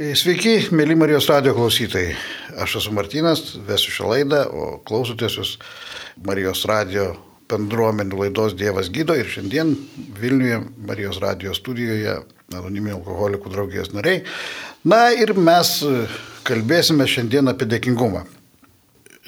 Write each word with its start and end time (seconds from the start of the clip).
Sveiki, 0.00 0.70
mėly 0.72 0.94
Marijos 0.96 1.26
radio 1.28 1.52
klausytojai. 1.52 2.14
Aš 2.64 2.78
esu 2.78 2.92
Martinas, 2.96 3.42
vesiu 3.68 3.92
šią 3.92 4.06
laidą, 4.08 4.38
o 4.48 4.68
klausotės 4.88 5.34
jūs 5.36 5.50
Marijos 6.24 6.62
radio 6.70 7.10
bendruomenių 7.52 8.22
laidos 8.22 8.54
Dievas 8.56 8.88
gydo 8.88 9.12
ir 9.12 9.28
šiandien 9.28 9.74
Vilniuje 10.16 10.62
Marijos 10.88 11.18
radio 11.20 11.52
studijoje 11.52 12.14
anoniminių 12.48 12.94
alkoholikų 12.96 13.52
draugijos 13.52 13.92
nariai. 13.92 14.22
Na 14.88 15.10
ir 15.12 15.34
mes 15.36 15.74
kalbėsime 16.48 17.04
šiandien 17.04 17.52
apie 17.52 17.68
dėkingumą. 17.68 18.24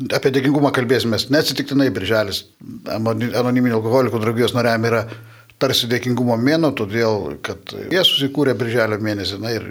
Apie 0.08 0.32
dėkingumą 0.32 0.72
kalbėsime 0.72 1.20
neatsitiktinai, 1.36 1.90
birželis 1.92 2.46
anoniminių 2.88 3.76
alkoholikų 3.76 4.24
draugijos 4.24 4.56
nariam 4.56 4.88
yra 4.88 5.04
tarsi 5.62 5.88
dėkingumo 5.90 6.36
mėno, 6.40 6.72
todėl 6.76 7.36
kad 7.46 7.74
jie 7.92 8.02
susikūrė 8.06 8.56
birželio 8.58 8.98
mėnesį. 9.02 9.38
Na 9.42 9.52
ir 9.54 9.66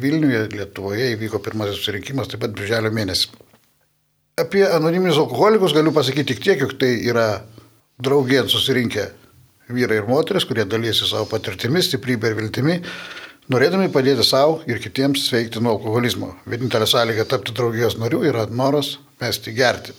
Vilniuje, 0.00 0.46
Lietuvoje 0.52 1.14
įvyko 1.14 1.40
pirmasis 1.44 1.80
susirinkimas 1.80 2.28
taip 2.30 2.44
pat 2.44 2.52
birželio 2.56 2.92
mėnesį. 2.94 3.32
Apie 4.40 4.62
anoniminius 4.64 5.20
alkoholikus 5.20 5.74
galiu 5.76 5.92
pasakyti 5.96 6.34
tik 6.34 6.44
tiek, 6.44 6.62
jog 6.64 6.76
tai 6.80 6.92
yra 7.08 7.26
draugien 8.00 8.48
susirinkę 8.48 9.10
vyrai 9.70 10.00
ir 10.00 10.08
moteris, 10.08 10.46
kurie 10.48 10.64
dalysi 10.68 11.08
savo 11.08 11.28
patirtimis, 11.30 11.90
stiprybė 11.90 12.32
ir 12.32 12.38
viltimi, 12.38 12.78
norėdami 13.52 13.90
padėti 13.92 14.24
savo 14.26 14.60
ir 14.70 14.80
kitiems 14.82 15.28
sveikti 15.28 15.62
nuo 15.62 15.76
alkoholizmo. 15.76 16.32
Vienintelė 16.50 16.88
sąlyga 16.90 17.26
tapti 17.28 17.54
draugijos 17.56 17.98
narių 18.00 18.24
yra 18.32 18.46
noras 18.50 18.96
mesti 19.22 19.54
gerti. 19.56 19.94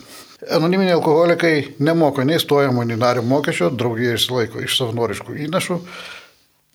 Anoniminiai 0.49 0.95
alkoholikai 0.95 1.75
nemoka 1.79 2.23
nei 2.25 2.39
stojamo, 2.39 2.81
nei 2.83 2.97
nario 2.97 3.21
mokesčio, 3.21 3.69
draugija 3.77 4.15
išsilaiko 4.17 4.63
iš 4.65 4.79
savanoriškų 4.79 5.35
įnašų. 5.45 5.77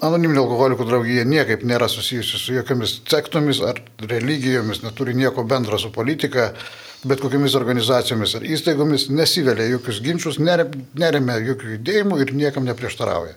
Anoniminė 0.07 0.38
alkoholikų 0.43 0.84
draugija 0.87 1.24
niekaip 1.27 1.65
nėra 1.66 1.88
susijusi 1.91 2.38
su 2.38 2.55
jokiamis 2.55 3.01
sektomis 3.10 3.62
ar 3.65 3.80
religijomis, 4.12 4.84
neturi 4.84 5.16
nieko 5.19 5.43
bendro 5.48 5.80
su 5.83 5.91
politika, 5.91 6.51
bet 7.02 7.24
kokiamis 7.24 7.57
organizacijomis 7.59 8.37
ar 8.38 8.46
įstaigomis, 8.46 9.09
nesivelia 9.10 9.66
jokius 9.73 9.99
ginčius, 10.05 10.38
neremia 10.38 11.40
jokių 11.49 11.73
judėjimų 11.74 12.21
ir 12.23 12.35
niekam 12.38 12.68
neprieštarauja. 12.71 13.35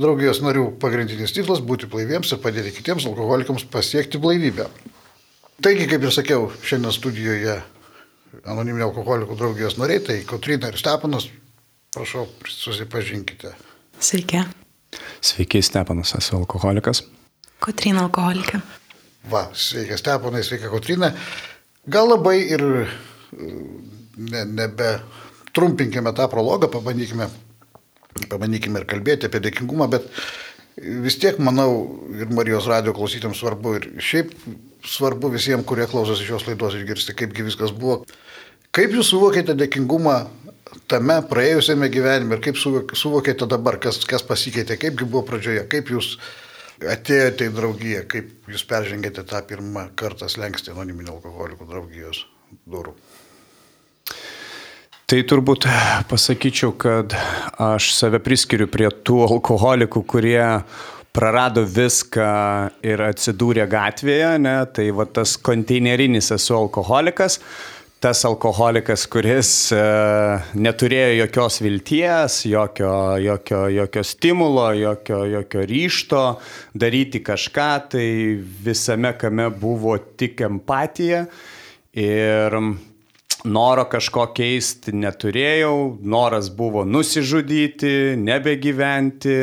Draugijos 0.00 0.44
narių 0.44 0.68
pagrindinis 0.78 1.34
tikslas- 1.34 1.64
būti 1.72 1.90
blaiviems 1.90 2.30
ir 2.30 2.38
padėti 2.38 2.76
kitiems 2.76 3.08
alkoholikams 3.10 3.66
pasiekti 3.66 4.22
blaivybę. 4.22 4.68
Taigi, 5.60 5.88
kaip 5.88 6.02
ir 6.02 6.14
sakiau, 6.14 6.52
šiandien 6.62 6.92
studijoje 6.92 7.62
anoniminio 8.44 8.88
alkoholikų 8.90 9.36
draugijos 9.38 9.78
nariai, 9.80 10.02
tai 10.04 10.18
Kotrina 10.28 10.70
ir 10.70 10.78
Stepanas, 10.80 11.28
prašau, 11.94 12.26
susipažinkite. 12.46 13.54
Sveiki. 14.00 14.44
Sveiki, 15.20 15.62
Stepanas, 15.62 16.14
esu 16.18 16.36
alkoholikas. 16.38 17.04
Kotrina 17.60 18.04
alkoholikė. 18.06 18.62
Va, 19.30 19.48
sveika 19.52 19.98
Stepanai, 20.00 20.42
sveika 20.46 20.70
Kotrina. 20.72 21.12
Gal 21.90 22.08
labai 22.08 22.38
ir 22.54 22.64
ne, 24.16 24.44
nebe 24.44 24.94
trumpinkime 25.56 26.12
tą 26.16 26.28
prologą, 26.32 26.70
pabandykime, 26.72 27.28
pabandykime 28.30 28.80
ir 28.80 28.88
kalbėti 28.88 29.28
apie 29.28 29.42
dėkingumą, 29.44 29.90
bet 29.92 30.08
vis 30.78 31.18
tiek, 31.20 31.38
manau, 31.42 31.70
ir 32.14 32.30
Marijos 32.34 32.68
radio 32.70 32.94
klausytėms 32.96 33.40
svarbu, 33.42 33.76
ir 33.78 33.88
šiaip 34.04 34.34
svarbu 34.86 35.30
visiems, 35.34 35.66
kurie 35.68 35.86
klausosi 35.90 36.26
šios 36.26 36.46
laidos 36.48 36.76
išgirsti, 36.78 37.16
kaipgi 37.18 37.46
viskas 37.50 37.74
buvo. 37.76 38.02
Kaip 38.74 38.94
jūs 38.94 39.10
suvokėte 39.10 39.56
dėkingumą 39.58 40.16
tame 40.90 41.16
praėjusiame 41.30 41.90
gyvenime 41.92 42.36
ir 42.36 42.44
kaip 42.44 42.58
suvokėte 42.60 43.48
dabar, 43.50 43.80
kas, 43.82 43.98
kas 44.08 44.24
pasikeitė, 44.26 44.78
kaipgi 44.80 45.08
buvo 45.08 45.24
pradžioje, 45.26 45.64
kaip 45.70 45.90
jūs 45.90 46.14
atėjote 46.80 47.50
į 47.50 47.54
draugiją, 47.56 48.04
kaip 48.10 48.50
jūs 48.50 48.64
peržengėte 48.68 49.24
tą 49.28 49.42
pirmą 49.48 49.90
kartą 49.98 50.30
slengsti 50.32 50.72
anoniminio 50.72 51.18
alkoholikų 51.18 51.66
draugijos 51.68 52.24
durų. 52.70 52.94
Tai 55.10 55.24
turbūt 55.26 55.64
pasakyčiau, 56.06 56.70
kad 56.78 57.16
aš 57.58 57.88
save 57.96 58.20
priskiriu 58.22 58.68
prie 58.70 58.86
tų 59.02 59.16
alkoholikų, 59.24 60.04
kurie 60.06 60.42
prarado 61.10 61.64
viską 61.66 62.26
ir 62.86 63.00
atsidūrė 63.08 63.64
gatvėje, 63.72 64.28
ne? 64.38 64.52
tai 64.70 64.84
va 64.94 65.08
tas 65.10 65.32
konteinerinis 65.34 66.30
esu 66.36 66.54
alkoholikas, 66.54 67.40
tas 67.98 68.22
alkoholikas, 68.28 69.08
kuris 69.10 69.50
e, 69.74 69.80
neturėjo 70.54 71.16
jokios 71.24 71.58
vilties, 71.64 72.36
jokio, 72.46 72.92
jokio, 73.18 73.64
jokio 73.80 74.04
stimulo, 74.06 74.68
jokio, 74.78 75.24
jokio 75.32 75.64
ryšto 75.72 76.22
daryti 76.84 77.18
kažką, 77.26 77.72
tai 77.96 78.06
visame 78.62 79.10
kame 79.18 79.48
buvo 79.58 79.98
tik 79.98 80.46
empatija 80.46 81.24
ir 81.98 82.60
noro 83.44 83.86
kažko 83.90 84.28
keisti 84.36 84.94
neturėjau, 84.96 85.98
noras 86.02 86.50
buvo 86.52 86.84
nusižudyti, 86.84 88.16
nebegyventi, 88.20 89.36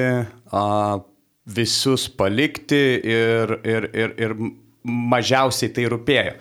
a, 0.51 0.65
visus 1.47 2.07
palikti 2.11 2.81
ir, 3.07 3.57
ir, 3.63 3.89
ir, 3.95 4.13
ir 4.19 4.35
mažiausiai 4.83 5.71
tai 5.73 5.87
rūpėjo. 5.91 6.35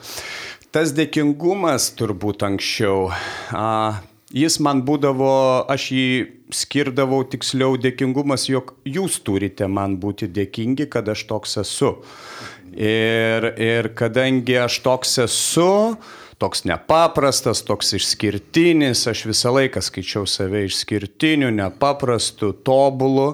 Tas 0.74 0.92
dėkingumas 0.92 1.92
turbūt 1.96 2.44
anksčiau, 2.46 3.08
a, 3.54 4.02
jis 4.34 4.58
man 4.60 4.82
būdavo, 4.86 5.30
aš 5.72 5.90
jį 5.94 6.08
skirdavau 6.54 7.22
tiksliau 7.30 7.78
dėkingumas, 7.80 8.48
jog 8.50 8.74
jūs 8.86 9.20
turite 9.26 9.68
man 9.70 9.96
būti 10.02 10.28
dėkingi, 10.30 10.88
kad 10.90 11.08
aš 11.08 11.24
toks 11.30 11.56
esu. 11.62 11.94
Ir, 12.76 13.46
ir 13.62 13.88
kadangi 13.96 14.58
aš 14.66 14.82
toks 14.84 15.16
esu, 15.24 15.96
toks 16.42 16.66
nepaprastas, 16.68 17.62
toks 17.64 17.94
išskirtinis, 17.96 19.06
aš 19.08 19.24
visą 19.30 19.54
laiką 19.56 19.80
skaičiau 19.84 20.26
save 20.28 20.66
išskirtiniu, 20.66 21.48
nepaprastu, 21.54 22.52
tobulu, 22.66 23.32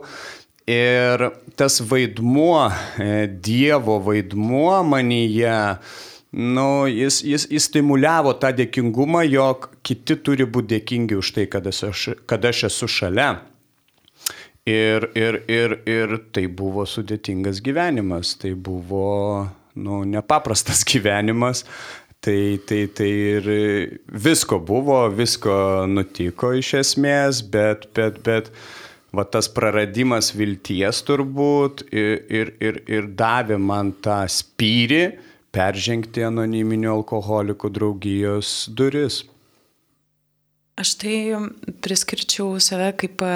Ir 0.67 1.31
tas 1.57 1.81
vaidmuo, 1.81 2.71
e, 2.99 3.27
Dievo 3.27 3.99
vaidmuo 3.99 4.83
manyje, 4.87 5.79
nu, 6.33 6.87
jis, 6.87 7.23
jis, 7.25 7.47
jis 7.51 7.67
stimuliavo 7.67 8.37
tą 8.39 8.53
dėkingumą, 8.55 9.25
jog 9.27 9.73
kiti 9.83 10.17
turi 10.23 10.47
būti 10.47 10.77
dėkingi 10.77 11.19
už 11.19 11.33
tai, 11.35 11.47
kad 11.51 11.67
aš, 11.67 12.13
kad 12.31 12.47
aš 12.47 12.69
esu 12.71 12.87
šalia. 12.89 13.33
Ir, 14.63 15.09
ir, 15.19 15.41
ir, 15.51 15.81
ir 15.91 16.15
tai 16.31 16.47
buvo 16.47 16.87
sudėtingas 16.87 17.59
gyvenimas, 17.67 18.37
tai 18.39 18.55
buvo 18.55 19.49
nu, 19.75 20.05
nepaprastas 20.07 20.85
gyvenimas, 20.91 21.65
Tai, 22.23 22.61
tai, 22.67 22.85
tai 22.87 23.09
ir 23.11 23.47
visko 24.07 24.61
buvo, 24.63 25.01
visko 25.11 25.55
nutiko 25.91 26.53
iš 26.55 26.69
esmės, 26.79 27.41
bet, 27.51 27.89
bet, 27.97 28.21
bet, 28.23 28.53
va 29.11 29.25
tas 29.27 29.49
praradimas 29.51 30.31
vilties 30.31 31.03
turbūt 31.09 31.83
ir, 31.91 32.23
ir, 32.31 32.53
ir, 32.63 32.79
ir 32.87 33.11
davė 33.19 33.59
man 33.59 33.91
tą 34.07 34.21
spyrį 34.31 35.03
peržengti 35.53 36.23
anoniminių 36.29 36.93
alkoholikų 36.95 37.73
draugijos 37.75 38.55
duris. 38.71 39.25
Aš 40.79 40.95
tai 41.03 41.17
priskirčiau 41.85 42.55
save 42.63 42.93
kaip 43.03 43.27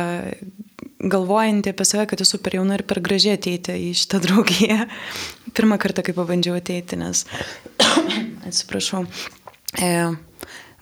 galvojantį 1.01 1.73
apie 1.73 1.87
save, 1.89 2.07
kad 2.11 2.23
esu 2.25 2.41
per 2.43 2.57
jauna 2.57 2.79
ir 2.79 2.85
per 2.89 3.03
gražiai 3.05 3.37
ateiti 3.37 3.75
į 3.89 3.91
šitą 3.99 4.21
draugiją. 4.25 4.87
Pirmą 5.57 5.81
kartą, 5.81 6.05
kai 6.07 6.15
pabandžiau 6.17 6.57
ateiti, 6.59 6.99
nes, 7.01 7.25
atsiprašau, 8.49 9.05
e, 9.83 9.91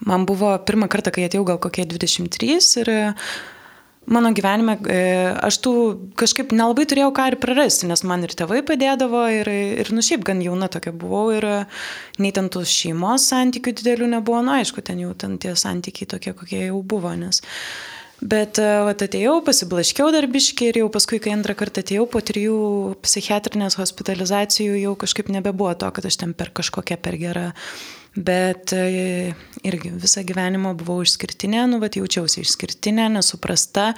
man 0.07 0.29
buvo 0.29 0.53
pirmą 0.67 0.89
kartą, 0.91 1.13
kai 1.15 1.27
atėjau 1.27 1.45
gal 1.51 1.59
kokie 1.63 1.87
23 1.89 2.57
ir 2.83 2.93
mano 4.05 4.29
gyvenime 4.37 4.75
e, 4.85 4.99
aš 5.47 5.57
tų 5.65 5.73
kažkaip 6.19 6.53
nelabai 6.53 6.85
turėjau 6.89 7.09
ką 7.15 7.25
ir 7.31 7.37
prarasti, 7.41 7.87
nes 7.89 8.03
man 8.05 8.23
ir 8.27 8.35
tėvai 8.37 8.61
padėdavo 8.65 9.23
ir, 9.33 9.49
ir 9.81 9.89
nu 9.95 10.03
šiaip 10.05 10.23
gan 10.27 10.43
jauna 10.45 10.69
tokia 10.71 10.93
buvau 10.93 11.31
ir 11.33 11.47
nei 12.21 12.31
ten 12.35 12.51
tų 12.53 12.61
šeimos 12.69 13.25
santykių 13.31 13.73
didelių 13.81 14.11
nebuvo, 14.13 14.43
nu 14.45 14.55
aišku, 14.59 14.85
ten 14.85 15.01
jau 15.01 15.15
ten 15.17 15.39
tie 15.41 15.55
santykiai 15.57 16.09
tokie, 16.15 16.35
kokie 16.37 16.67
jau 16.67 16.79
buvo, 16.85 17.15
nes... 17.17 17.41
Bet 18.21 18.61
e, 18.63 18.69
vat, 18.87 19.03
atėjau, 19.03 19.41
pasiblaškiau 19.43 20.07
darbiškai 20.15 20.71
ir 20.71 20.81
jau 20.83 20.87
paskui, 20.93 21.19
kai 21.23 21.33
antrą 21.35 21.57
kartą 21.59 21.83
atėjau 21.83 22.07
po 22.07 22.21
trijų 22.23 22.59
psichiatrinės 23.03 23.75
hospitalizacijų, 23.81 24.79
jau 24.79 24.95
kažkaip 25.03 25.33
nebebuvo 25.35 25.73
to, 25.81 25.91
kad 25.91 26.07
aš 26.07 26.21
ten 26.23 26.33
per 26.37 26.53
kažkokią 26.55 26.99
per 27.03 27.19
gerą 27.19 27.51
Bet 28.15 28.71
e, 28.71 29.35
irgi 29.67 29.91
visą 29.99 30.21
gyvenimą 30.23 30.71
buvau 30.79 31.01
išskirtinė, 31.03 31.65
nu, 31.67 31.81
bet 31.83 31.97
jaučiausi 31.99 32.45
išskirtinė, 32.45 33.09
nesuprasta. 33.11 33.89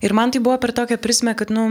Ir 0.00 0.14
man 0.16 0.32
tai 0.32 0.40
buvo 0.40 0.56
per 0.62 0.72
tokią 0.72 0.96
prismę, 1.02 1.34
kad, 1.36 1.52
nu, 1.52 1.66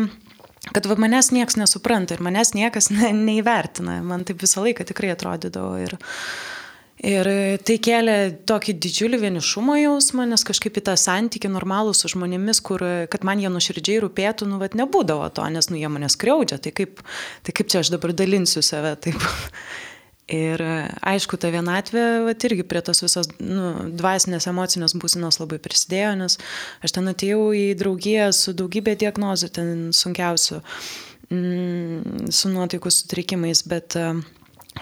kad 0.70 0.86
va, 0.86 1.00
manęs 1.02 1.32
niekas 1.34 1.58
nesupranta 1.58 2.14
ir 2.14 2.22
manęs 2.22 2.54
niekas 2.54 2.92
ne, 2.94 3.10
neįvertina. 3.18 4.04
Man 4.06 4.22
taip 4.28 4.46
visą 4.46 4.62
laiką 4.68 4.86
tikrai 4.86 5.16
atrodydavo. 5.16 5.74
Ir, 5.82 5.98
ir 7.06 7.30
tai 7.66 7.78
kėlė 7.82 8.16
tokį 8.50 8.76
didžiulį 8.84 9.20
vienišumo 9.24 9.78
jausmą, 9.80 10.26
nes 10.30 10.44
kažkaip 10.48 10.80
į 10.80 10.86
tą 10.90 10.96
santykių 11.00 11.52
normalų 11.54 11.94
su 11.98 12.12
žmonėmis, 12.12 12.62
kur, 12.66 12.84
kad 13.12 13.26
man 13.28 13.42
jie 13.42 13.52
nuoširdžiai 13.54 14.02
rūpėtų, 14.04 14.48
nu, 14.50 14.60
bet 14.62 14.76
nebūdavo 14.80 15.30
to, 15.36 15.46
nes, 15.54 15.72
nu, 15.72 15.80
jie 15.80 15.92
mane 15.92 16.12
skriaudžia. 16.12 16.60
Tai 16.64 16.74
kaip, 16.76 17.04
tai 17.46 17.56
kaip 17.56 17.72
čia 17.72 17.84
aš 17.84 17.94
dabar 17.96 18.16
dalinsiu 18.16 18.64
save 18.66 18.96
taip. 19.06 19.24
Ir 20.30 20.62
aišku, 20.62 21.40
ta 21.42 21.50
vienatvė 21.50 22.04
vat, 22.28 22.44
irgi 22.46 22.62
prie 22.70 22.84
tos 22.86 23.00
visos 23.02 23.32
nu, 23.42 23.72
dvasinės 23.98 24.46
emocinės 24.52 24.94
būsenos 25.02 25.40
labai 25.42 25.58
prisidėjo, 25.58 26.12
nes 26.20 26.36
aš 26.86 26.94
ten 26.94 27.10
atėjau 27.10 27.48
į 27.58 27.64
draugiją 27.80 28.28
su 28.38 28.54
daugybė 28.54 28.94
diagnozų, 29.02 29.50
ten 29.56 29.72
sunkiausių, 29.90 30.60
mm, 31.34 32.30
su 32.30 32.54
nuotaikų 32.54 32.94
sutrikimais, 32.94 33.64
bet 33.74 33.98
uh, 33.98 34.22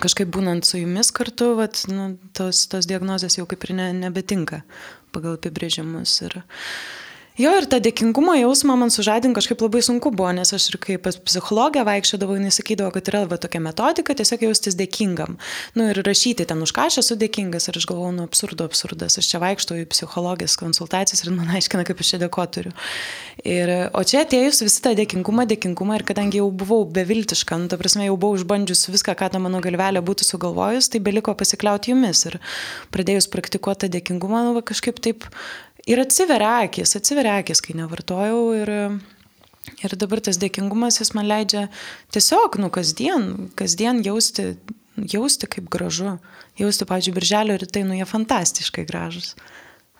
kažkaip 0.04 0.30
būnant 0.34 0.68
su 0.68 0.82
jumis 0.82 1.12
kartu, 1.16 1.54
vat, 1.60 1.84
nu, 1.92 2.14
tos, 2.38 2.66
tos 2.72 2.88
diagnozės 2.90 3.40
jau 3.40 3.48
kaip 3.50 3.66
ir 3.68 3.76
ne, 3.80 3.90
nebetinka 4.06 4.64
pagal 5.16 5.38
apibrėžimus. 5.40 6.16
Ir, 6.28 6.40
Jo, 7.38 7.52
ir 7.54 7.68
tą 7.70 7.78
dėkingumo 7.86 8.34
jausmą 8.34 8.74
man 8.82 8.90
sužadinti 8.90 9.38
kažkaip 9.38 9.62
labai 9.62 9.84
sunku 9.86 10.10
buvo, 10.10 10.32
nes 10.34 10.50
aš 10.56 10.64
ir 10.72 10.78
kaip 10.82 11.04
pas 11.06 11.20
psichologę 11.22 11.84
vaikščiodavau, 11.86 12.34
jis 12.42 12.58
sakydavo, 12.58 12.90
kad 12.96 13.12
yra 13.12 13.20
va, 13.30 13.38
tokia 13.38 13.62
metodika, 13.62 14.16
tiesiog 14.18 14.48
jaustis 14.48 14.74
dėkingam. 14.80 15.38
Nu 15.78 15.86
ir 15.92 16.02
rašyti 16.02 16.48
ten 16.50 16.66
už 16.66 16.74
ką 16.74 16.88
aš 16.90 16.98
esu 17.04 17.18
dėkingas 17.22 17.70
ir 17.70 17.78
aš 17.78 17.86
galvoju, 17.92 18.16
nu 18.16 18.26
absurdo, 18.26 18.66
absurdas, 18.66 19.20
aš 19.22 19.30
čia 19.30 19.42
vaikštau 19.44 19.78
į 19.84 19.86
psichologijos 19.92 20.58
konsultacijas 20.58 21.22
ir 21.22 21.36
man 21.36 21.52
aiškina, 21.60 21.86
kaip 21.86 22.02
aš 22.02 22.16
čia 22.16 22.22
dėkoturiu. 22.26 22.74
Ir, 23.46 23.74
o 23.94 24.02
čia 24.02 24.24
atėjus 24.26 24.64
visi 24.66 24.82
tą 24.82 24.96
dėkingumą, 24.98 25.46
dėkingumą 25.54 26.00
ir 26.00 26.08
kadangi 26.10 26.42
jau 26.42 26.50
buvau 26.50 26.88
beviltiška, 26.90 27.62
nu 27.62 27.70
ta 27.70 27.78
prasme 27.78 28.10
jau 28.10 28.18
buvau 28.18 28.42
išbandžius 28.42 28.88
viską, 28.90 29.14
ką 29.14 29.30
ta 29.36 29.44
mano 29.44 29.62
galvelė 29.62 30.02
būtų 30.02 30.26
sugalvojus, 30.26 30.90
tai 30.90 31.06
beliko 31.06 31.38
pasikliauti 31.38 31.94
jumis 31.94 32.26
ir 32.32 32.42
pradėjus 32.90 33.30
praktikuoti 33.30 33.86
tą 33.86 33.94
dėkingumą, 34.00 34.42
nu 34.50 34.58
va, 34.58 34.66
kažkaip 34.66 34.98
taip 35.06 35.30
Ir 35.88 36.02
atsiveria 36.04 36.66
akis, 36.66 36.96
atsiveria 37.00 37.38
akis, 37.42 37.62
kai 37.64 37.78
nevartojau 37.78 38.42
ir, 38.58 38.72
ir 39.80 39.96
dabar 40.00 40.22
tas 40.24 40.40
dėkingumas 40.42 41.00
jis 41.00 41.14
man 41.16 41.30
leidžia 41.30 41.68
tiesiog, 42.16 42.60
nu, 42.60 42.72
kasdien, 42.74 43.48
kasdien 43.60 44.02
jausti, 44.04 44.50
jausti 45.00 45.50
kaip 45.56 45.70
gražu. 45.72 46.18
Jausti, 46.60 46.88
pavyzdžiui, 46.90 47.16
birželio 47.16 47.56
rytai, 47.62 47.86
nu, 47.88 47.96
jie 47.96 48.08
fantastiškai 48.10 48.88
gražus. 48.90 49.36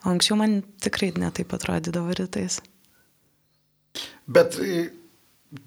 O 0.04 0.12
anksčiau 0.12 0.40
man 0.40 0.60
tikrai 0.84 1.14
netaip 1.16 1.54
atrodydavo 1.56 2.16
rytais. 2.18 2.60
Bet 4.28 4.58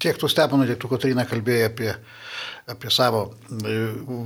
tiek 0.01 0.17
tu 0.19 0.29
Stepanų, 0.29 0.67
tiek 0.69 0.79
tu 0.81 0.89
Katarina 0.91 1.25
kalbėjai 1.29 1.67
apie, 1.69 1.91
apie 2.69 2.91
savo 2.93 3.23
e, 3.31 3.77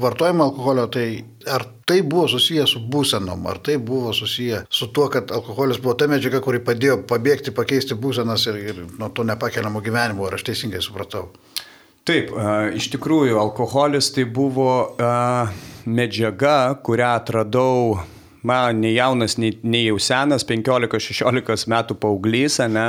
vartojimą 0.03 0.49
alkoholio, 0.49 0.87
tai 0.91 1.07
ar 1.51 1.65
tai 1.87 2.01
buvo 2.03 2.27
susiję 2.31 2.65
su 2.69 2.81
būsenom, 2.91 3.45
ar 3.49 3.61
tai 3.63 3.77
buvo 3.77 4.13
susiję 4.13 4.65
su 4.69 4.89
tuo, 4.95 5.07
kad 5.13 5.31
alkoholis 5.35 5.79
buvo 5.83 5.95
ta 5.99 6.09
medžiaga, 6.11 6.41
kuri 6.43 6.63
padėjo 6.65 7.01
pabėgti, 7.09 7.55
pakeisti 7.55 7.97
būsenas 7.97 8.47
ir, 8.51 8.59
ir 8.73 8.81
nuo 8.99 9.11
to 9.15 9.27
nepakeliamo 9.27 9.83
gyvenimo, 9.85 10.27
ar 10.27 10.39
aš 10.39 10.47
teisingai 10.49 10.83
supratau? 10.83 11.29
Taip, 12.05 12.29
iš 12.77 12.91
tikrųjų, 12.93 13.39
alkoholis 13.41 14.11
tai 14.13 14.27
buvo 14.29 14.93
medžiaga, 15.89 16.75
kurią 16.85 17.15
atradau 17.17 17.95
man 18.45 18.81
nei 18.83 18.93
jaunas, 18.95 19.37
nei, 19.41 19.53
nei 19.63 19.85
jau 19.87 19.97
senas, 20.01 20.45
15-16 20.47 21.69
metų 21.71 21.97
paauglys, 22.01 22.59
ne? 22.71 22.87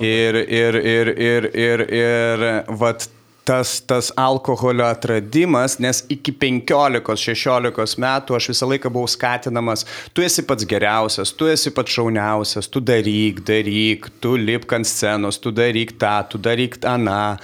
Ir, 0.00 0.40
ir, 0.44 0.80
ir, 0.80 1.12
ir, 1.12 1.50
ir, 1.66 1.84
ir, 2.00 2.46
vat 2.80 3.08
tas, 3.46 3.80
tas 3.80 4.10
alkoholio 4.18 4.84
atradimas, 4.84 5.76
nes 5.78 6.02
iki 6.10 6.32
15-16 6.34 8.00
metų 8.02 8.36
aš 8.36 8.48
visą 8.50 8.68
laiką 8.72 8.90
buvau 8.92 9.06
skatinamas, 9.10 9.84
tu 10.12 10.24
esi 10.26 10.42
pats 10.46 10.66
geriausias, 10.66 11.30
tu 11.30 11.46
esi 11.50 11.70
pats 11.74 11.94
šauniausias, 11.94 12.66
tu 12.72 12.82
daryk, 12.82 13.44
daryk, 13.46 14.08
tu 14.20 14.34
lipk 14.40 14.74
ant 14.76 14.90
scenos, 14.90 15.38
tu 15.42 15.54
daryk 15.54 15.94
tą, 16.00 16.16
tu 16.32 16.40
daryk 16.42 16.80
aną, 16.90 17.36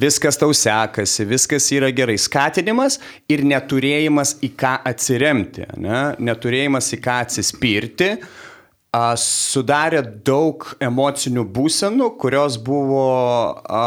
viskas 0.00 0.40
tau 0.40 0.54
sekasi, 0.56 1.28
viskas 1.28 1.68
yra 1.76 1.92
gerai. 1.92 2.16
Skatinimas 2.16 2.96
ir 3.28 3.44
neturėjimas 3.44 4.38
į 4.40 4.54
ką 4.56 4.78
atsiremti, 4.88 5.68
ne? 5.76 6.06
neturėjimas 6.30 6.94
į 6.96 7.02
ką 7.04 7.18
atsispirti 7.26 8.14
sudarė 8.92 10.02
daug 10.24 10.66
emocinių 10.84 11.46
būsenų, 11.48 12.10
kurios 12.20 12.58
buvo 12.60 13.06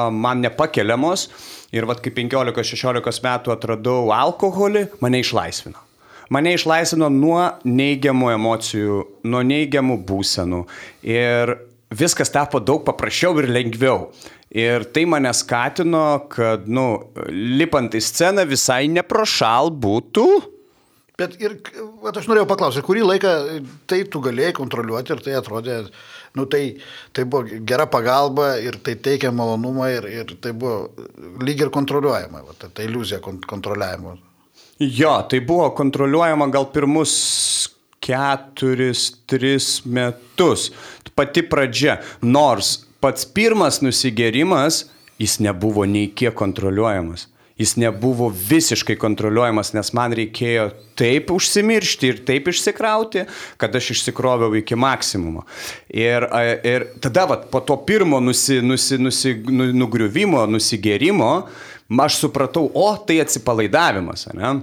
man 0.10 0.42
nepakeliamos 0.42 1.28
ir 1.75 1.86
vad 1.86 2.02
kai 2.02 2.13
15-16 2.16 3.22
metų 3.22 3.54
atradau 3.54 4.10
alkoholį, 4.16 4.88
mane 5.06 5.22
išlaisvino. 5.22 5.78
Mane 6.34 6.56
išlaisvino 6.57 7.12
nuo 7.13 7.38
neigiamų 7.69 8.31
emocijų, 8.34 9.04
nuo 9.30 9.44
neigiamų 9.46 10.00
būsenų 10.10 10.63
ir 11.06 11.54
viskas 11.94 12.34
tapo 12.34 12.58
daug 12.58 12.81
paprasčiau 12.88 13.38
ir 13.44 13.51
lengviau. 13.54 14.10
Ir 14.56 14.88
tai 14.96 15.04
mane 15.10 15.30
skatino, 15.36 16.25
kad, 16.31 16.66
nu, 16.66 17.12
lipant 17.30 17.94
į 17.94 18.01
sceną 18.01 18.46
visai 18.50 18.88
neprošal 18.90 19.69
būtų 19.69 20.25
Bet 21.15 21.38
ir, 21.39 21.53
bet 22.03 22.17
aš 22.19 22.27
norėjau 22.27 22.47
paklausyti, 22.50 22.83
kurį 22.83 23.06
laiką 23.06 23.33
tai 23.88 24.01
tu 24.12 24.19
galėjai 24.23 24.51
kontroliuoti 24.57 25.13
ir 25.15 25.21
tai 25.23 25.35
atrodė, 25.39 25.77
nu 26.35 26.44
tai, 26.51 26.63
tai 27.15 27.23
buvo 27.23 27.62
gera 27.63 27.85
pagalba 27.88 28.56
ir 28.59 28.75
tai 28.83 28.97
teikia 29.00 29.31
malonumą 29.31 29.88
ir, 29.94 30.07
ir 30.12 30.33
tai 30.44 30.51
buvo 30.51 30.89
lyg 31.39 31.63
ir 31.63 31.71
kontroliuojama, 31.71 32.41
va, 32.44 32.56
ta, 32.59 32.67
ta 32.67 32.83
iliuzija 32.83 33.21
kontroliavimo. 33.23 34.17
Jo, 34.83 35.13
tai 35.31 35.39
buvo 35.39 35.69
kontroliuojama 35.77 36.50
gal 36.51 36.67
pirmus 36.73 37.13
keturis, 38.03 39.07
tris 39.25 39.69
metus. 39.88 40.67
Pati 41.15 41.45
pradžia. 41.47 42.01
Nors 42.27 42.81
pats 43.00 43.23
pirmas 43.23 43.79
nusigerimas, 43.79 44.83
jis 45.15 45.38
nebuvo 45.39 45.88
nei 45.88 46.09
kiek 46.12 46.35
kontroliuojamas 46.35 47.29
jis 47.57 47.75
nebuvo 47.80 48.30
visiškai 48.50 48.98
kontroliuojamas, 49.00 49.72
nes 49.75 49.94
man 49.96 50.13
reikėjo 50.18 50.68
taip 51.00 51.31
užsimiršti 51.31 52.10
ir 52.12 52.19
taip 52.28 52.50
išsikrauti, 52.52 53.24
kad 53.62 53.75
aš 53.75 53.94
išsikroviau 53.96 54.57
iki 54.60 54.75
maksimumo. 54.80 55.46
Ir, 55.88 56.28
ir 56.68 56.90
tada 57.04 57.25
vat, 57.31 57.48
po 57.52 57.63
to 57.63 57.78
pirmo 57.88 58.19
nusi, 58.24 58.60
nusi, 58.63 59.00
nusi, 59.00 59.36
nu, 59.48 59.69
nugriuvimo, 59.72 60.44
nusigerimo, 60.52 61.31
aš 62.04 62.19
supratau, 62.25 62.68
o 62.74 62.90
tai 63.07 63.22
atsipalaidavimas. 63.24 64.28
Ne? 64.36 64.54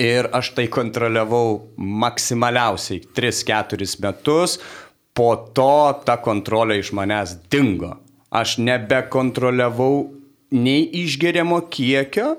Ir 0.00 0.28
aš 0.36 0.52
tai 0.56 0.68
kontroliavau 0.72 1.72
maksimaliausiai 1.76 3.00
3-4 3.16 3.96
metus, 4.04 4.60
po 5.16 5.32
to 5.56 5.72
ta 6.04 6.20
kontrolė 6.20 6.80
iš 6.80 6.92
manęs 6.96 7.36
dingo. 7.52 7.96
Aš 8.30 8.58
nebekontroliavau 8.62 10.19
nei 10.50 10.86
išgeriamo 11.02 11.60
kiekio, 11.72 12.34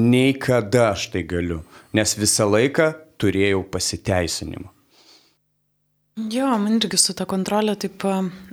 nei 0.00 0.34
kada 0.40 0.90
aš 0.92 1.10
tai 1.14 1.24
galiu, 1.28 1.62
nes 1.94 2.16
visą 2.18 2.48
laiką 2.50 2.92
turėjau 3.20 3.64
pasiteisinimą. 3.70 4.70
Jo, 6.30 6.46
man 6.62 6.76
irgi 6.78 6.98
su 7.00 7.10
ta 7.18 7.24
kontrolė, 7.26 7.72
taip, 7.82 8.04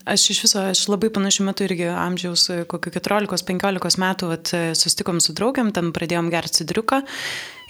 aš 0.09 0.23
iš 0.33 0.39
viso, 0.47 0.61
aš 0.71 0.79
labai 0.89 1.11
panašiu 1.13 1.43
metu 1.45 1.61
irgi 1.67 1.91
amžiaus, 1.93 2.47
kokio 2.69 2.89
14-15 2.95 3.99
metų, 4.01 4.29
vat, 4.31 4.53
sustikom 4.79 5.19
su 5.21 5.35
draugiam, 5.37 5.69
ten 5.69 5.91
pradėjom 5.93 6.31
gerti 6.33 6.63
cidriuką 6.63 7.03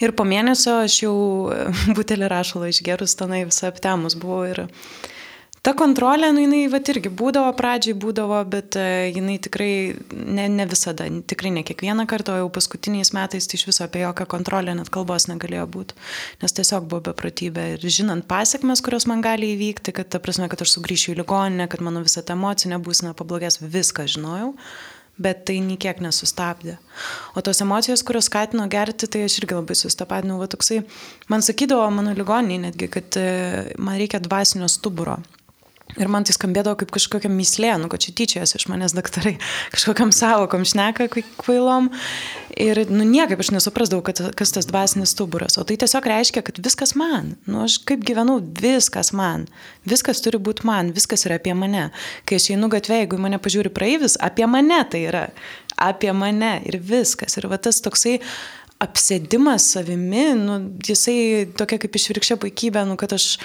ir 0.00 0.14
po 0.16 0.24
mėnesio 0.24 0.78
aš 0.86 0.96
jau 1.04 1.16
butelį 1.98 2.30
rašalo 2.32 2.70
išgerus 2.72 3.18
tenai 3.20 3.44
visą 3.44 3.68
aptemus 3.68 4.16
buvau 4.16 4.46
ir 4.48 4.64
Ta 5.62 5.76
kontrolė, 5.78 6.32
nu, 6.34 6.42
jinai, 6.42 6.64
va, 6.66 6.80
irgi 6.90 7.10
būdavo 7.14 7.52
pradžiai, 7.54 7.94
būdavo, 8.02 8.40
bet 8.50 8.74
uh, 8.80 9.04
jinai 9.14 9.36
tikrai 9.38 9.94
ne, 10.10 10.48
ne 10.50 10.64
visada, 10.66 11.06
tikrai 11.06 11.52
ne 11.54 11.62
kiekvieną 11.62 12.02
kartą, 12.10 12.34
o 12.34 12.40
jau 12.40 12.48
paskutiniais 12.50 13.12
metais 13.14 13.46
tai 13.46 13.60
iš 13.60 13.68
viso 13.68 13.84
apie 13.86 14.00
jokią 14.02 14.26
kontrolę 14.32 14.74
net 14.74 14.90
kalbos 14.90 15.28
negalėjo 15.30 15.68
būti, 15.76 15.98
nes 16.42 16.56
tiesiog 16.56 16.88
buvo 16.90 17.04
beprotybė 17.12 17.68
ir 17.76 17.86
žinant 17.86 18.26
pasiekmes, 18.26 18.82
kurios 18.82 19.06
man 19.06 19.22
gali 19.22 19.52
įvykti, 19.54 19.94
kad 19.94 20.10
ta 20.10 20.18
prasme, 20.24 20.48
kad 20.50 20.64
aš 20.64 20.72
sugrįšiu 20.74 21.12
į 21.14 21.20
ligoninę, 21.20 21.68
kad 21.70 21.84
mano 21.86 22.02
visa 22.02 22.24
ta 22.26 22.34
emocinė 22.34 22.80
būsena 22.82 23.14
pablogės, 23.14 23.60
viską 23.62 24.08
žinojau 24.10 24.56
bet 25.22 25.44
tai 25.46 25.58
niekiek 25.62 26.00
nesustabdė. 26.02 26.78
O 27.36 27.42
tos 27.44 27.60
emocijos, 27.62 28.02
kurios 28.02 28.26
skatino 28.26 28.64
gerti, 28.72 29.06
tai 29.06 29.26
aš 29.28 29.36
irgi 29.42 29.54
labai 29.54 29.76
sustapatinau, 29.78 30.40
va 30.40 30.48
toksai, 30.50 30.80
man 31.30 31.44
sakydavo 31.44 31.84
mano 31.94 32.16
ligoniai 32.16 32.58
netgi, 32.64 32.88
kad 32.90 33.20
e, 33.20 33.28
man 33.78 34.00
reikia 34.00 34.22
dvasinio 34.24 34.66
stuburo. 34.72 35.20
Ir 36.00 36.08
man 36.08 36.24
tai 36.24 36.32
skambėdavo 36.32 36.78
kaip 36.80 36.92
kažkokia 36.94 37.28
mislė, 37.32 37.74
nu, 37.80 37.90
kad 37.92 38.00
čia 38.00 38.14
tyčiasi 38.16 38.56
iš 38.56 38.64
manęs 38.72 38.94
daktarai, 38.96 39.34
kažkokiam 39.74 40.12
savokom 40.14 40.64
šneka 40.68 41.08
kvailom. 41.40 41.90
Ir, 42.56 42.82
nu, 42.88 43.04
niekaip 43.08 43.40
aš 43.42 43.52
nesuprasdavau, 43.52 44.04
kad, 44.06 44.22
kas 44.38 44.54
tas 44.56 44.68
dvasinis 44.68 45.12
stuburas. 45.12 45.58
O 45.60 45.66
tai 45.68 45.76
tiesiog 45.80 46.08
reiškia, 46.08 46.44
kad 46.46 46.60
viskas 46.64 46.94
man. 46.98 47.34
Nu, 47.48 47.64
aš 47.66 47.78
kaip 47.88 48.06
gyvenau, 48.08 48.38
viskas 48.40 49.12
man. 49.16 49.46
Viskas 49.88 50.24
turi 50.24 50.40
būti 50.40 50.64
man, 50.68 50.94
viskas 50.96 51.26
yra 51.28 51.36
apie 51.40 51.56
mane. 51.58 51.90
Kai 52.28 52.40
aš 52.40 52.52
einu 52.56 52.72
gatvė, 52.72 53.02
jeigu 53.02 53.20
mane 53.20 53.40
pažiūri 53.42 53.72
praeivis, 53.74 54.16
apie 54.20 54.48
mane 54.48 54.80
tai 54.88 55.04
yra. 55.10 55.26
Apie 55.76 56.12
mane 56.16 56.58
ir 56.68 56.80
viskas. 56.80 57.36
Ir 57.36 57.48
va 57.52 57.60
tas 57.60 57.80
toksai 57.84 58.18
apsėdimas 58.82 59.68
savimi, 59.76 60.32
nu, 60.38 60.56
jisai 60.82 61.46
tokia 61.58 61.78
kaip 61.82 61.98
išvirkščia 61.98 62.38
puikybė, 62.42 62.82
nu, 62.88 62.96
kad 63.00 63.14
aš 63.14 63.36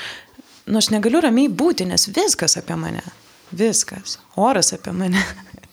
nu 0.67 0.81
aš 0.81 0.91
negaliu 0.93 1.21
ramiai 1.23 1.49
būti, 1.49 1.87
nes 1.87 2.09
viskas 2.15 2.57
apie 2.59 2.75
mane. 2.79 3.03
Viskas. 3.51 4.17
Oras 4.35 4.73
apie 4.75 4.93
mane. 4.95 5.23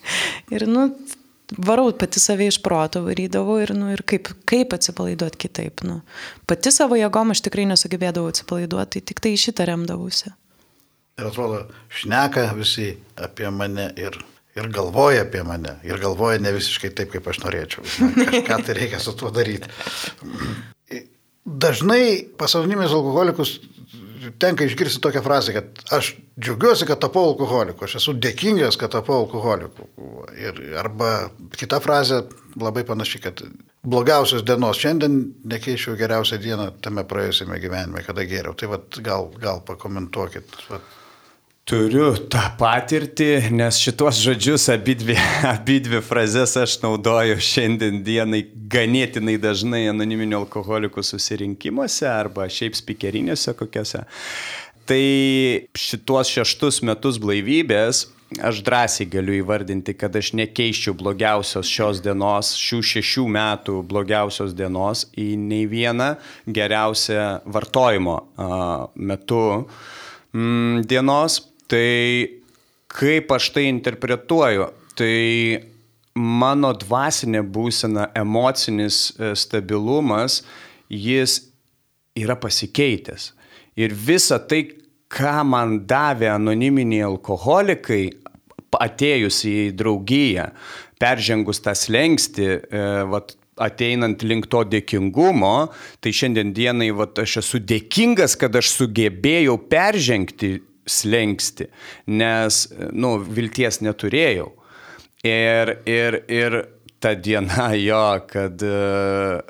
ir, 0.54 0.66
nu, 0.70 0.88
varau 1.58 1.92
pati 1.98 2.20
save 2.20 2.46
iš 2.48 2.60
proto 2.62 3.02
varydavau 3.04 3.58
ir, 3.62 3.74
nu, 3.76 3.90
ir 3.92 4.04
kaip, 4.06 4.30
kaip 4.48 4.74
atsipalaiduoti 4.76 5.40
kitaip. 5.46 5.84
Nu. 5.86 6.00
Pati 6.46 6.72
savo 6.74 6.98
jėgom 6.98 7.34
aš 7.34 7.44
tikrai 7.46 7.66
nesugebėdavau 7.70 8.32
atsipalaiduoti, 8.32 9.00
tai 9.00 9.08
tik 9.10 9.22
tai 9.24 9.34
šitą 9.40 9.66
remdavausi. 9.70 10.34
Ir 11.18 11.28
atrodo, 11.30 11.64
šneka 11.94 12.48
visi 12.58 12.88
apie 13.22 13.50
mane 13.54 13.90
ir, 14.00 14.16
ir 14.58 14.70
galvoja 14.74 15.22
apie 15.26 15.44
mane. 15.46 15.76
Ir 15.86 16.00
galvoja 16.02 16.40
ne 16.42 16.54
visiškai 16.56 16.90
taip, 16.90 17.12
kaip 17.12 17.28
aš 17.30 17.42
norėčiau. 17.44 17.84
Kažką 18.18 18.62
tai 18.66 18.78
reikia 18.80 19.02
su 19.02 19.14
tuo 19.18 19.30
daryti. 19.34 19.70
Dažnai 21.64 22.24
pasaulinimis 22.40 22.94
alkoholikus 22.96 23.58
tenka 24.38 24.64
išgirsti 24.64 25.02
tokią 25.04 25.22
frazę, 25.24 25.54
kad 25.56 25.82
aš 25.94 26.14
džiaugiuosi, 26.40 26.86
kad 26.88 27.00
tapau 27.02 27.28
alkoholiku, 27.32 27.86
aš 27.86 27.98
esu 28.00 28.14
dėkingas, 28.18 28.78
kad 28.80 28.92
tapau 28.94 29.22
alkoholiku. 29.22 29.88
Ir, 30.38 30.58
arba 30.80 31.30
kita 31.56 31.80
frazė 31.84 32.24
labai 32.60 32.84
panaši, 32.88 33.20
kad 33.24 33.44
blogiausios 33.84 34.44
dienos 34.46 34.80
šiandien 34.82 35.20
nekeičiau 35.50 35.96
geriausią 36.00 36.40
dieną 36.42 36.68
tame 36.84 37.06
praėjusiame 37.08 37.60
gyvenime, 37.62 38.04
kada 38.06 38.26
geriau. 38.28 38.56
Tai 38.58 38.72
vat, 38.74 39.00
gal, 39.04 39.30
gal 39.42 39.64
pakomentuokit. 39.66 40.60
Vat. 40.70 40.92
Turiu 41.64 42.11
tą 42.28 42.42
patirtį, 42.61 43.49
nes 43.56 43.78
šitos 43.80 44.18
žodžius 44.21 44.66
abidvi, 44.68 45.14
abidvi 45.54 46.02
frazes 46.04 46.59
aš 46.61 46.75
naudoju 46.83 47.38
šiandien 47.40 48.02
dienai 48.04 48.42
ganėtinai 48.75 49.38
dažnai 49.40 49.87
anoniminių 49.88 50.42
alkoholikų 50.42 51.00
susirinkimuose 51.09 52.04
arba 52.11 52.50
šiaip 52.52 52.76
spikerinėse 52.76 53.54
kokiuose. 53.56 54.02
Tai 54.85 55.06
šitos 55.73 56.35
šeštus 56.35 56.83
metus 56.85 57.16
blaivybės 57.23 58.02
aš 58.44 58.61
drąsiai 58.66 59.09
galiu 59.09 59.38
įvardinti, 59.38 59.97
kad 59.97 60.21
aš 60.21 60.35
nekeiščiau 60.37 60.92
blogiausios 61.00 61.73
šios 61.73 62.04
dienos, 62.04 62.52
šių 62.61 62.83
šešių 62.90 63.26
metų 63.38 63.78
blogiausios 63.88 64.52
dienos 64.52 65.06
į 65.16 65.30
nei 65.40 65.64
vieną 65.73 66.12
geriausią 66.44 67.25
vartojimo 67.56 68.21
metu 69.00 69.42
mm, 70.37 70.85
dienos 70.92 71.40
Tai 71.71 72.44
kaip 72.94 73.33
aš 73.35 73.50
tai 73.54 73.68
interpretuoju, 73.71 74.68
tai 74.99 75.14
mano 76.14 76.73
dvasinė 76.78 77.42
būsena, 77.42 78.09
emocinis 78.16 79.09
e, 79.18 79.33
stabilumas, 79.38 80.42
jis 80.88 81.40
yra 82.14 82.37
pasikeitęs. 82.38 83.33
Ir 83.80 83.94
visa 83.94 84.38
tai, 84.38 84.68
ką 85.11 85.40
man 85.47 85.80
davė 85.90 86.30
anoniminiai 86.35 87.02
alkoholikai, 87.09 88.04
atėjus 88.75 89.44
į 89.47 89.56
draugiją, 89.78 90.49
peržengus 91.02 91.61
tą 91.62 91.75
slengsti, 91.78 92.47
e, 92.59 92.85
vat, 93.11 93.35
ateinant 93.62 94.23
link 94.26 94.49
to 94.50 94.64
dėkingumo, 94.66 95.71
tai 96.02 96.11
šiandien 96.14 96.50
dienai 96.54 96.90
vat, 96.94 97.18
aš 97.23 97.38
esu 97.42 97.61
dėkingas, 97.62 98.35
kad 98.38 98.54
aš 98.59 98.73
sugebėjau 98.75 99.59
peržengti 99.71 100.56
slengsti, 100.86 101.68
nes, 102.06 102.64
nu, 102.92 103.16
vilties 103.24 103.80
neturėjau. 103.84 104.50
Ir, 105.24 105.78
ir, 105.88 106.20
ir 106.28 106.60
ta 107.00 107.14
diena 107.16 107.70
jo, 107.88 108.04
kad 108.28 108.64
uh, 108.68 109.40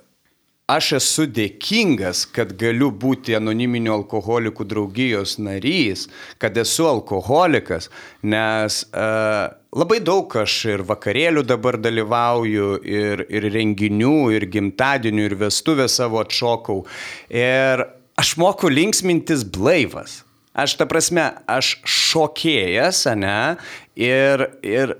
aš 0.70 0.92
esu 0.98 1.26
dėkingas, 1.28 2.24
kad 2.34 2.54
galiu 2.60 2.90
būti 2.90 3.36
anoniminių 3.36 3.92
alkoholikų 3.98 4.66
draugijos 4.70 5.36
narys, 5.42 6.06
kad 6.40 6.56
esu 6.60 6.88
alkoholikas, 6.88 7.90
nes 8.22 8.80
uh, 8.90 9.52
labai 9.76 10.00
daug 10.04 10.36
aš 10.40 10.56
ir 10.72 10.84
vakarėlių 10.88 11.44
dabar 11.46 11.78
dalyvauju, 11.82 12.70
ir, 12.86 13.26
ir 13.28 13.48
renginių, 13.54 14.18
ir 14.38 14.48
gimtadienių, 14.50 15.28
ir 15.28 15.38
vestuvę 15.44 15.88
savo 15.90 16.22
atšokau. 16.24 16.84
Ir 17.30 17.84
aš 18.20 18.36
moku 18.40 18.70
linksmintis 18.72 19.44
blaivas. 19.44 20.23
Aš 20.54 20.76
ta 20.78 20.87
prasme, 20.87 21.25
aš 21.50 21.80
šokėjas, 21.82 23.00
ne? 23.18 23.56
Ir, 23.99 24.44
ir, 24.62 24.92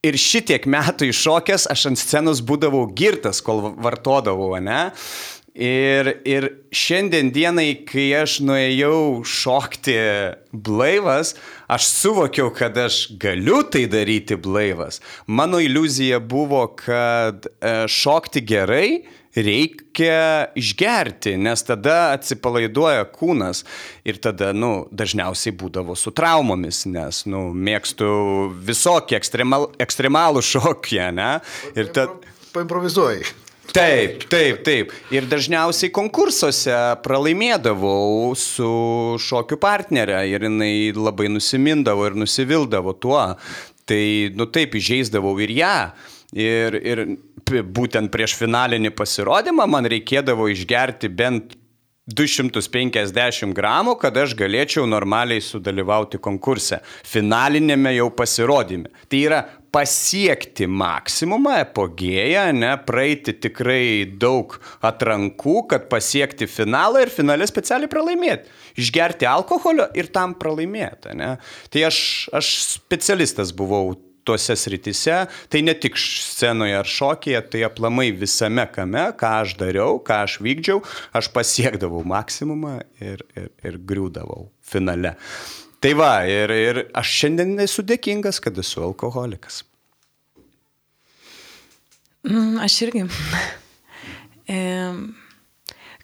ir 0.00 0.16
šitiek 0.16 0.64
metų 0.64 1.10
iššokęs, 1.12 1.66
aš 1.68 1.90
ant 1.90 2.00
scenos 2.00 2.40
būdavau 2.40 2.86
girtas, 2.96 3.42
kol 3.44 3.74
vartodavau, 3.76 4.54
ne? 4.64 4.86
Ir, 5.50 6.08
ir 6.24 6.46
šiandien 6.72 7.28
dienai, 7.34 7.82
kai 7.84 8.06
aš 8.22 8.38
nuėjau 8.46 9.20
šokti 9.26 9.98
blaivas, 10.54 11.34
aš 11.68 11.88
suvokiau, 11.90 12.48
kad 12.54 12.78
aš 12.78 13.18
galiu 13.20 13.60
tai 13.68 13.84
daryti 13.90 14.38
blaivas. 14.40 15.02
Mano 15.26 15.60
iliuzija 15.60 16.22
buvo, 16.22 16.62
kad 16.78 17.50
e, 17.50 17.74
šokti 17.90 18.46
gerai 18.46 19.02
reikia 19.36 20.50
išgerti, 20.58 21.36
nes 21.38 21.62
tada 21.66 21.98
atsipalaiduoja 22.16 23.04
kūnas 23.14 23.62
ir 24.06 24.18
tada, 24.22 24.50
nu, 24.56 24.88
dažniausiai 24.90 25.54
būdavo 25.56 25.94
su 25.98 26.12
traumomis, 26.14 26.82
nes, 26.90 27.22
nu, 27.30 27.50
mėgstu 27.54 28.10
visokį 28.66 29.20
ekstremal, 29.20 29.70
ekstremalų 29.82 30.42
šokį, 30.54 31.04
ne? 31.18 31.30
Ir 31.78 31.94
tad... 31.94 32.18
Paimprovizuoji. 32.50 33.28
Taip, 33.70 34.24
taip, 34.26 34.64
taip. 34.66 34.92
Ir 35.14 35.26
dažniausiai 35.30 35.92
konkursuose 35.94 36.74
pralaimėdavau 37.04 38.32
su 38.38 38.70
šokių 39.22 39.58
partnerė 39.62 40.24
ir 40.32 40.46
jinai 40.48 40.90
labai 40.96 41.28
nusimindavo 41.30 42.08
ir 42.08 42.18
nusivildavo 42.18 42.96
tuo. 42.98 43.22
Tai, 43.86 44.04
nu 44.34 44.46
taip, 44.50 44.74
įžeisdavau 44.78 45.36
ir 45.44 45.54
ją. 45.60 45.76
Ir, 46.30 46.76
ir 46.86 47.04
būtent 47.50 48.12
prieš 48.14 48.36
finalinį 48.38 48.94
pasirodymą 48.96 49.66
man 49.70 49.88
reikėdavo 49.90 50.48
išgerti 50.52 51.10
bent 51.10 51.56
250 52.10 53.54
gramų, 53.54 53.94
kad 54.00 54.16
aš 54.18 54.34
galėčiau 54.38 54.86
normaliai 54.88 55.42
sudalyvauti 55.44 56.18
konkurse, 56.22 56.80
finalinėme 57.06 57.92
jau 57.94 58.08
pasirodyme. 58.14 58.90
Tai 59.10 59.20
yra 59.20 59.40
pasiekti 59.70 60.66
maksimumą, 60.66 61.60
epogėją, 61.62 62.48
ne, 62.56 62.72
praeiti 62.86 63.36
tikrai 63.38 64.08
daug 64.18 64.56
atrankų, 64.86 65.56
kad 65.70 65.86
pasiekti 65.92 66.50
finalą 66.50 67.04
ir 67.04 67.14
finale 67.14 67.46
specialiai 67.46 67.90
pralaimėti. 67.92 68.50
Išgerti 68.80 69.28
alkoholio 69.30 69.86
ir 69.94 70.10
tam 70.14 70.34
pralaimėti. 70.38 71.14
Ne. 71.20 71.36
Tai 71.70 71.86
aš, 71.90 72.00
aš 72.34 72.54
specialistas 72.80 73.54
buvau 73.54 73.94
tuose 74.30 74.56
sritise, 74.56 75.24
tai 75.50 75.62
ne 75.66 75.74
tik 75.74 75.98
scenoje 75.98 76.76
ar 76.78 76.88
šokėje, 76.88 77.42
tai 77.52 77.64
aplamai 77.66 78.10
visame 78.14 78.66
kame, 78.70 79.08
ką 79.18 79.32
aš 79.42 79.56
dariau, 79.60 79.98
ką 80.06 80.22
aš 80.26 80.38
vykdžiau, 80.44 80.84
aš 81.16 81.30
pasiekdavau 81.34 82.04
maksimumą 82.06 82.78
ir, 83.02 83.24
ir, 83.34 83.50
ir 83.66 83.80
griūdavau 83.90 84.48
finale. 84.62 85.16
Tai 85.80 85.94
va, 85.96 86.12
ir, 86.28 86.52
ir 86.52 86.82
aš 86.96 87.16
šiandien 87.22 87.56
esu 87.64 87.82
dėkingas, 87.88 88.38
kad 88.44 88.58
esu 88.60 88.82
alkoholikas. 88.84 89.62
Mm, 92.28 92.58
aš 92.60 92.76
irgi. 92.84 93.06
e, 94.52 94.58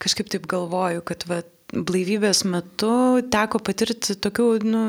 kažkaip 0.00 0.32
taip 0.32 0.48
galvoju, 0.48 1.04
kad 1.04 1.26
va, 1.28 1.42
blaivybės 1.76 2.46
metu 2.48 3.20
teko 3.32 3.60
patirti 3.60 4.16
tokių, 4.16 4.48
nu, 4.64 4.82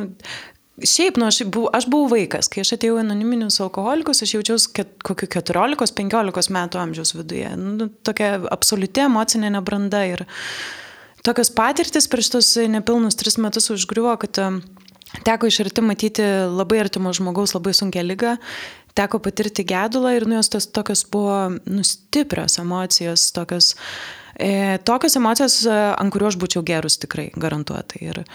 Šiaip, 0.78 1.16
nu, 1.18 1.26
aš, 1.26 1.40
buvau, 1.50 1.72
aš 1.74 1.88
buvau 1.90 2.12
vaikas, 2.12 2.52
kai 2.54 2.62
aš 2.62 2.76
atėjau 2.76 3.00
į 3.00 3.02
anoniminius 3.02 3.56
alkoholikus, 3.66 4.22
aš 4.22 4.36
jaučiausi 4.36 4.74
ket, 4.78 4.92
kokiu 5.06 5.26
14-15 5.40 6.52
metų 6.54 6.82
amžiaus 6.84 7.16
viduje. 7.18 7.50
Nu, 7.58 7.88
tokia 8.06 8.36
absoliuti 8.54 9.02
emocinė 9.08 9.50
nebranda 9.56 10.04
ir 10.06 10.22
tokios 11.26 11.50
patirtis 11.56 12.06
prieš 12.12 12.30
tos 12.36 12.52
nepilnus 12.70 13.18
tris 13.18 13.40
metus 13.42 13.72
užgriuvo, 13.74 14.14
kad 14.22 14.38
teko 15.26 15.50
iš 15.50 15.64
arti 15.66 15.82
matyti 15.82 16.30
labai 16.54 16.84
artimo 16.86 17.10
žmogaus 17.16 17.56
labai 17.58 17.74
sunkia 17.74 18.06
lyga, 18.06 18.38
teko 18.98 19.18
patirti 19.24 19.66
gedulą 19.66 20.14
ir 20.14 20.28
nu 20.30 20.38
jos 20.38 20.54
tos 20.54 20.70
tokios 20.70 21.06
buvo 21.10 21.58
nustiprios 21.66 22.62
emocijos, 22.62 23.32
tokios, 23.34 23.74
e, 24.38 24.78
tokios 24.86 25.18
emocijos, 25.18 25.64
ant 25.74 26.14
kurių 26.14 26.32
aš 26.32 26.38
būčiau 26.42 26.66
gerus 26.66 27.02
tikrai, 27.02 27.32
garantuotai. 27.34 28.02
Ir, 28.14 28.26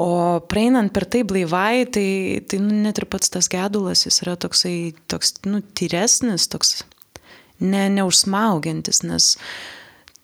O 0.00 0.40
praeinant 0.48 0.88
per 0.88 1.04
tai 1.04 1.20
blaivai, 1.28 1.84
tai, 1.84 2.40
tai 2.48 2.58
nu, 2.64 2.78
net 2.86 2.96
ir 2.96 3.04
pats 3.12 3.28
tas 3.28 3.48
gedulas, 3.52 4.06
jis 4.06 4.22
yra 4.24 4.38
toksai, 4.40 4.94
toks, 5.12 5.34
nu, 5.44 5.60
tyresnis, 5.76 6.46
toks 6.48 6.78
ne, 7.60 7.86
neužsmaugiantis, 7.92 9.02
nes 9.04 9.34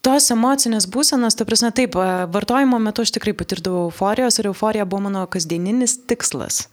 tos 0.05 0.31
emocinės 0.33 0.89
būsenos, 0.89 1.37
ta 1.37 1.45
prasme, 1.45 1.69
taip, 1.77 1.99
vartojimo 2.33 2.79
metu 2.81 3.05
aš 3.05 3.13
tikrai 3.19 3.35
patirdavau 3.37 3.91
euforijos 3.91 4.41
ir 4.41 4.49
euforija 4.49 4.89
buvo 4.89 5.05
mano 5.11 5.27
kasdieninis 5.29 5.99
tikslas. 6.09 6.65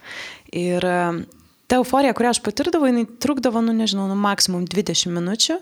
Ir 0.56 0.86
ta 1.68 1.80
euforija, 1.82 2.16
kurią 2.16 2.32
aš 2.32 2.42
patirdavau, 2.46 2.88
jinai 2.88 3.04
trukdavo, 3.20 3.60
nu 3.66 3.76
nežinau, 3.76 4.08
nu 4.08 4.16
maksimum 4.16 4.64
20 4.72 5.12
minučių 5.18 5.60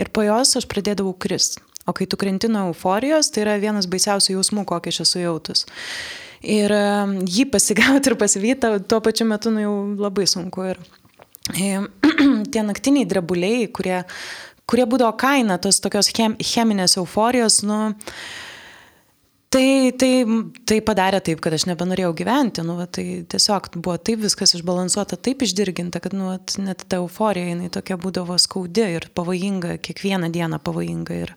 ir 0.00 0.12
po 0.14 0.24
jos 0.24 0.56
aš 0.62 0.68
pradėdavau 0.70 1.12
kristi. 1.20 1.60
O 1.88 1.92
kai 1.96 2.06
tu 2.06 2.16
krenti 2.20 2.48
nuo 2.48 2.70
euforijos, 2.70 3.32
tai 3.32 3.44
yra 3.44 3.60
vienas 3.60 3.88
baisiausių 3.90 4.36
jausmų, 4.36 4.66
kokį 4.68 4.92
aš 4.92 5.04
esu 5.04 5.22
jautus. 5.24 5.64
Ir 6.40 6.72
jį 7.28 7.46
pasigauti 7.52 8.08
ir 8.08 8.16
pasivyti 8.20 8.70
tuo 8.88 9.00
pačiu 9.04 9.26
metu 9.28 9.52
nu, 9.52 9.60
jau 9.60 9.74
labai 10.00 10.24
sunku. 10.30 10.70
Ir 10.72 10.78
tie 12.52 12.62
naktiniai 12.64 13.08
drebuliai, 13.08 13.66
kurie, 13.74 13.98
kurie 14.64 14.86
būdavo 14.88 15.12
kaina 15.20 15.58
tos 15.60 15.82
tokios 15.84 16.08
chem, 16.16 16.38
cheminės 16.40 16.96
euforijos, 17.00 17.60
nu, 17.68 17.90
Tai, 19.50 19.90
tai, 19.98 20.10
tai 20.62 20.76
padarė 20.86 21.18
taip, 21.26 21.40
kad 21.42 21.50
aš 21.56 21.64
nebenorėjau 21.66 22.12
gyventi, 22.20 22.62
nu, 22.62 22.76
va, 22.78 22.84
tai 22.86 23.24
tiesiog 23.26 23.64
buvo 23.82 23.96
taip 23.98 24.20
viskas 24.22 24.54
išbalansuota, 24.54 25.18
taip 25.18 25.42
išdirginta, 25.42 25.98
kad 25.98 26.14
nu, 26.14 26.28
va, 26.28 26.36
net 26.62 26.84
ta 26.86 27.00
euforija, 27.00 27.48
jinai 27.50 27.66
tokia 27.74 27.96
būdavo 27.98 28.36
skaudi 28.38 28.84
ir 28.94 29.08
pavojinga, 29.18 29.80
kiekvieną 29.82 30.30
dieną 30.30 30.60
pavojinga. 30.62 31.18
Ir, 31.26 31.34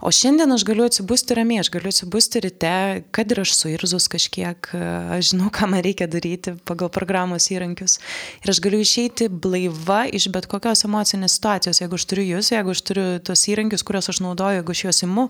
O 0.00 0.08
šiandien 0.08 0.52
aš 0.52 0.64
galiu 0.64 0.86
atsibusti 0.88 1.36
ramiai, 1.36 1.60
aš 1.60 1.68
galiu 1.74 1.90
atsibusti 1.92 2.40
ryte, 2.40 3.02
kad 3.12 3.32
ir 3.32 3.42
aš 3.42 3.52
suirzus 3.58 4.06
kažkiek, 4.08 4.70
aš 5.12 5.32
žinau, 5.34 5.50
ką 5.52 5.68
man 5.68 5.84
reikia 5.84 6.08
daryti 6.08 6.54
pagal 6.64 6.88
programos 6.94 7.50
įrankius. 7.52 7.98
Ir 8.40 8.54
aš 8.54 8.62
galiu 8.64 8.80
išeiti 8.80 9.28
blaiva 9.28 10.06
iš 10.08 10.30
bet 10.32 10.48
kokios 10.48 10.86
emocinės 10.88 11.36
situacijos, 11.36 11.82
jeigu 11.82 12.00
aš 12.00 12.08
turiu 12.08 12.24
jūs, 12.30 12.48
jeigu 12.54 12.72
aš 12.72 12.82
turiu 12.88 13.06
tos 13.28 13.44
įrankius, 13.52 13.84
kuriuos 13.84 14.08
aš 14.14 14.22
naudoju, 14.24 14.62
jeigu 14.62 14.76
aš 14.76 14.84
juos 14.86 15.02
imu, 15.04 15.26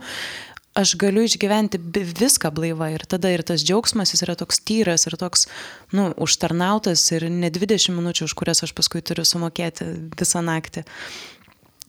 aš 0.79 0.95
galiu 1.03 1.27
išgyventi 1.27 1.81
viską 2.21 2.53
blaiva 2.55 2.93
ir 2.95 3.03
tada 3.11 3.35
ir 3.35 3.43
tas 3.43 3.65
džiaugsmas 3.67 4.15
jis 4.15 4.23
yra 4.23 4.37
toks 4.39 4.63
tyras 4.63 5.09
ir 5.11 5.19
toks, 5.19 5.49
nu, 5.91 6.13
užtarnautas 6.15 7.03
ir 7.17 7.27
ne 7.27 7.51
20 7.51 7.91
minučių, 7.99 8.31
už 8.31 8.39
kurias 8.39 8.63
aš 8.63 8.77
paskui 8.79 9.03
turiu 9.03 9.27
sumokėti 9.27 9.89
visą 10.15 10.47
naktį. 10.47 10.87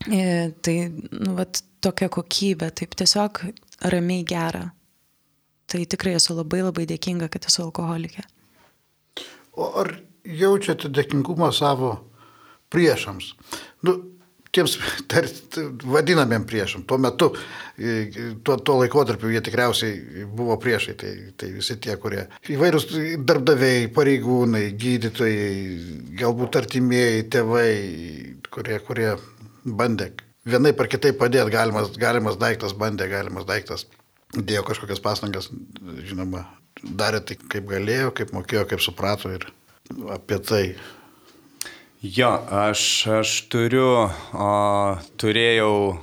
E, 0.10 0.52
tai, 0.62 0.76
nu, 1.12 1.36
vat, 1.38 1.62
tokia 1.84 2.10
kokybė, 2.14 2.72
taip 2.78 2.96
tiesiog 2.98 3.44
ramiai 3.94 4.26
gera. 4.28 4.68
Tai 5.72 5.82
tikrai 5.90 6.16
esu 6.18 6.36
labai 6.36 6.62
labai 6.66 6.88
dėkinga, 6.90 7.30
kad 7.32 7.46
esu 7.48 7.66
alkoholikė. 7.68 8.26
O 9.60 9.68
ar 9.82 9.94
jaučiate 10.26 10.92
dėkingumą 10.94 11.52
savo 11.56 11.94
priešams? 12.72 13.32
Nu, 13.88 13.96
tiems 14.52 14.78
tar, 15.12 15.28
vadinamiem 15.84 16.46
priešam. 16.50 16.84
Tuo 16.88 16.98
metu, 17.02 17.32
tuo, 18.44 18.58
tuo 18.58 18.78
laikotarpiu 18.82 19.32
jie 19.32 19.42
tikriausiai 19.46 20.26
buvo 20.28 20.58
priešai. 20.62 20.96
Tai, 21.00 21.12
tai 21.40 21.52
visi 21.56 21.78
tie, 21.84 21.96
kurie 22.02 22.26
įvairūs 22.52 22.88
darbdaviai, 23.28 23.88
pareigūnai, 23.96 24.66
gydytojai, 24.82 25.52
galbūt 26.22 26.60
artimieji, 26.62 27.30
tėvai, 27.32 27.70
kurie, 28.52 28.82
kurie 28.88 29.14
bandė 29.66 30.12
vienai 30.48 30.74
par 30.78 30.90
kitaip 30.92 31.20
padėti, 31.22 31.54
galimas, 31.54 31.92
galimas 32.00 32.38
daiktas 32.42 32.74
bandė, 32.78 33.10
galimas 33.12 33.46
daiktas 33.50 33.86
dėjo 34.32 34.64
kažkokias 34.68 35.02
pastangas, 35.04 35.50
žinoma, 36.08 36.46
darė 36.82 37.22
tai 37.26 37.38
kaip 37.38 37.68
galėjo, 37.70 38.14
kaip 38.16 38.32
mokėjo, 38.36 38.66
kaip 38.70 38.84
suprato 38.84 39.32
ir 39.34 39.46
apie 40.14 40.40
tai. 40.40 40.64
Jo, 42.02 42.32
aš, 42.64 42.84
aš 43.20 43.34
turiu, 43.52 44.08
o, 44.34 44.54
turėjau 45.22 45.74
o, 45.92 45.98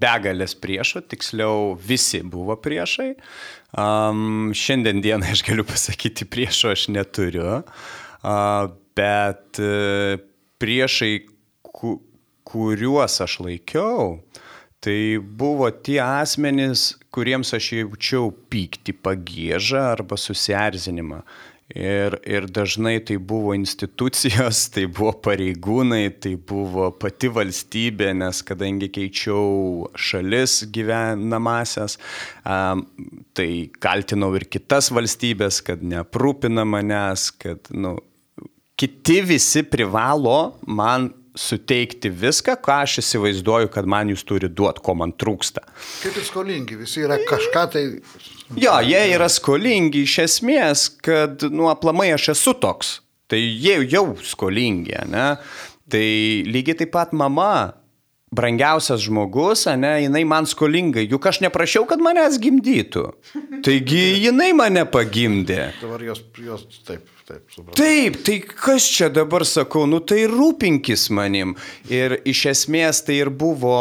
begalės 0.00 0.54
priešų, 0.56 1.02
tiksliau 1.12 1.74
visi 1.76 2.22
buvo 2.24 2.56
priešai. 2.56 3.10
Um, 3.72 4.52
šiandien 4.56 5.02
dieną 5.04 5.34
aš 5.34 5.42
galiu 5.44 5.66
pasakyti, 5.68 6.28
priešų 6.30 6.72
aš 6.72 6.86
neturiu, 6.94 7.60
uh, 7.60 8.64
bet 8.96 9.60
uh, 9.60 10.16
priešai, 10.62 11.12
ku, 11.68 11.98
kuriuos 12.52 13.20
aš 13.24 13.38
laikiau, 13.46 14.18
tai 14.82 15.16
buvo 15.18 15.70
tie 15.70 16.00
asmenys, 16.04 16.92
kuriems 17.14 17.54
aš 17.56 17.72
jaučiau 17.78 18.32
pyktį, 18.52 18.96
pagėžą 19.04 19.86
arba 19.94 20.18
susierzinimą. 20.20 21.22
Ir, 21.72 22.18
ir 22.28 22.44
dažnai 22.52 22.98
tai 23.00 23.16
buvo 23.16 23.54
institucijos, 23.56 24.66
tai 24.74 24.84
buvo 24.90 25.14
pareigūnai, 25.24 26.10
tai 26.20 26.34
buvo 26.36 26.90
pati 27.00 27.30
valstybė, 27.32 28.10
nes 28.18 28.42
kadangi 28.44 28.90
keičiau 28.92 29.86
šalis 29.96 30.58
gyvenamasias, 30.74 31.96
um, 32.44 32.84
tai 33.32 33.48
kaltinau 33.80 34.34
ir 34.36 34.44
kitas 34.52 34.90
valstybės, 34.92 35.62
kad 35.64 35.80
neaprūpina 35.80 36.66
manęs, 36.68 37.30
kad 37.40 37.72
nu, 37.72 37.96
kiti 38.76 39.22
visi 39.32 39.64
privalo 39.64 40.58
man 40.66 41.08
suteikti 41.38 42.10
viską, 42.12 42.56
ką 42.60 42.78
aš 42.84 42.98
įsivaizduoju, 43.02 43.70
kad 43.72 43.88
man 43.88 44.10
jūs 44.12 44.24
turi 44.28 44.50
duoti, 44.52 44.82
ko 44.84 44.94
man 44.98 45.14
trūksta. 45.16 45.64
Kaip 46.02 46.16
ir 46.16 46.26
skolingi, 46.26 46.78
visi 46.80 47.04
yra 47.06 47.18
kažką 47.28 47.64
tai. 47.72 47.84
Jo, 48.60 48.76
jie 48.84 49.02
yra 49.14 49.30
skolingi 49.32 50.04
iš 50.06 50.18
esmės, 50.26 50.88
kad, 51.04 51.46
nu, 51.52 51.70
aplamai 51.72 52.10
aš 52.16 52.32
esu 52.34 52.56
toks. 52.60 52.98
Tai 53.32 53.40
jie 53.40 53.78
jau 53.88 54.10
skolingi, 54.28 54.98
ne? 55.08 55.28
Tai 55.92 56.08
lygiai 56.48 56.82
taip 56.82 56.92
pat 56.92 57.14
mama, 57.16 57.72
brangiausias 58.32 59.00
žmogus, 59.04 59.64
ne, 59.80 59.94
jinai 60.04 60.24
man 60.28 60.48
skolinga, 60.48 61.04
juk 61.04 61.26
aš 61.28 61.40
neprašiau, 61.44 61.86
kad 61.88 62.00
manęs 62.04 62.38
gimdytų. 62.42 63.06
Taigi 63.64 64.04
jinai 64.26 64.52
mane 64.56 64.84
pagimdė. 64.88 65.70
Dabar 65.80 66.04
jos, 66.10 66.22
jos 66.44 66.68
taip 66.88 67.08
taip, 67.32 67.44
supratau. 67.52 67.76
Taip, 67.80 68.18
tai 68.26 68.38
kas 68.44 68.88
čia 68.92 69.08
dabar 69.12 69.46
sakau, 69.48 69.86
nu 69.88 70.00
tai 70.04 70.24
rūpinkis 70.30 71.08
manim. 71.14 71.56
Ir 71.90 72.18
iš 72.28 72.46
esmės 72.52 73.02
tai 73.06 73.20
ir 73.22 73.32
buvo 73.32 73.76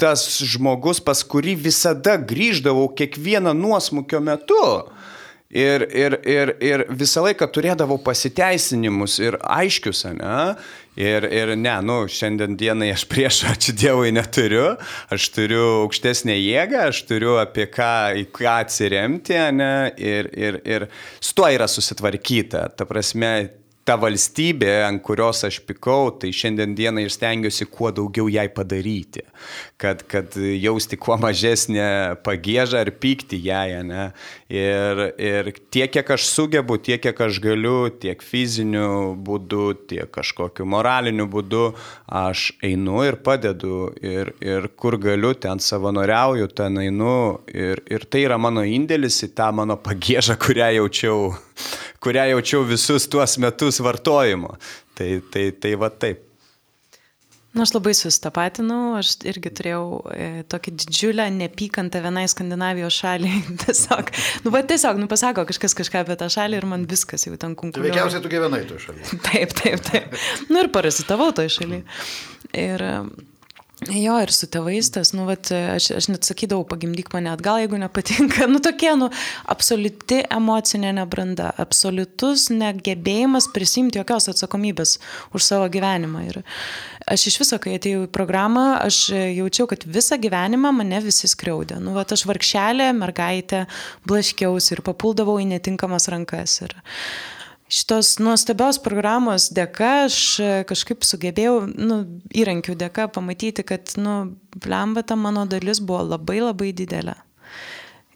tas 0.00 0.24
žmogus, 0.48 1.02
pas 1.04 1.20
kurį 1.20 1.58
visada 1.68 2.16
grįždavau 2.16 2.88
kiekvieną 2.96 3.52
nuosmukio 3.56 4.22
metu. 4.24 4.64
Ir, 5.50 5.82
ir, 5.90 6.14
ir, 6.30 6.52
ir 6.62 6.84
visą 6.94 7.24
laiką 7.26 7.48
turėdavau 7.50 7.98
pasiteisinimus 8.06 9.16
ir 9.18 9.34
aiškius, 9.42 10.04
ne? 10.14 10.36
Ir, 11.00 11.24
ir 11.32 11.54
ne, 11.56 11.76
nu, 11.86 12.02
šiandien 12.12 12.58
dienai 12.60 12.90
aš 12.92 13.06
prieš, 13.08 13.44
ačiū 13.48 13.72
Dievui, 13.78 14.10
neturiu. 14.12 14.74
Aš 15.12 15.30
turiu 15.32 15.62
aukštesnę 15.86 16.36
jėgą, 16.36 16.82
aš 16.90 17.04
turiu 17.08 17.38
apie 17.40 17.70
ką, 17.72 17.92
į 18.20 18.26
ką 18.36 18.58
atsiremti, 18.66 19.38
ne? 19.56 19.72
Ir, 19.96 20.28
ir, 20.36 20.60
ir 20.68 20.86
su 21.16 21.32
tuo 21.38 21.48
yra 21.48 21.70
susitvarkyta. 21.70 22.66
Ta 22.76 22.88
prasme, 22.88 23.32
ta 23.90 23.96
valstybė, 23.98 24.70
ant 24.86 25.02
kurios 25.02 25.42
aš 25.48 25.58
pikau, 25.66 26.12
tai 26.22 26.30
šiandien 26.36 26.76
dieną 26.78 27.02
ir 27.02 27.10
stengiuosi 27.10 27.66
kuo 27.66 27.90
daugiau 27.94 28.28
jai 28.30 28.46
padaryti, 28.54 29.24
kad, 29.80 30.04
kad 30.10 30.36
jausti 30.38 30.98
kuo 31.00 31.16
mažesnę 31.18 32.20
pagėžą 32.22 32.84
ar 32.84 32.92
pyktį 33.02 33.40
jai, 33.48 33.80
ne? 33.88 34.04
Ir, 34.52 35.02
ir 35.18 35.50
tiek, 35.74 35.90
kiek 35.90 36.14
aš 36.14 36.28
sugebu, 36.30 36.78
tiek, 36.78 37.02
kiek 37.02 37.18
aš 37.26 37.40
galiu, 37.42 37.90
tiek 37.90 38.22
fiziniu 38.22 39.16
būdu, 39.26 39.66
tiek 39.90 40.10
kažkokiu 40.14 40.68
moraliniu 40.70 41.26
būdu, 41.30 41.66
aš 42.06 42.50
einu 42.66 43.02
ir 43.08 43.18
padedu. 43.26 43.90
Ir, 44.06 44.34
ir 44.44 44.70
kur 44.78 45.00
galiu, 45.02 45.34
ten 45.34 45.58
savanoriauju, 45.58 46.50
ten 46.54 46.78
einu. 46.84 47.40
Ir, 47.50 47.82
ir 47.90 48.06
tai 48.06 48.26
yra 48.28 48.38
mano 48.38 48.62
indėlis 48.62 49.18
į 49.26 49.32
tą 49.34 49.50
mano 49.56 49.80
pagėžą, 49.82 50.38
kurią 50.38 50.76
jaučiau 50.78 51.30
kurią 52.04 52.30
jaučiau 52.34 52.64
visus 52.68 53.08
tuos 53.10 53.38
metus 53.42 53.80
vartojimo. 53.84 54.56
Tai, 54.98 55.12
tai, 55.32 55.50
tai 55.56 55.76
va 55.80 55.92
taip. 55.92 56.26
Na, 57.50 57.64
aš 57.64 57.72
labai 57.74 57.96
sustapatinau, 57.98 58.92
aš 59.00 59.16
irgi 59.26 59.50
turėjau 59.58 59.86
e, 60.14 60.26
tokį 60.52 60.72
didžiulę 60.84 61.24
nepykantą 61.34 61.98
vienai 62.04 62.28
Skandinavijos 62.30 62.94
šaliai. 63.02 63.40
tiesiog, 63.64 64.12
nu, 64.44 64.52
va 64.54 64.60
tiesiog, 64.62 65.00
nu, 65.02 65.08
pasako 65.10 65.42
kažkas 65.48 65.74
kažką 65.80 66.04
apie 66.04 66.14
tą 66.20 66.28
šalį 66.30 66.60
ir 66.60 66.68
man 66.70 66.86
viskas 66.90 67.26
jau 67.26 67.34
ten 67.34 67.56
kunkuliuoja. 67.58 67.90
Tai 67.90 67.96
veikiausiai 67.96 68.22
tu 68.22 68.30
gyvenai 68.30 68.62
toje 68.70 68.84
šalyje. 68.86 69.18
taip, 69.26 69.56
taip, 69.58 69.82
taip. 69.88 70.14
Nu 70.52 70.62
ir 70.62 70.70
parazitavau 70.70 71.32
toje 71.34 71.50
šalyje. 71.56 71.82
Ir 72.54 72.86
Jo, 73.88 74.18
ir 74.20 74.28
su 74.28 74.44
tėvais 74.44 74.90
tas, 74.92 75.14
nu, 75.16 75.22
vat, 75.24 75.48
aš, 75.48 75.86
aš 75.96 76.08
net 76.12 76.26
sakydavau, 76.28 76.66
pagimdyk 76.68 77.08
mane 77.14 77.30
atgal, 77.32 77.62
jeigu 77.62 77.78
nepatinka. 77.80 78.44
Nu, 78.50 78.58
tokie, 78.60 78.90
nu, 78.98 79.08
absoliuti 79.48 80.18
emocinė 80.36 80.90
nebranda, 80.98 81.48
absoliutus 81.62 82.50
negebėjimas 82.52 83.48
prisimti 83.54 84.00
jokios 84.00 84.28
atsakomybės 84.34 84.98
už 85.32 85.46
savo 85.46 85.70
gyvenimą. 85.72 86.26
Ir 86.28 86.40
aš 87.08 87.30
iš 87.30 87.40
viso, 87.40 87.60
kai 87.62 87.78
atėjau 87.78 88.04
į 88.04 88.12
programą, 88.12 88.66
aš 88.84 89.00
jaučiau, 89.14 89.70
kad 89.70 89.88
visą 89.88 90.20
gyvenimą 90.20 90.74
mane 90.76 91.00
visi 91.06 91.30
skriaudė. 91.30 91.80
Nu, 91.80 91.96
vat, 91.96 92.12
aš 92.12 92.26
varkšelė, 92.28 92.92
mergaitė, 93.00 93.64
blaškiausi 94.04 94.76
ir 94.76 94.84
papuldavau 94.84 95.40
į 95.40 95.48
netinkamas 95.54 96.10
rankas. 96.12 96.60
Ir, 96.68 96.76
šitos 97.70 98.16
nuostabios 98.22 98.80
programos 98.82 99.48
dėka 99.54 99.90
aš 100.06 100.18
e, 100.42 100.50
kažkaip 100.68 101.06
sugebėjau, 101.06 101.62
nu, 101.70 102.02
įrankių 102.34 102.74
dėka 102.78 103.06
pamatyti, 103.14 103.64
kad, 103.66 103.94
nu, 104.00 104.34
blemba 104.58 105.04
ta 105.06 105.16
mano 105.16 105.46
dalis 105.48 105.82
buvo 105.82 106.02
labai 106.10 106.40
labai 106.42 106.72
didelė. 106.76 107.16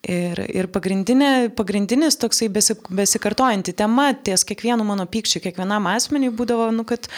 Ir, 0.05 0.41
ir 0.53 0.67
pagrindinė, 0.69 1.49
pagrindinis 1.57 2.19
toksai 2.21 2.51
besi, 2.53 2.75
besikartojanti 2.93 3.73
tema 3.73 4.11
ties 4.13 4.43
kiekvienu 4.45 4.85
mano 4.85 5.07
pykčiu, 5.09 5.41
kiekvienam 5.41 5.87
asmeniui 5.89 6.35
būdavo, 6.37 6.69
nu, 6.77 6.85
kad, 6.89 7.09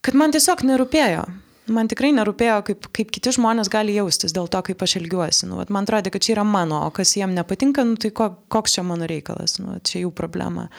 kad 0.00 0.16
man 0.16 0.32
tiesiog 0.32 0.64
nerūpėjo. 0.64 1.26
Man 1.74 1.88
tikrai 1.88 2.10
nerūpėjo, 2.12 2.56
kaip, 2.64 2.88
kaip 2.92 3.12
kiti 3.12 3.32
žmonės 3.32 3.70
gali 3.72 3.94
jaustis 3.96 4.34
dėl 4.36 4.50
to, 4.52 4.60
kaip 4.64 4.82
aš 4.84 4.98
elgiuosi. 5.00 5.46
Nu, 5.48 5.62
man 5.72 5.86
atrodo, 5.88 6.12
kad 6.12 6.24
čia 6.24 6.34
yra 6.38 6.44
mano, 6.44 6.82
o 6.84 6.90
kas 6.92 7.14
jiem 7.16 7.32
nepatinka, 7.36 7.84
nu, 7.88 7.96
tai 8.00 8.12
ko, 8.16 8.30
koks 8.52 8.76
čia 8.76 8.84
mano 8.84 9.08
reikalas, 9.08 9.56
nu, 9.60 9.78
čia 9.84 10.02
jų 10.04 10.12
problema. 10.16 10.70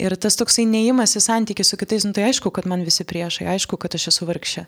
Ir 0.00 0.16
tas 0.18 0.38
toksai 0.38 0.64
neįimas 0.66 1.14
į 1.18 1.22
santykių 1.22 1.66
su 1.66 1.78
kitais, 1.78 2.06
nu 2.06 2.14
tai 2.16 2.28
aišku, 2.30 2.50
kad 2.54 2.66
man 2.70 2.82
visi 2.86 3.06
priešai, 3.06 3.46
aišku, 3.54 3.78
kad 3.80 3.94
aš 3.94 4.08
esu 4.10 4.26
vargšė. 4.28 4.66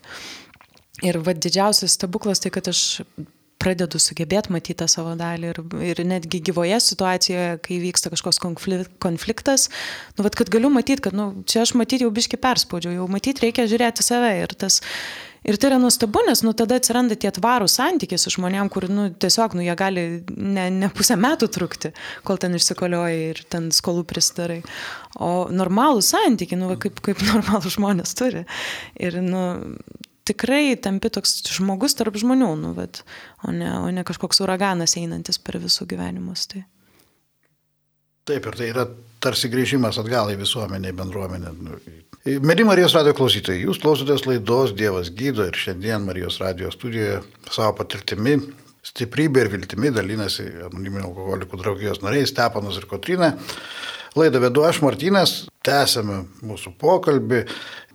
Ir 1.05 1.19
vad 1.25 1.41
didžiausias 1.43 1.97
stebuklas 1.99 2.41
tai, 2.41 2.53
kad 2.55 2.71
aš 2.71 3.03
pradedu 3.63 4.01
sugebėti 4.03 4.53
matyti 4.55 4.81
tą 4.83 4.89
savo 4.91 5.15
dalį 5.19 5.53
ir, 5.53 5.61
ir 5.91 6.03
netgi 6.09 6.43
gyvoje 6.49 6.79
situacijoje, 6.83 7.61
kai 7.65 7.79
vyksta 7.83 8.13
kažkoks 8.13 8.41
konfliktas, 9.03 9.69
nu, 10.17 10.27
vat, 10.27 10.37
kad 10.39 10.53
galiu 10.53 10.71
matyti, 10.73 11.05
kad 11.09 11.17
nu, 11.17 11.31
čia 11.49 11.65
aš 11.65 11.77
matyti 11.79 12.07
jau 12.07 12.13
biški 12.15 12.41
perspaudžiau, 12.43 12.99
jau 13.01 13.09
matyti 13.11 13.47
reikia 13.47 13.69
žiūrėti 13.71 14.07
save 14.07 14.35
ir 14.43 14.55
tas 14.59 14.83
Ir 15.47 15.55
tai 15.63 15.69
yra 15.71 15.77
nuostabu, 15.79 16.25
nes 16.27 16.41
nu, 16.43 16.51
tada 16.59 16.81
atsiranda 16.81 17.15
tie 17.15 17.31
tvarų 17.31 17.69
santykiai 17.71 18.19
su 18.19 18.33
žmonėm, 18.35 18.67
kur 18.73 18.89
nu, 18.91 19.05
tiesiog 19.15 19.55
nu, 19.55 19.63
jie 19.63 19.77
gali 19.79 20.03
ne, 20.35 20.65
ne 20.75 20.89
pusę 20.91 21.15
metų 21.23 21.47
trukti, 21.55 21.93
kol 22.27 22.41
ten 22.43 22.57
išsikolioja 22.59 23.29
ir 23.29 23.43
ten 23.53 23.69
skolų 23.75 24.03
pristarai. 24.11 24.59
O 25.23 25.47
normalų 25.55 26.03
santykiai, 26.03 26.59
nu, 26.59 26.73
kaip, 26.83 26.99
kaip 26.99 27.23
normalų 27.31 27.71
žmonės 27.77 28.17
turi. 28.19 28.43
Ir 28.99 29.21
nu, 29.23 29.45
tikrai 30.27 30.77
tampi 30.83 31.11
toks 31.13 31.39
žmogus 31.55 31.97
tarp 31.99 32.17
žmonių, 32.19 32.53
nu, 32.61 32.73
bet, 32.77 33.03
o, 33.45 33.53
ne, 33.55 33.71
o 33.79 33.91
ne 33.95 34.05
kažkoks 34.07 34.43
uraganas 34.45 34.97
einantis 34.99 35.39
per 35.43 35.61
visų 35.63 35.89
gyvenimus. 35.93 36.49
Tai. 36.53 36.65
Taip, 38.27 38.49
ir 38.51 38.59
tai 38.59 38.71
yra 38.73 38.89
tarsi 39.23 39.47
grįžimas 39.53 40.01
atgal 40.03 40.33
į 40.33 40.41
visuomenę, 40.41 40.91
į 40.91 40.99
bendruomenę. 40.99 41.53
Mėly 42.43 42.65
Marijos 42.67 42.97
radio 42.97 43.13
klausytojai, 43.15 43.63
jūs 43.63 43.79
klausotės 43.83 44.25
laidos 44.27 44.73
Dievas 44.75 45.13
gydo 45.15 45.47
ir 45.47 45.55
šiandien 45.55 46.03
Marijos 46.03 46.41
radio 46.43 46.73
studijoje 46.75 47.21
savo 47.55 47.77
patirtimi, 47.79 48.41
stiprybė 48.87 49.45
ir 49.45 49.53
viltimi 49.53 49.93
dalinasi 49.95 50.49
anoniminio 50.67 51.13
alkoholikų 51.13 51.61
draugijos 51.63 52.03
nariai 52.03 52.27
Stepanas 52.27 52.81
ir 52.81 52.89
Kotrina. 52.91 53.31
Laidą 54.19 54.41
vedu 54.43 54.65
aš, 54.67 54.81
Martynas, 54.83 55.37
tęsėme 55.67 56.25
mūsų 56.47 56.75
pokalbį. 56.81 57.45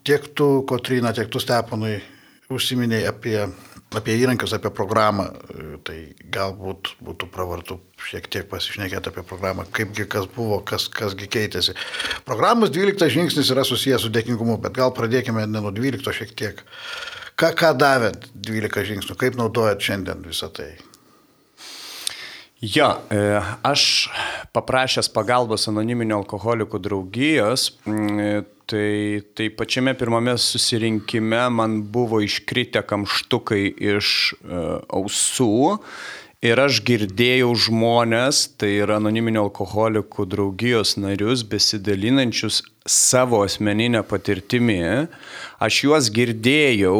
Tiek 0.08 0.32
tu, 0.38 0.50
Kotrina, 0.70 1.12
tiek 1.18 1.28
tu, 1.34 1.42
Stepanui, 1.44 1.98
užsiminėjai 2.56 3.08
apie, 3.10 3.38
apie 3.98 4.18
įrankius, 4.22 4.54
apie 4.58 4.72
programą, 4.76 5.28
tai 5.88 5.98
galbūt 6.34 6.94
būtų 7.06 7.30
pravartu 7.34 7.80
šiek 8.10 8.28
tiek 8.32 8.50
pasišnekėti 8.52 9.12
apie 9.12 9.24
programą, 9.28 9.66
kaipgi 9.72 10.08
kas 10.12 10.30
buvo, 10.36 10.62
kas, 10.68 10.88
kasgi 10.92 11.30
keitėsi. 11.32 11.76
Programos 12.28 12.74
12 12.74 13.12
žingsnis 13.14 13.52
yra 13.54 13.66
susijęs 13.68 14.06
su 14.06 14.14
dėkingumu, 14.14 14.60
bet 14.62 14.78
gal 14.78 14.94
pradėkime 14.98 15.48
ne 15.48 15.64
nuo 15.64 15.74
12 15.76 16.16
šiek 16.22 16.36
tiek. 16.38 16.64
Ką, 17.40 17.54
ką 17.58 17.74
davė 17.80 18.14
12 18.36 18.88
žingsnių, 18.92 19.18
kaip 19.18 19.40
naudojat 19.40 19.82
šiandien 19.82 20.26
visą 20.28 20.52
tai? 20.54 20.74
Jo, 22.62 22.92
e, 23.10 23.20
aš 23.66 23.84
paprašęs 24.54 25.10
pagalbos 25.10 25.66
anoniminio 25.72 26.22
alkoholikų 26.22 26.82
draugijos, 26.82 27.72
Tai, 28.72 29.22
tai 29.36 29.50
pačiame 29.52 29.92
pirmame 30.00 30.38
susirinkime 30.40 31.42
man 31.52 31.74
buvo 31.92 32.22
iškritę 32.24 32.86
kamštukai 32.88 33.66
iš 33.68 34.12
uh, 34.32 34.78
ausų 34.88 35.82
ir 36.42 36.62
aš 36.62 36.80
girdėjau 36.88 37.50
žmonės, 37.66 38.46
tai 38.56 38.72
yra 38.82 38.98
anoniminio 39.02 39.44
alkoholikų 39.50 40.26
draugijos 40.32 40.96
narius, 40.98 41.44
besidalinančius 41.52 42.62
savo 42.88 43.44
asmeninę 43.46 44.06
patirtimį. 44.08 44.80
Aš 45.62 45.84
juos 45.86 46.10
girdėjau, 46.16 46.98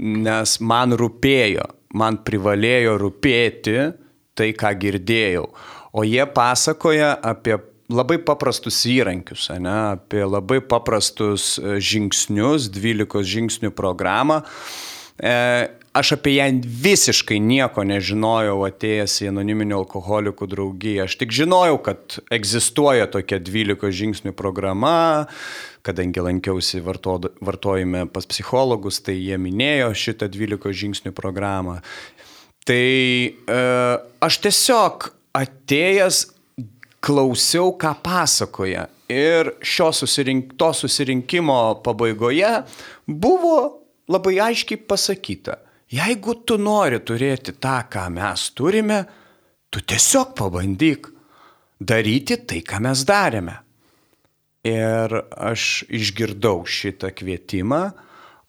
nes 0.00 0.56
man 0.72 0.96
rūpėjo, 0.98 1.68
man 2.00 2.18
privalėjo 2.26 2.96
rūpėti 3.04 3.78
tai, 4.36 4.52
ką 4.56 4.74
girdėjau. 4.82 5.48
O 5.96 6.04
jie 6.04 6.26
pasakoja 6.28 7.14
apie 7.24 7.56
labai 7.92 8.18
paprastus 8.22 8.82
įrankius, 8.90 9.48
ne, 9.62 9.76
apie 9.94 10.24
labai 10.26 10.60
paprastus 10.64 11.56
e, 11.58 11.78
žingsnius, 11.80 12.70
12 12.74 13.22
žingsnių 13.36 13.70
programą. 13.76 14.42
E, 15.16 15.32
aš 15.96 16.12
apie 16.18 16.34
ją 16.36 16.48
visiškai 16.84 17.38
nieko 17.40 17.86
nežinojau 17.88 18.58
atėjęs 18.66 19.14
į 19.24 19.30
anoniminio 19.30 19.78
alkoholikų 19.84 20.50
draugiją. 20.52 21.06
Aš 21.06 21.16
tik 21.22 21.32
žinojau, 21.36 21.78
kad 21.86 22.18
egzistuoja 22.34 23.06
tokia 23.12 23.38
12 23.40 23.94
žingsnių 24.02 24.34
programa, 24.36 25.26
kadangi 25.86 26.24
lankiausi 26.26 26.82
varto, 26.84 27.20
vartojime 27.40 28.04
pas 28.10 28.26
psichologus, 28.28 29.00
tai 29.06 29.16
jie 29.20 29.38
minėjo 29.40 29.94
šitą 29.94 30.28
12 30.32 30.74
žingsnių 30.82 31.14
programą. 31.16 31.80
Tai 32.66 32.86
e, 33.30 33.60
aš 34.26 34.38
tiesiog 34.42 35.10
atėjęs 35.38 36.22
klausiau, 37.06 37.70
ką 37.78 37.92
pasakoja. 38.02 38.88
Ir 39.06 39.52
šio 39.62 39.92
susirink, 39.94 40.56
to 40.58 40.72
susirinkimo 40.74 41.78
pabaigoje 41.86 42.50
buvo 43.06 43.58
labai 44.10 44.40
aiškiai 44.48 44.80
pasakyta, 44.82 45.60
jeigu 45.94 46.34
tu 46.42 46.56
nori 46.58 46.98
turėti 47.06 47.54
tą, 47.54 47.78
ką 47.90 48.08
mes 48.16 48.48
turime, 48.58 49.04
tu 49.70 49.82
tiesiog 49.82 50.34
pabandyk 50.38 51.06
daryti 51.78 52.40
tai, 52.42 52.64
ką 52.66 52.82
mes 52.88 53.04
darėme. 53.06 53.60
Ir 54.66 55.12
aš 55.30 55.84
išgirdau 55.94 56.64
šitą 56.66 57.12
kvietimą, 57.14 57.84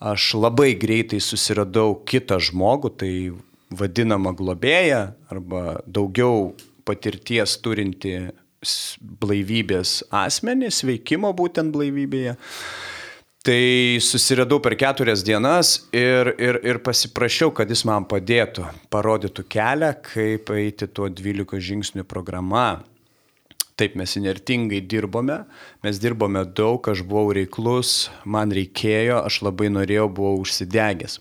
aš 0.02 0.32
labai 0.42 0.72
greitai 0.74 1.20
susiradau 1.22 2.00
kitą 2.10 2.40
žmogų, 2.42 2.94
tai 2.98 3.14
vadinamą 3.74 4.34
globėją 4.38 5.02
arba 5.32 5.80
daugiau 5.86 6.54
patirties 6.88 7.58
turinti 7.62 8.18
blaivybės 9.22 10.02
asmenys, 10.14 10.84
veikimo 10.88 11.34
būtent 11.36 11.74
blaivybėje. 11.76 12.38
Tai 13.48 14.00
susiradau 14.04 14.58
per 14.60 14.76
keturias 14.76 15.22
dienas 15.24 15.78
ir, 15.96 16.34
ir, 16.36 16.58
ir 16.68 16.82
pasiprašiau, 16.84 17.54
kad 17.56 17.70
jis 17.72 17.86
man 17.88 18.04
padėtų, 18.10 18.66
parodytų 18.92 19.46
kelią, 19.48 19.94
kaip 20.04 20.52
eiti 20.58 20.90
tuo 20.92 21.08
12 21.08 21.62
žingsnių 21.70 22.04
programa. 22.10 22.82
Taip 23.78 23.94
mes 23.96 24.18
inertingai 24.18 24.82
dirbome, 24.90 25.44
mes 25.86 26.00
dirbome 26.02 26.42
daug, 26.58 26.82
aš 26.92 27.06
buvau 27.08 27.30
reiklus, 27.38 28.10
man 28.26 28.52
reikėjo, 28.52 29.22
aš 29.30 29.44
labai 29.46 29.70
norėjau, 29.70 30.10
buvau 30.18 30.42
užsidegęs. 30.42 31.20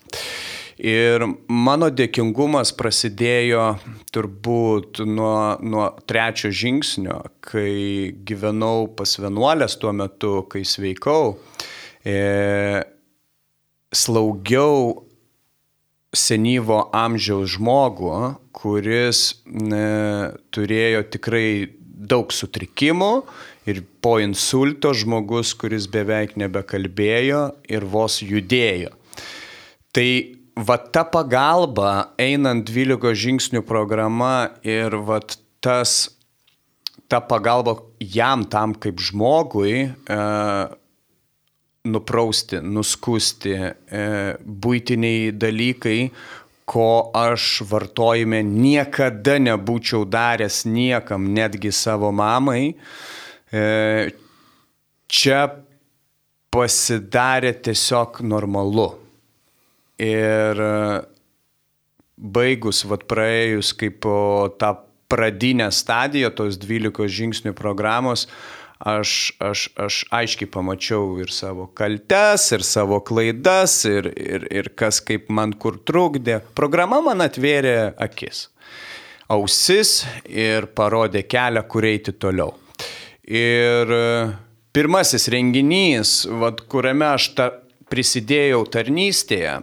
Ir 0.76 1.22
mano 1.48 1.88
dėkingumas 1.88 2.74
prasidėjo 2.76 3.78
turbūt 4.12 5.00
nuo, 5.08 5.56
nuo 5.64 5.86
trečio 6.04 6.50
žingsnio, 6.52 7.22
kai 7.40 8.12
gyvenau 8.28 8.84
pas 8.92 9.16
vienuolės 9.16 9.78
tuo 9.80 9.94
metu, 9.96 10.42
kai 10.52 10.66
sveikau. 10.68 11.38
E, 12.04 12.84
slaugiau 13.88 15.06
senyvo 16.16 16.82
amžiaus 16.96 17.56
žmogų, 17.56 18.12
kuris 18.56 19.24
ne, 19.48 20.36
turėjo 20.52 21.06
tikrai 21.12 21.48
daug 21.80 22.28
sutrikimų 22.32 23.12
ir 23.66 23.80
po 24.04 24.18
insulto 24.20 24.92
žmogus, 24.92 25.54
kuris 25.56 25.88
beveik 25.88 26.36
nebekalbėjo 26.36 27.42
ir 27.72 27.88
vos 27.88 28.20
judėjo. 28.20 28.92
Tai 29.96 30.35
va 30.56 30.78
ta 30.78 31.04
pagalba, 31.04 32.12
einant 32.16 32.64
12 32.64 33.12
žingsnių 33.12 33.60
programa 33.68 34.56
ir 34.64 34.96
va 35.04 35.20
tas, 35.60 36.08
ta 37.08 37.20
pagalba 37.20 37.76
jam 38.00 38.46
tam 38.48 38.72
kaip 38.74 39.02
žmogui 39.04 39.84
e, 39.84 40.18
nuprausti, 41.86 42.62
nuskusti, 42.64 43.52
e, 43.52 44.08
būtiniai 44.40 45.30
dalykai, 45.36 46.00
ko 46.66 47.12
aš 47.14 47.60
vartojime 47.68 48.40
niekada 48.42 49.36
nebūčiau 49.38 50.08
daręs 50.08 50.64
niekam, 50.66 51.28
netgi 51.36 51.70
savo 51.70 52.10
mamai, 52.10 52.72
e, 53.52 53.64
čia 55.06 55.42
pasidarė 56.50 57.52
tiesiog 57.60 58.24
normalu 58.24 58.94
Ir 60.02 60.60
e, 60.60 60.74
baigus, 62.16 62.82
vad 62.84 63.06
praėjus 63.08 63.72
kaip 63.78 64.04
tą 64.60 64.74
pradinę 65.08 65.70
stadiją 65.72 66.32
tos 66.34 66.58
12 66.60 67.08
žingsnių 67.08 67.54
programos, 67.56 68.26
aš, 68.78 69.32
aš, 69.40 69.68
aš 69.80 70.00
aiškiai 70.12 70.50
pamačiau 70.52 71.16
ir 71.22 71.32
savo 71.32 71.68
kaltes, 71.76 72.50
ir 72.52 72.64
savo 72.66 73.00
klaidas, 73.00 73.78
ir, 73.88 74.10
ir, 74.12 74.46
ir 74.52 74.70
kas 74.76 75.00
kaip 75.00 75.30
man 75.30 75.54
kur 75.56 75.78
trukdė. 75.78 76.40
Programa 76.58 77.00
man 77.04 77.24
atvėrė 77.24 77.94
akis, 78.02 78.48
ausis 79.32 80.02
ir 80.28 80.68
parodė 80.76 81.24
kelią, 81.28 81.64
kur 81.70 81.86
eiti 81.88 82.12
toliau. 82.12 82.52
Ir 83.26 83.90
e, 83.90 84.10
pirmasis 84.76 85.30
renginys, 85.32 86.18
vat, 86.42 86.60
kuriame 86.70 87.08
aš 87.14 87.30
ta, 87.38 87.48
prisidėjau 87.90 88.64
tarnystėje, 88.70 89.60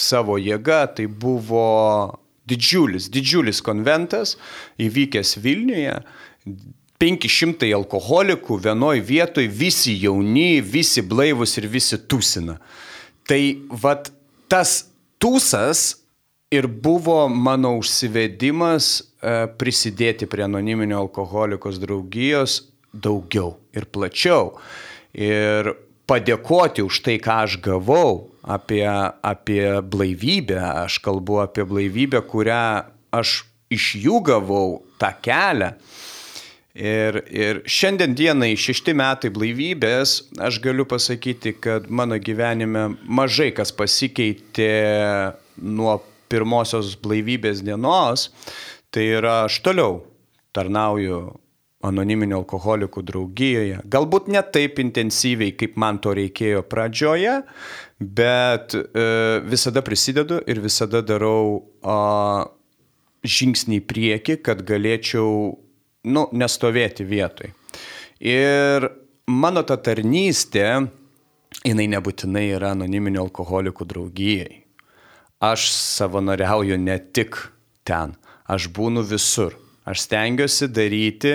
savo 0.00 0.38
jėga, 0.40 0.86
tai 0.96 1.06
buvo 1.06 2.18
didžiulis, 2.48 3.10
didžiulis 3.12 3.60
konventas 3.64 4.36
įvykęs 4.80 5.36
Vilniuje, 5.44 5.98
500 6.98 7.70
alkoholikų 7.76 8.58
vienoj 8.64 9.00
vietoj, 9.06 9.46
visi 9.46 9.94
jauni, 10.02 10.58
visi 10.64 11.04
blaivus 11.06 11.54
ir 11.60 11.68
visi 11.70 11.98
tūsina. 12.10 12.56
Tai 13.28 13.40
vad 13.70 14.10
tas 14.50 14.88
tūsas 15.22 16.00
ir 16.50 16.66
buvo 16.66 17.26
mano 17.28 17.76
užsivedimas 17.78 18.88
e, 18.98 19.34
prisidėti 19.60 20.26
prie 20.30 20.46
anoniminio 20.48 21.04
alkoholikos 21.04 21.78
draugijos 21.82 22.62
daugiau 22.90 23.58
ir 23.76 23.86
plačiau. 23.92 24.56
Ir 25.12 25.74
padėkoti 26.08 26.82
už 26.82 27.02
tai, 27.04 27.18
ką 27.22 27.42
aš 27.44 27.58
gavau, 27.62 28.30
apie, 28.48 28.86
apie 29.22 29.64
blaivybę, 29.82 30.58
aš 30.84 30.98
kalbu 31.04 31.42
apie 31.44 31.66
blaivybę, 31.68 32.22
kurią 32.30 32.62
aš 33.14 33.42
iš 33.72 33.94
jų 34.04 34.22
gavau 34.24 34.82
tą 35.00 35.12
kelią. 35.24 35.72
Ir, 36.78 37.16
ir 37.34 37.58
šiandien 37.66 38.12
dienai 38.14 38.52
šešti 38.58 38.94
metai 38.94 39.32
blaivybės, 39.34 40.12
aš 40.38 40.60
galiu 40.62 40.86
pasakyti, 40.86 41.56
kad 41.58 41.88
mano 41.90 42.16
gyvenime 42.22 42.92
mažai 43.02 43.50
kas 43.56 43.74
pasikeitė 43.74 44.70
nuo 45.58 45.96
pirmosios 46.30 46.94
blaivybės 47.02 47.64
dienos. 47.66 48.28
Tai 48.94 49.04
yra 49.18 49.42
aš 49.48 49.58
toliau 49.66 49.98
tarnauju 50.56 51.18
anoniminio 51.88 52.40
alkoholikų 52.42 53.02
draugijoje. 53.06 53.82
Galbūt 53.90 54.30
ne 54.34 54.42
taip 54.54 54.80
intensyviai, 54.82 55.54
kaip 55.58 55.76
man 55.78 56.00
to 56.02 56.14
reikėjo 56.16 56.64
pradžioje, 56.66 57.40
bet 58.00 58.74
e, 58.74 58.82
visada 59.44 59.82
prisidedu 59.82 60.40
ir 60.46 60.60
visada 60.62 61.02
darau 61.02 61.66
žingsnį 63.26 63.80
į 63.80 63.86
priekį, 63.90 64.38
kad 64.46 64.62
galėčiau 64.66 65.58
nu, 66.06 66.24
nestovėti 66.32 67.06
vietoj. 67.06 67.50
Ir 68.22 68.88
mano 69.26 69.64
ta 69.66 69.76
tarnystė, 69.82 70.86
jinai 71.66 71.88
nebūtinai 71.90 72.46
yra 72.54 72.72
anoniminio 72.76 73.26
alkoholikų 73.26 73.86
draugijai. 73.90 74.62
Aš 75.42 75.68
savanoriauju 75.70 76.78
ne 76.82 76.98
tik 77.14 77.36
ten, 77.86 78.16
aš 78.46 78.70
būnu 78.74 79.04
visur. 79.06 79.54
Aš 79.88 80.04
stengiuosi 80.04 80.68
daryti 80.68 81.34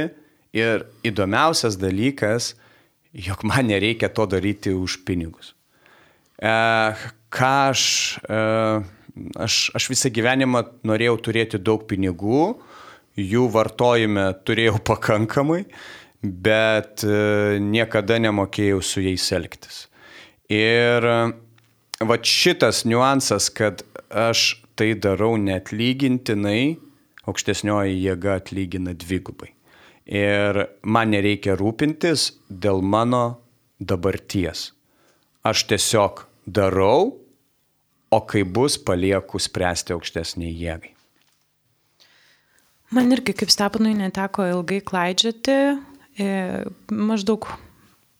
ir 0.53 0.83
įdomiausias 1.07 1.79
dalykas, 1.81 2.53
jog 3.13 3.43
man 3.47 3.71
nereikia 3.71 4.11
to 4.13 4.27
daryti 4.29 4.73
už 4.75 5.01
pinigus. 5.07 5.53
E, 6.43 6.53
ką 7.31 7.51
aš, 7.71 7.83
e, 8.27 8.39
aš, 9.39 9.57
aš 9.79 9.89
visą 9.93 10.11
gyvenimą 10.11 10.63
norėjau 10.83 11.15
turėti 11.29 11.59
daug 11.61 11.85
pinigų, 11.87 12.43
jų 13.15 13.45
vartojime 13.53 14.25
turėjau 14.43 14.81
pakankamai, 14.89 15.61
bet 16.23 17.05
e, 17.07 17.61
niekada 17.63 18.19
nemokėjau 18.25 18.81
su 18.83 19.05
jais 19.05 19.29
elgtis. 19.35 19.85
Ir 20.51 21.07
va 22.03 22.19
šitas 22.19 22.83
niuansas, 22.89 23.47
kad 23.55 23.85
aš 24.11 24.59
tai 24.75 24.91
darau 24.99 25.37
net 25.39 25.71
lygintinai, 25.71 26.75
aukštesnioji 27.23 28.01
jėga 28.03 28.35
atlygina 28.41 28.91
dvigubai. 28.99 29.53
Ir 30.11 30.65
man 30.83 31.13
nereikia 31.15 31.55
rūpintis 31.55 32.33
dėl 32.51 32.83
mano 32.83 33.23
dabarties. 33.79 34.73
Aš 35.47 35.63
tiesiog 35.71 36.25
darau, 36.45 37.13
o 38.13 38.19
kai 38.21 38.43
bus, 38.43 38.77
palieku 38.77 39.39
spręsti 39.41 39.95
aukštesniai 39.95 40.53
jėgai. 40.53 40.91
Man 42.93 43.09
irgi 43.15 43.33
kaip 43.33 43.49
Stepanui 43.49 43.95
neteko 43.97 44.45
ilgai 44.51 44.81
klaidžioti, 44.85 45.55
e, 46.21 46.27
maždaug 46.93 47.47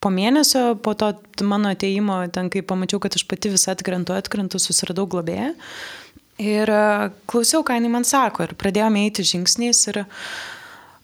po 0.01 0.09
mėnesio, 0.09 0.73
po 0.81 0.95
to 0.97 1.11
mano 1.45 1.69
ateimo, 1.75 2.23
ten 2.33 2.49
kai 2.49 2.63
pamačiau, 2.65 2.99
kad 3.03 3.13
aš 3.13 3.27
pati 3.29 3.53
visą 3.53 3.75
atkrentu, 3.75 4.15
atkrentu, 4.17 4.59
susiradau 4.59 5.05
globėją. 5.11 5.53
Ir 6.41 6.73
e, 6.73 7.11
klausiau, 7.29 7.61
ką 7.61 7.77
jinai 7.77 7.93
man 7.93 8.07
sako 8.07 8.47
ir 8.47 8.57
pradėjome 8.57 9.05
eiti 9.05 9.27
žingsniais 9.29 9.85
ir 9.93 10.01
uh, 10.01 10.25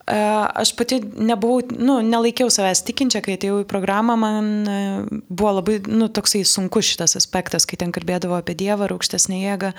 aš 0.10 0.74
pati 0.76 1.00
nebuvau, 1.02 1.62
nu, 1.78 2.00
nelaikiau 2.06 2.50
savęs 2.54 2.82
tikinčia, 2.88 3.22
kai 3.26 3.38
atėjau 3.38 3.62
į 3.64 3.68
programą, 3.70 4.16
man 4.20 4.50
e, 4.66 4.80
buvo 5.30 5.60
labai, 5.60 5.78
nu, 5.86 6.10
toksai 6.10 6.42
sunkus 6.48 6.90
šitas 6.90 7.18
aspektas, 7.20 7.68
kai 7.70 7.78
ten 7.82 7.94
kalbėdavo 7.96 8.40
apie 8.40 8.58
Dievą 8.58 8.90
ir 8.90 8.98
aukštesnį 8.98 9.44
jėgą. 9.44 9.76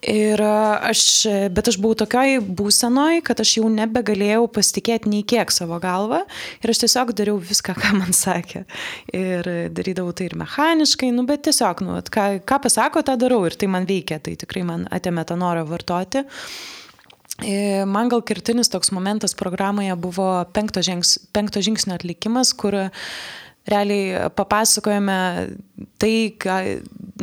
Ir 0.00 0.40
aš, 0.40 1.00
bet 1.52 1.68
aš 1.68 1.76
buvau 1.76 1.98
tokioj 2.00 2.38
būsenoj, 2.56 3.18
kad 3.24 3.42
aš 3.42 3.58
jau 3.58 3.66
nebegalėjau 3.68 4.46
pasitikėti 4.48 5.12
nei 5.12 5.26
kiek 5.28 5.52
savo 5.52 5.76
galvą 5.82 6.22
ir 6.64 6.72
aš 6.72 6.80
tiesiog 6.86 7.12
dariau 7.18 7.36
viską, 7.36 7.74
ką 7.76 7.92
man 7.98 8.16
sakė. 8.16 8.64
Ir 9.12 9.44
darydavau 9.76 10.16
tai 10.16 10.30
ir 10.30 10.38
mechaniškai, 10.40 11.12
nu, 11.12 11.26
bet 11.28 11.44
tiesiog, 11.50 11.84
nu, 11.84 12.00
ką, 12.00 12.26
ką 12.48 12.60
pasako, 12.64 13.04
tą 13.04 13.18
darau 13.20 13.44
ir 13.44 13.60
tai 13.60 13.68
man 13.68 13.88
veikia, 13.88 14.22
tai 14.24 14.38
tikrai 14.40 14.64
man 14.72 14.88
atėmė 14.88 15.28
tą 15.28 15.36
norą 15.40 15.68
vartoti. 15.68 16.24
E, 16.24 16.79
man 17.88 18.10
gal 18.12 18.22
kirtinis 18.26 18.70
toks 18.72 18.92
momentas 18.94 19.34
programoje 19.38 19.94
buvo 19.96 20.28
penkto, 20.54 20.82
žengs, 20.84 21.16
penkto 21.34 21.62
žingsnio 21.64 21.96
atlikimas, 21.98 22.52
kur 22.56 22.76
realiai 23.70 24.30
papasakojame 24.34 25.16
tai, 26.00 26.14
ką, 26.40 26.56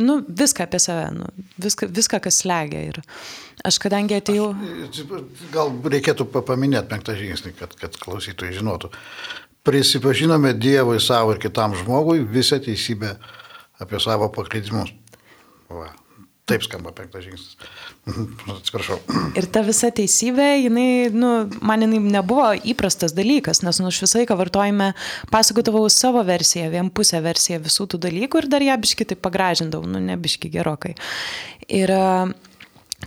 nu, 0.00 0.18
viską 0.28 0.64
apie 0.64 0.80
save, 0.82 1.08
nu, 1.16 1.28
viską, 1.60 1.90
viską, 1.94 2.20
kas 2.24 2.40
slegia. 2.42 2.84
Ir 2.92 3.00
aš 3.66 3.80
kadangi 3.82 4.18
atėjau. 4.18 4.52
Aš, 4.86 5.02
gal 5.54 5.74
reikėtų 5.96 6.28
paminėti 6.38 6.88
penktą 6.92 7.16
žingsnį, 7.18 7.54
kad, 7.58 7.74
kad 7.80 7.98
klausytojai 8.00 8.56
žinotų. 8.60 8.92
Prisipažinome 9.66 10.54
Dievui 10.56 11.00
savo 11.02 11.34
ir 11.34 11.42
kitam 11.42 11.74
žmogui 11.76 12.22
visą 12.24 12.60
teisybę 12.62 13.16
apie 13.82 14.00
savo 14.00 14.30
paklydimus. 14.32 14.94
Va. 15.68 15.90
Taip 16.48 16.64
skamba 16.64 16.94
penktas 16.96 17.26
žingsnis. 17.26 17.58
Atsiprašau. 18.08 18.98
Ir 19.38 19.48
ta 19.52 19.62
visa 19.66 19.90
teisybė, 19.94 20.48
jinai, 20.62 20.88
nu, 21.12 21.32
man 21.64 21.84
jinai 21.84 22.00
nebuvo 22.18 22.50
įprastas 22.72 23.14
dalykas, 23.16 23.62
nes 23.66 23.80
nu, 23.82 23.90
aš 23.92 24.00
visą 24.04 24.22
laiką 24.22 24.36
vartojime 24.38 24.90
pasakodavau 25.32 25.84
savo 25.92 26.22
versiją, 26.26 26.70
vienpusę 26.72 27.20
versiją 27.24 27.60
visų 27.64 27.88
tų 27.92 28.02
dalykų 28.08 28.42
ir 28.42 28.50
dar 28.50 28.64
ją 28.64 28.78
biški 28.80 29.08
tai 29.10 29.18
pagražindavau, 29.20 29.88
nu, 29.90 30.02
ne 30.02 30.16
biški 30.20 30.50
gerokai. 30.54 30.94
Ir 31.68 31.92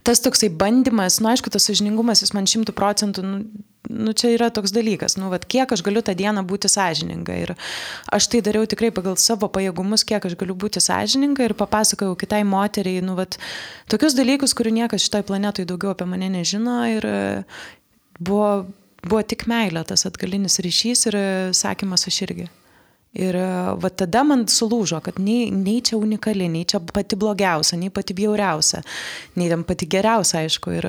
tas 0.04 0.22
toksai 0.24 0.50
bandymas, 0.50 1.20
nu, 1.22 1.30
aišku, 1.32 1.52
tas 1.54 1.68
sažiningumas, 1.70 2.24
jis 2.24 2.34
man 2.34 2.48
šimtų 2.50 2.74
procentų, 2.78 3.24
nu, 3.26 3.42
nu, 3.92 4.14
čia 4.18 4.32
yra 4.36 4.50
toks 4.54 4.74
dalykas, 4.74 5.18
nu, 5.20 5.30
vat, 5.34 5.46
kiek 5.50 5.72
aš 5.72 5.84
galiu 5.86 6.04
tą 6.06 6.16
dieną 6.18 6.44
būti 6.48 6.70
sąžininga. 6.72 7.38
Ir 7.44 7.54
aš 8.14 8.30
tai 8.32 8.42
dariau 8.46 8.66
tikrai 8.70 8.92
pagal 8.96 9.18
savo 9.22 9.50
pajėgumus, 9.52 10.06
kiek 10.08 10.26
aš 10.26 10.38
galiu 10.40 10.56
būti 10.58 10.82
sąžininga 10.84 11.50
ir 11.50 11.58
papasakojau 11.60 12.16
kitai 12.20 12.44
moteriai, 12.48 13.04
nu, 13.06 13.18
vat, 13.20 13.38
tokius 13.92 14.18
dalykus, 14.18 14.56
kurių 14.58 14.74
niekas 14.82 15.06
šitoj 15.08 15.26
planetoj 15.30 15.68
daugiau 15.70 15.96
apie 15.96 16.10
mane 16.10 16.32
nežino. 16.34 16.80
Ir 16.90 17.08
e, 17.08 17.20
buvo, 18.20 18.72
buvo 19.04 19.22
tik 19.26 19.46
meilė 19.52 19.86
tas 19.88 20.08
atgalinis 20.10 20.62
ryšys 20.64 21.08
ir 21.12 21.20
e, 21.20 21.28
sakymas 21.58 22.08
aš 22.10 22.24
irgi. 22.30 22.50
Ir 23.12 23.36
e, 23.36 23.48
va 23.76 23.90
tada 23.92 24.22
man 24.24 24.46
sulūžo, 24.48 25.02
kad 25.04 25.18
nei, 25.20 25.50
nei 25.52 25.82
čia 25.84 25.98
unikali, 26.00 26.46
nei 26.48 26.64
čia 26.64 26.80
pati 26.80 27.18
blogiausia, 27.20 27.76
nei 27.76 27.92
pati 27.92 28.16
bjauriausia, 28.16 28.80
nei 29.36 29.50
tam 29.52 29.66
pati 29.68 29.88
geriausia, 29.92 30.46
aišku. 30.46 30.72
Ir 30.78 30.88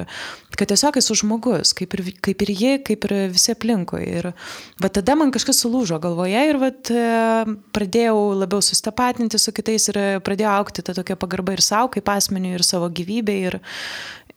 kad 0.55 0.71
tiesiog 0.71 1.01
esu 1.01 1.17
žmogus, 1.19 1.73
kaip 1.75 1.97
ir, 1.99 2.05
kaip 2.23 2.45
ir 2.47 2.53
ji, 2.55 2.73
kaip 2.87 3.09
ir 3.09 3.15
visi 3.33 3.51
aplinkui. 3.57 4.05
Ir 4.21 4.31
va 4.79 4.91
tada 4.95 5.17
man 5.19 5.35
kažkas 5.35 5.65
sulūžo 5.65 5.99
galvoje 6.05 6.45
ir 6.47 6.61
va 6.63 6.71
e, 6.71 7.57
pradėjau 7.75 8.21
labiau 8.45 8.63
sustapatinti 8.63 9.41
su 9.43 9.51
kitais 9.57 9.91
ir 9.91 9.99
pradėjo 10.23 10.53
aukti 10.55 10.87
ta 10.87 10.95
tokia 10.95 11.19
pagarba 11.19 11.57
ir 11.57 11.65
savo 11.67 11.91
kaip 11.97 12.07
asmeniu, 12.15 12.55
ir 12.55 12.67
savo 12.67 12.91
gyvybei. 12.91 13.41
Ir, 13.51 13.63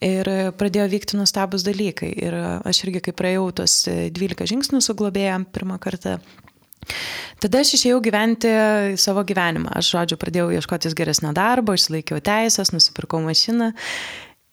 Ir 0.03 0.27
pradėjo 0.59 0.89
vykti 0.91 1.15
nustabus 1.15 1.63
dalykai. 1.63 2.09
Ir 2.19 2.35
aš 2.67 2.81
irgi, 2.83 2.99
kai 3.07 3.13
praėjau 3.15 3.45
tos 3.61 3.77
12 3.87 4.43
žingsnių 4.51 4.81
su 4.83 4.93
globėjom 4.99 5.45
pirmą 5.55 5.77
kartą, 5.81 6.17
Tada 7.43 7.61
aš 7.61 7.75
išėjau 7.77 7.99
gyventi 8.03 8.51
savo 9.01 9.25
gyvenimą. 9.27 9.73
Aš, 9.75 9.91
žodžiu, 9.95 10.19
pradėjau 10.21 10.51
ieškotis 10.55 10.95
geresnio 10.97 11.33
darbo, 11.35 11.75
išsilaikiau 11.75 12.21
teisės, 12.23 12.71
nusipirkau 12.75 13.21
mašiną 13.25 13.73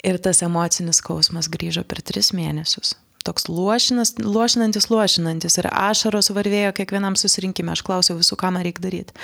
ir 0.02 0.18
tas 0.22 0.42
emocinis 0.42 0.98
skausmas 1.02 1.48
grįžo 1.52 1.86
per 1.88 2.02
tris 2.04 2.32
mėnesius. 2.36 2.96
Toks 3.22 3.46
luošinas, 3.46 4.16
luošinantis, 4.18 4.88
luošinantis 4.90 5.60
ir 5.60 5.68
ašaros 5.70 6.32
varvėjo 6.34 6.72
kiekvienam 6.74 7.14
susirinkime. 7.18 7.70
Aš 7.70 7.84
klausiau 7.86 8.18
visų, 8.18 8.34
ką 8.40 8.50
man 8.50 8.66
reikia 8.66 8.82
daryti. 8.82 9.14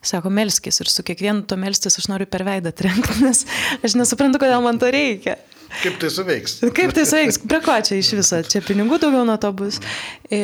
Sako, 0.00 0.32
melskis 0.32 0.80
ir 0.80 0.88
su 0.88 1.04
kiekvienu 1.04 1.44
to 1.46 1.58
melstis 1.60 2.00
aš 2.00 2.08
noriu 2.08 2.26
per 2.32 2.46
veidą 2.48 2.72
trenkti, 2.72 3.18
nes 3.26 3.44
aš 3.84 3.98
nesuprantu, 4.00 4.40
kodėl 4.40 4.64
man 4.64 4.80
to 4.80 4.88
reikia. 4.92 5.36
Kaip 5.80 5.98
tai 6.02 6.10
suveiks? 6.12 6.58
Kaip 6.78 6.94
tai 6.96 7.04
suveiks? 7.08 7.40
Prie 7.48 7.60
ko 7.64 7.76
čia 7.88 7.98
iš 8.00 8.12
viso? 8.18 8.40
Čia 8.46 8.62
pinigų 8.66 8.98
daugiau 9.02 9.24
nuo 9.28 9.38
to 9.40 9.52
bus. 9.56 9.80
E, 10.28 10.42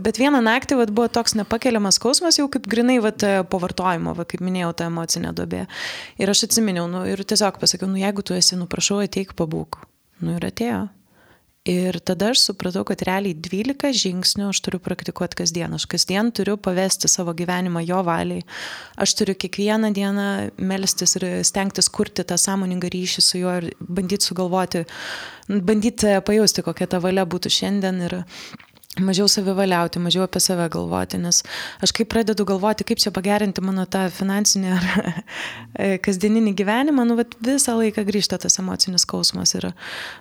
bet 0.00 0.20
vieną 0.20 0.40
naktį 0.44 0.80
vat, 0.80 0.94
buvo 0.94 1.10
toks 1.12 1.36
nepakeliamas 1.38 2.00
skausmas, 2.00 2.40
jau 2.40 2.48
kaip 2.52 2.68
grinai 2.70 3.00
vat, 3.04 3.24
po 3.50 3.60
vartojimo, 3.62 4.14
vat, 4.18 4.30
kaip 4.30 4.44
minėjau, 4.44 4.72
ta 4.78 4.88
emocinė 4.90 5.34
dobė. 5.36 5.66
Ir 6.20 6.32
aš 6.32 6.46
atsiminiau, 6.48 6.88
nu, 6.90 7.04
ir 7.10 7.22
tiesiog 7.24 7.60
pasakiau, 7.60 7.90
nu 7.90 8.00
jeigu 8.00 8.24
tu 8.24 8.36
esi, 8.38 8.56
nu 8.58 8.70
prašau, 8.70 9.02
ateik 9.04 9.36
pabūk. 9.38 9.82
Nu 10.24 10.36
ir 10.36 10.48
atėjo. 10.48 10.86
Ir 11.68 11.98
tada 12.00 12.30
aš 12.32 12.40
supratau, 12.40 12.86
kad 12.88 13.02
realiai 13.04 13.36
12 13.36 13.92
žingsnių 13.92 14.46
aš 14.48 14.62
turiu 14.64 14.78
praktikuoti 14.80 15.36
kasdien. 15.42 15.74
Aš 15.76 15.84
kasdien 15.92 16.30
turiu 16.32 16.54
pavesti 16.56 17.08
savo 17.12 17.34
gyvenimą 17.36 17.82
jo 17.84 17.98
valiai. 18.06 18.46
Aš 18.96 19.12
turiu 19.18 19.34
kiekvieną 19.36 19.90
dieną 19.92 20.24
melstis 20.56 21.18
ir 21.20 21.26
stengtis 21.44 21.92
kurti 21.92 22.24
tą 22.24 22.38
sąmoningą 22.40 22.88
ryšį 22.94 23.24
su 23.26 23.42
juo 23.42 23.58
ir 23.60 23.68
bandyti 23.76 24.30
sugalvoti, 24.30 24.86
bandyti 25.52 26.16
pajausti, 26.24 26.64
kokia 26.64 26.88
ta 26.88 27.02
valia 27.04 27.26
būtų 27.28 27.52
šiandien. 27.52 28.00
Ir 28.08 28.16
mažiau 28.98 29.28
savivaliauti, 29.30 30.00
mažiau 30.02 30.24
apie 30.26 30.40
save 30.42 30.66
galvoti, 30.72 31.18
nes 31.22 31.44
aš 31.84 31.92
kaip 31.94 32.08
pradedu 32.10 32.42
galvoti, 32.48 32.82
kaip 32.88 32.98
čia 32.98 33.12
pagerinti 33.14 33.62
mano 33.62 33.84
tą 33.86 34.08
finansinį 34.10 34.72
ar 34.74 34.88
e, 34.90 35.86
kasdieninį 36.02 36.54
gyvenimą, 36.58 37.04
nu, 37.06 37.14
vat, 37.20 37.36
visą 37.44 37.76
laiką 37.78 38.02
grįžta 38.08 38.40
tas 38.42 38.58
emocinis 38.58 39.06
skausmas 39.06 39.54
ir 39.54 39.68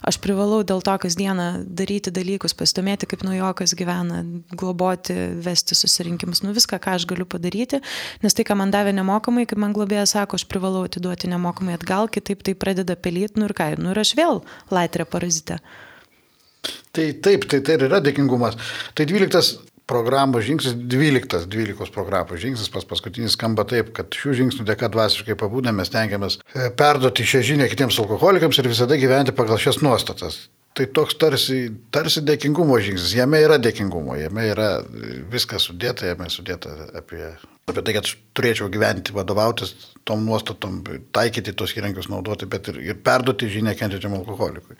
aš 0.06 0.20
privalau 0.22 0.62
dėl 0.62 0.86
to 0.86 0.96
kasdieną 1.02 1.50
daryti 1.66 2.14
dalykus, 2.14 2.54
pasidomėti, 2.54 3.10
kaip 3.10 3.26
naujokas 3.26 3.74
gyvena, 3.80 4.22
globoti, 4.54 5.18
vesti 5.42 5.78
susirinkimus, 5.78 6.44
nu 6.46 6.54
viską, 6.54 6.78
ką 6.78 7.00
aš 7.00 7.10
galiu 7.10 7.26
padaryti, 7.26 7.82
nes 8.22 8.38
tai, 8.38 8.46
ką 8.46 8.60
man 8.62 8.74
davė 8.76 8.94
nemokamai, 9.02 9.50
kaip 9.50 9.66
man 9.66 9.74
globėjas 9.74 10.14
sako, 10.14 10.38
aš 10.38 10.46
privalau 10.52 10.86
atiduoti 10.86 11.32
nemokamai 11.34 11.74
atgal, 11.80 12.06
kitaip 12.14 12.46
tai 12.46 12.54
pradeda 12.54 12.94
pelyti, 12.94 13.42
nu 13.42 13.50
ir 13.50 13.58
ką, 13.58 13.74
nu 13.82 13.98
ir 13.98 14.06
aš 14.06 14.14
vėl 14.20 14.44
laitrė 14.70 15.10
parazitė. 15.10 15.64
Tai 16.96 17.08
taip, 17.24 17.46
tai 17.50 17.62
tai 17.66 17.78
yra 17.86 18.02
dėkingumas. 18.04 18.58
Tai 18.98 19.06
12 19.10 19.70
programos 19.90 20.46
žingsnis, 20.46 20.76
12, 20.76 21.48
12 21.50 21.94
programos 21.94 22.42
žingsnis 22.42 22.70
pas 22.74 22.86
paskutinis 22.86 23.34
skamba 23.38 23.66
taip, 23.70 23.90
kad 23.98 24.14
šių 24.14 24.36
žingsnių 24.44 24.68
dėka 24.68 24.92
dvasiškai 24.94 25.38
pabūdę 25.40 25.74
mes 25.74 25.90
tengiamės 25.94 26.40
e, 26.54 26.70
perduoti 26.78 27.26
šią 27.26 27.42
žinią 27.52 27.70
kitiems 27.72 27.98
alkoholikams 28.04 28.62
ir 28.62 28.70
visada 28.70 29.00
gyventi 29.02 29.36
pagal 29.36 29.62
šias 29.62 29.82
nuostatas. 29.86 30.44
Tai 30.78 30.86
toks 30.96 31.18
tarsi, 31.20 31.58
tarsi 31.92 32.22
dėkingumo 32.24 32.78
žingsnis, 32.86 33.16
jame 33.18 33.42
yra 33.42 33.58
dėkingumo, 33.60 34.14
jame 34.20 34.46
yra 34.52 34.68
viskas 35.34 35.66
sudėta, 35.66 36.06
jame 36.12 36.30
sudėta 36.30 36.76
apie, 36.96 37.24
apie 37.68 37.82
tai, 37.82 37.96
kad 37.98 38.12
turėčiau 38.38 38.70
gyventi, 38.72 39.16
vadovautis 39.16 39.74
tom 40.08 40.22
nuostatom, 40.30 40.84
taikyti 41.16 41.56
tos 41.58 41.74
įrankius 41.76 42.12
naudoti, 42.14 42.48
bet 42.50 42.70
ir, 42.70 42.78
ir 42.94 43.02
perduoti 43.02 43.50
žinią 43.50 43.74
kenčiančiam 43.82 44.20
alkoholikui. 44.22 44.78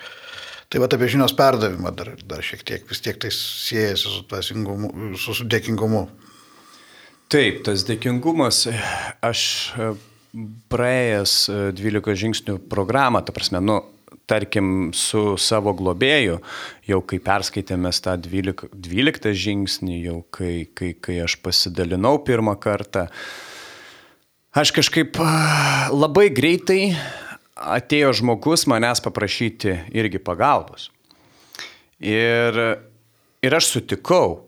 Tai 0.70 0.84
va 0.84 0.86
apie 0.86 1.08
žinios 1.10 1.34
perdavimą 1.34 1.90
dar, 1.98 2.12
dar 2.30 2.44
šiek 2.46 2.62
tiek, 2.62 2.84
vis 2.86 3.02
tiek 3.02 3.18
tai 3.18 3.32
siejasi 3.34 4.06
su, 4.06 4.22
su, 5.18 5.34
su 5.40 5.46
dėkingumu. 5.50 6.04
Taip, 7.30 7.64
tas 7.66 7.82
dėkingumas, 7.86 8.68
aš 9.26 9.42
e, 9.74 9.88
praėjęs 10.70 11.34
12 11.78 12.12
e, 12.14 12.18
žingsnių 12.22 12.58
programą, 12.70 13.22
ta 13.26 13.34
prasme, 13.34 13.62
nu, 13.66 13.80
tarkim, 14.30 14.92
su 14.94 15.40
savo 15.42 15.74
globėju, 15.78 16.38
jau 16.90 17.00
kai 17.10 17.18
perskaitėme 17.26 17.90
tą 18.06 18.14
12, 18.30 18.70
12 18.74 19.34
žingsnį, 19.46 19.96
jau 20.06 20.20
kai, 20.34 20.54
kai, 20.78 20.92
kai 20.94 21.18
aš 21.26 21.40
pasidalinau 21.42 22.20
pirmą 22.26 22.54
kartą, 22.62 23.08
aš 24.54 24.74
kažkaip 24.78 25.18
labai 25.94 26.28
greitai 26.30 26.84
atėjo 27.60 28.14
žmogus 28.22 28.66
manęs 28.70 29.02
paprašyti 29.04 29.76
irgi 29.96 30.22
pagalbos. 30.24 30.90
Ir, 32.00 32.56
ir 33.44 33.58
aš 33.58 33.74
sutikau. 33.74 34.46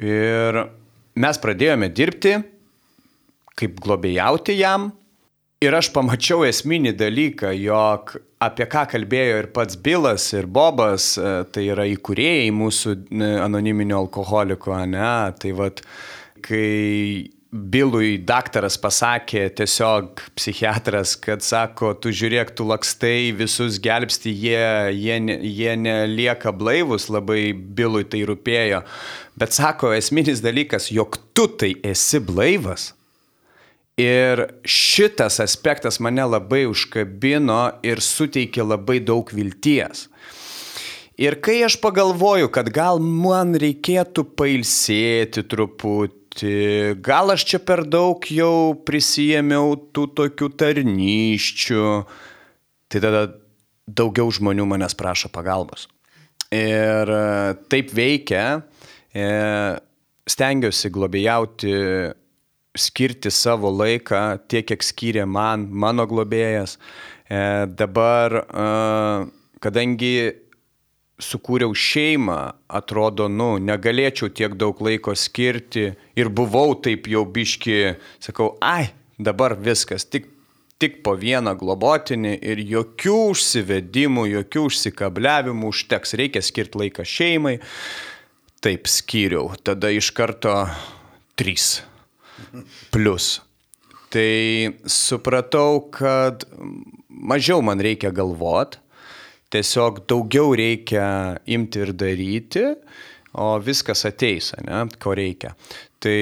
Ir 0.00 0.58
mes 1.14 1.38
pradėjome 1.38 1.90
dirbti, 1.92 2.38
kaip 3.58 3.78
globėjauti 3.84 4.56
jam. 4.58 4.90
Ir 5.62 5.76
aš 5.78 5.92
pamačiau 5.94 6.42
esminį 6.48 6.96
dalyką, 6.98 7.52
jog 7.54 8.16
apie 8.42 8.66
ką 8.66 8.82
kalbėjo 8.90 9.36
ir 9.44 9.48
pats 9.54 9.76
Bilas, 9.78 10.24
ir 10.34 10.48
Bobas, 10.50 11.12
e, 11.14 11.34
tai 11.54 11.68
yra 11.70 11.84
įkūrėjai 11.86 12.48
mūsų 12.56 12.94
e, 12.96 13.28
anoniminio 13.44 14.00
alkoholiko, 14.00 14.74
ne? 14.90 15.12
Tai 15.38 15.52
vad, 15.60 15.84
kai 16.42 17.30
Bilui 17.52 18.14
daktaras 18.16 18.78
pasakė, 18.80 19.42
tiesiog 19.52 20.22
psichiatras, 20.38 21.10
kad 21.20 21.42
sako, 21.44 21.90
tu 22.00 22.08
žiūrėk, 22.08 22.54
tu 22.56 22.64
lakstai, 22.64 23.28
visus 23.36 23.76
gelbsti, 23.84 24.32
jie, 24.32 24.62
jie, 24.96 25.18
jie 25.44 25.74
nelieka 25.76 26.48
blaivus, 26.56 27.10
labai 27.12 27.50
Bilui 27.52 28.06
tai 28.08 28.22
rūpėjo. 28.30 28.80
Bet 29.36 29.52
sako, 29.52 29.90
esminis 29.92 30.40
dalykas, 30.40 30.88
jog 30.96 31.18
tu 31.36 31.44
tai 31.60 31.74
esi 31.84 32.22
blaivas. 32.24 32.94
Ir 34.00 34.46
šitas 34.64 35.36
aspektas 35.44 36.00
mane 36.00 36.24
labai 36.24 36.62
užkabino 36.70 37.60
ir 37.84 38.00
suteikė 38.00 38.64
labai 38.64 38.96
daug 39.04 39.28
vilties. 39.28 40.06
Ir 41.20 41.36
kai 41.44 41.60
aš 41.68 41.76
pagalvoju, 41.84 42.48
kad 42.48 42.72
gal 42.72 42.96
man 42.96 43.52
reikėtų 43.60 44.24
pailsėti 44.40 45.44
truputį, 45.44 46.21
dirbti, 46.32 47.00
gal 47.02 47.30
aš 47.30 47.44
čia 47.44 47.58
per 47.58 47.84
daug 47.84 48.20
jau 48.30 48.74
prisijėmiau 48.86 49.76
tų 49.92 50.06
tokių 50.14 50.48
tarnyščių, 50.56 52.06
tai 52.88 53.00
tada 53.00 53.34
daugiau 53.86 54.30
žmonių 54.30 54.66
manęs 54.66 54.94
prašo 54.94 55.28
pagalbos. 55.28 55.88
Ir 56.52 57.08
e, 57.08 57.54
taip 57.68 57.92
veikia, 57.92 58.62
e, 59.14 59.78
stengiuosi 60.28 60.90
globėjauti, 60.92 61.72
skirti 62.76 63.30
savo 63.30 63.70
laiką 63.70 64.38
tiek, 64.48 64.66
kiek 64.66 64.82
skyrė 64.82 65.26
man, 65.26 65.68
mano 65.70 66.06
globėjas. 66.06 66.78
E, 67.28 67.66
dabar, 67.66 68.44
kadangi 69.60 70.41
sukūriau 71.22 71.74
šeimą, 71.76 72.38
atrodo, 72.68 73.28
nu, 73.30 73.56
negalėčiau 73.62 74.32
tiek 74.34 74.56
daug 74.58 74.78
laiko 74.82 75.14
skirti 75.18 75.92
ir 76.18 76.30
buvau 76.32 76.74
taip 76.82 77.08
jau 77.10 77.24
biški, 77.24 77.96
sakau, 78.22 78.52
ai, 78.64 78.90
dabar 79.22 79.54
viskas, 79.58 80.04
tik, 80.08 80.28
tik 80.82 81.00
po 81.06 81.14
vieną 81.18 81.54
globotinį 81.60 82.34
ir 82.42 82.62
jokių 82.72 83.18
užsivedimų, 83.32 84.26
jokių 84.32 84.66
užsikabliavimų 84.70 85.70
užteks, 85.70 86.16
reikia 86.18 86.42
skirti 86.42 86.82
laiką 86.82 87.06
šeimai. 87.06 87.58
Taip 88.62 88.86
skyriau, 88.90 89.48
tada 89.62 89.90
iš 89.90 90.12
karto 90.14 90.54
trys 91.38 91.80
plus. 92.94 93.40
Tai 94.12 94.74
supratau, 94.84 95.80
kad 95.94 96.44
mažiau 97.08 97.62
man 97.64 97.80
reikia 97.82 98.12
galvot, 98.14 98.76
Tiesiog 99.52 100.04
daugiau 100.08 100.54
reikia 100.56 101.06
imti 101.44 101.82
ir 101.84 101.92
daryti, 101.92 102.64
o 103.32 103.56
viskas 103.60 104.04
ateis, 104.08 104.52
ne, 104.64 104.84
ko 105.00 105.14
reikia. 105.16 105.54
Tai 106.02 106.14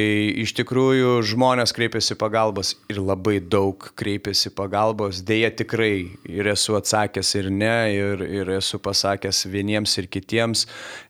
iš 0.43 0.53
tikrųjų 0.59 1.15
žmonės 1.31 1.73
kreipiasi 1.75 2.15
pagalbos 2.21 2.75
ir 2.93 3.01
labai 3.01 3.39
daug 3.41 3.87
kreipiasi 3.99 4.53
pagalbos. 4.55 5.23
Deja 5.27 5.49
tikrai 5.57 6.11
ir 6.29 6.51
esu 6.53 6.77
atsakęs 6.77 7.33
ir 7.41 7.49
ne, 7.55 7.77
ir, 7.97 8.27
ir 8.43 8.53
esu 8.59 8.83
pasakęs 8.83 9.47
vieniems 9.51 9.97
ir 10.03 10.11
kitiems 10.13 10.67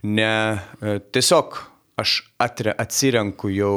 ne. 0.07 0.31
Tiesiog 1.11 1.59
aš 2.01 2.21
atre, 2.41 2.77
atsirenku 2.79 3.51
jau 3.53 3.77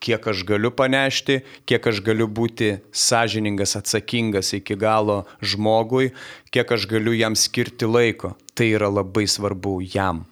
kiek 0.00 0.26
aš 0.30 0.44
galiu 0.46 0.70
panešti, 0.74 1.40
kiek 1.68 1.86
aš 1.90 2.00
galiu 2.06 2.28
būti 2.30 2.76
sąžiningas, 2.94 3.76
atsakingas 3.78 4.52
iki 4.56 4.76
galo 4.78 5.24
žmogui, 5.42 6.12
kiek 6.54 6.72
aš 6.74 6.86
galiu 6.90 7.14
jam 7.16 7.36
skirti 7.38 7.88
laiko. 7.88 8.34
Tai 8.54 8.66
yra 8.66 8.90
labai 8.90 9.26
svarbu 9.30 9.78
jam. 9.94 10.24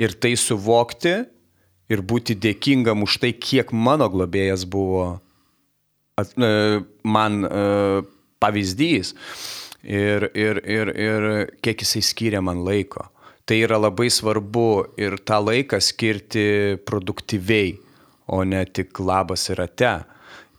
Ir 0.00 0.16
tai 0.18 0.34
suvokti 0.40 1.14
ir 1.92 2.02
būti 2.02 2.36
dėkingam 2.36 3.04
už 3.04 3.20
tai, 3.22 3.32
kiek 3.32 3.72
mano 3.72 4.08
globėjas 4.10 4.64
buvo 4.68 5.20
at, 6.18 6.32
e, 6.36 6.82
man 7.04 7.44
e, 7.44 8.02
pavyzdys 8.42 9.14
ir, 9.82 10.30
ir, 10.34 10.60
ir, 10.64 10.92
ir 10.96 11.28
kiek 11.62 11.84
jisai 11.84 12.02
skiria 12.04 12.42
man 12.44 12.64
laiko. 12.66 13.10
Tai 13.44 13.58
yra 13.60 13.76
labai 13.76 14.08
svarbu 14.08 14.96
ir 14.96 15.18
tą 15.20 15.42
laiką 15.44 15.76
skirti 15.84 16.80
produktyviai 16.88 17.74
o 18.26 18.42
ne 18.44 18.64
tik 18.64 19.00
labas 19.00 19.48
ir 19.52 19.64
ate. 19.64 19.94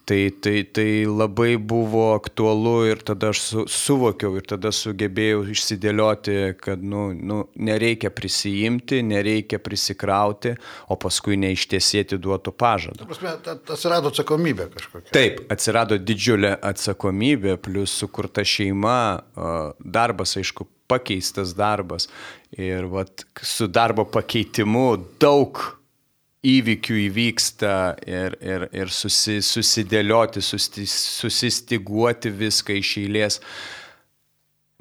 Tai, 0.06 0.30
tai, 0.39 0.62
tai 0.69 1.06
labai 1.10 1.56
buvo 1.58 2.12
aktualu 2.13 2.73
ir 2.92 3.00
tada 3.02 3.31
aš 3.33 3.39
su, 3.42 3.62
suvokiau 3.65 4.35
ir 4.37 4.44
tada 4.46 4.69
sugebėjau 4.69 5.39
išsidėlioti, 5.50 6.35
kad 6.62 6.83
nu, 6.85 7.08
nu, 7.17 7.39
nereikia 7.58 8.12
prisijimti, 8.13 9.00
nereikia 9.02 9.58
prisikrauti, 9.65 10.52
o 10.94 10.98
paskui 11.02 11.39
neištiesėti 11.42 12.19
duotų 12.21 12.54
pažadų. 12.54 13.08
Atsirado 13.73 14.12
atsakomybė 14.13 14.67
kažkokia. 14.75 15.10
Taip, 15.15 15.42
atsirado 15.56 15.98
didžiulė 15.98 16.54
atsakomybė, 16.69 17.58
plus 17.65 17.96
sukurta 18.04 18.46
šeima, 18.46 19.00
darbas, 19.81 20.35
aišku, 20.37 20.69
pakeistas 20.85 21.56
darbas. 21.58 22.06
Ir 22.54 22.85
vat, 22.94 23.25
su 23.42 23.65
darbo 23.65 24.06
pakeitimu 24.06 24.85
daug 25.17 25.65
įvykių 26.52 27.00
įvyksta 27.08 27.73
ir, 28.08 28.37
ir, 28.43 28.67
ir 28.75 28.93
susi, 28.93 29.39
susidėlioti, 29.46 30.43
susti, 30.46 30.85
susistiguoti 30.89 32.33
viską 32.33 32.77
iš 32.81 32.96
eilės. 33.04 33.41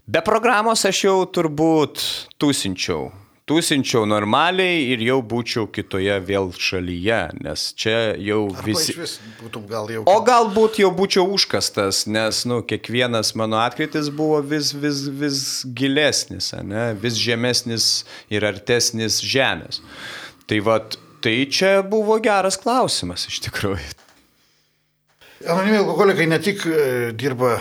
Be 0.04 0.20
programos 0.24 0.84
aš 0.84 1.04
jau 1.06 1.18
turbūt 1.32 2.02
tūsinčiau 2.40 3.12
tūsinčiau 3.48 4.06
normaliai 4.08 4.86
ir 4.94 5.02
jau 5.04 5.18
būčiau 5.24 5.66
kitoje 5.72 6.16
vėl 6.24 6.48
šalyje, 6.56 7.20
nes 7.44 7.66
čia 7.76 8.14
jau 8.16 8.46
Arba 8.48 8.64
visi... 8.64 8.94
būtum 9.42 9.66
gal 9.68 9.90
jau. 9.92 10.04
O 10.08 10.16
galbūt 10.24 10.80
jau 10.80 10.90
būčiau 10.96 11.28
užkastas, 11.36 12.04
nes, 12.08 12.44
nu, 12.48 12.62
kiekvienas 12.64 13.34
mano 13.36 13.60
atkritis 13.60 14.08
buvo 14.08 14.40
vis, 14.40 14.72
vis, 14.72 15.04
vis 15.20 15.40
gilesnis, 15.76 16.52
ne, 16.64 16.90
vis 17.00 17.20
žemesnis 17.20 17.88
ir 18.32 18.48
artesnis 18.48 19.20
žemės. 19.20 19.82
Tai 20.48 20.60
vad, 20.64 20.96
tai 21.24 21.46
čia 21.48 21.78
buvo 21.88 22.18
geras 22.20 22.58
klausimas 22.60 23.24
iš 23.30 23.40
tikrųjų. 23.46 23.92
Anonimi 25.48 25.80
alkoholikai 25.80 26.26
ne 26.28 26.38
tik 26.40 26.62
e, 26.68 27.12
dirba, 27.16 27.56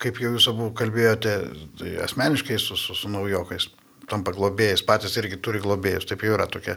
kaip 0.00 0.20
jau 0.20 0.32
jūs 0.34 0.48
abu 0.52 0.70
kalbėjote, 0.76 1.34
tai 1.80 1.92
asmeniškai 2.04 2.56
su, 2.60 2.76
su, 2.80 2.96
su 2.96 3.10
naujokais, 3.12 3.68
tampa 4.10 4.32
globėjais, 4.34 4.84
patys 4.86 5.16
irgi 5.20 5.38
turi 5.44 5.60
globėjus, 5.62 6.08
taip 6.08 6.24
jau 6.24 6.34
yra 6.36 6.48
tokia 6.50 6.76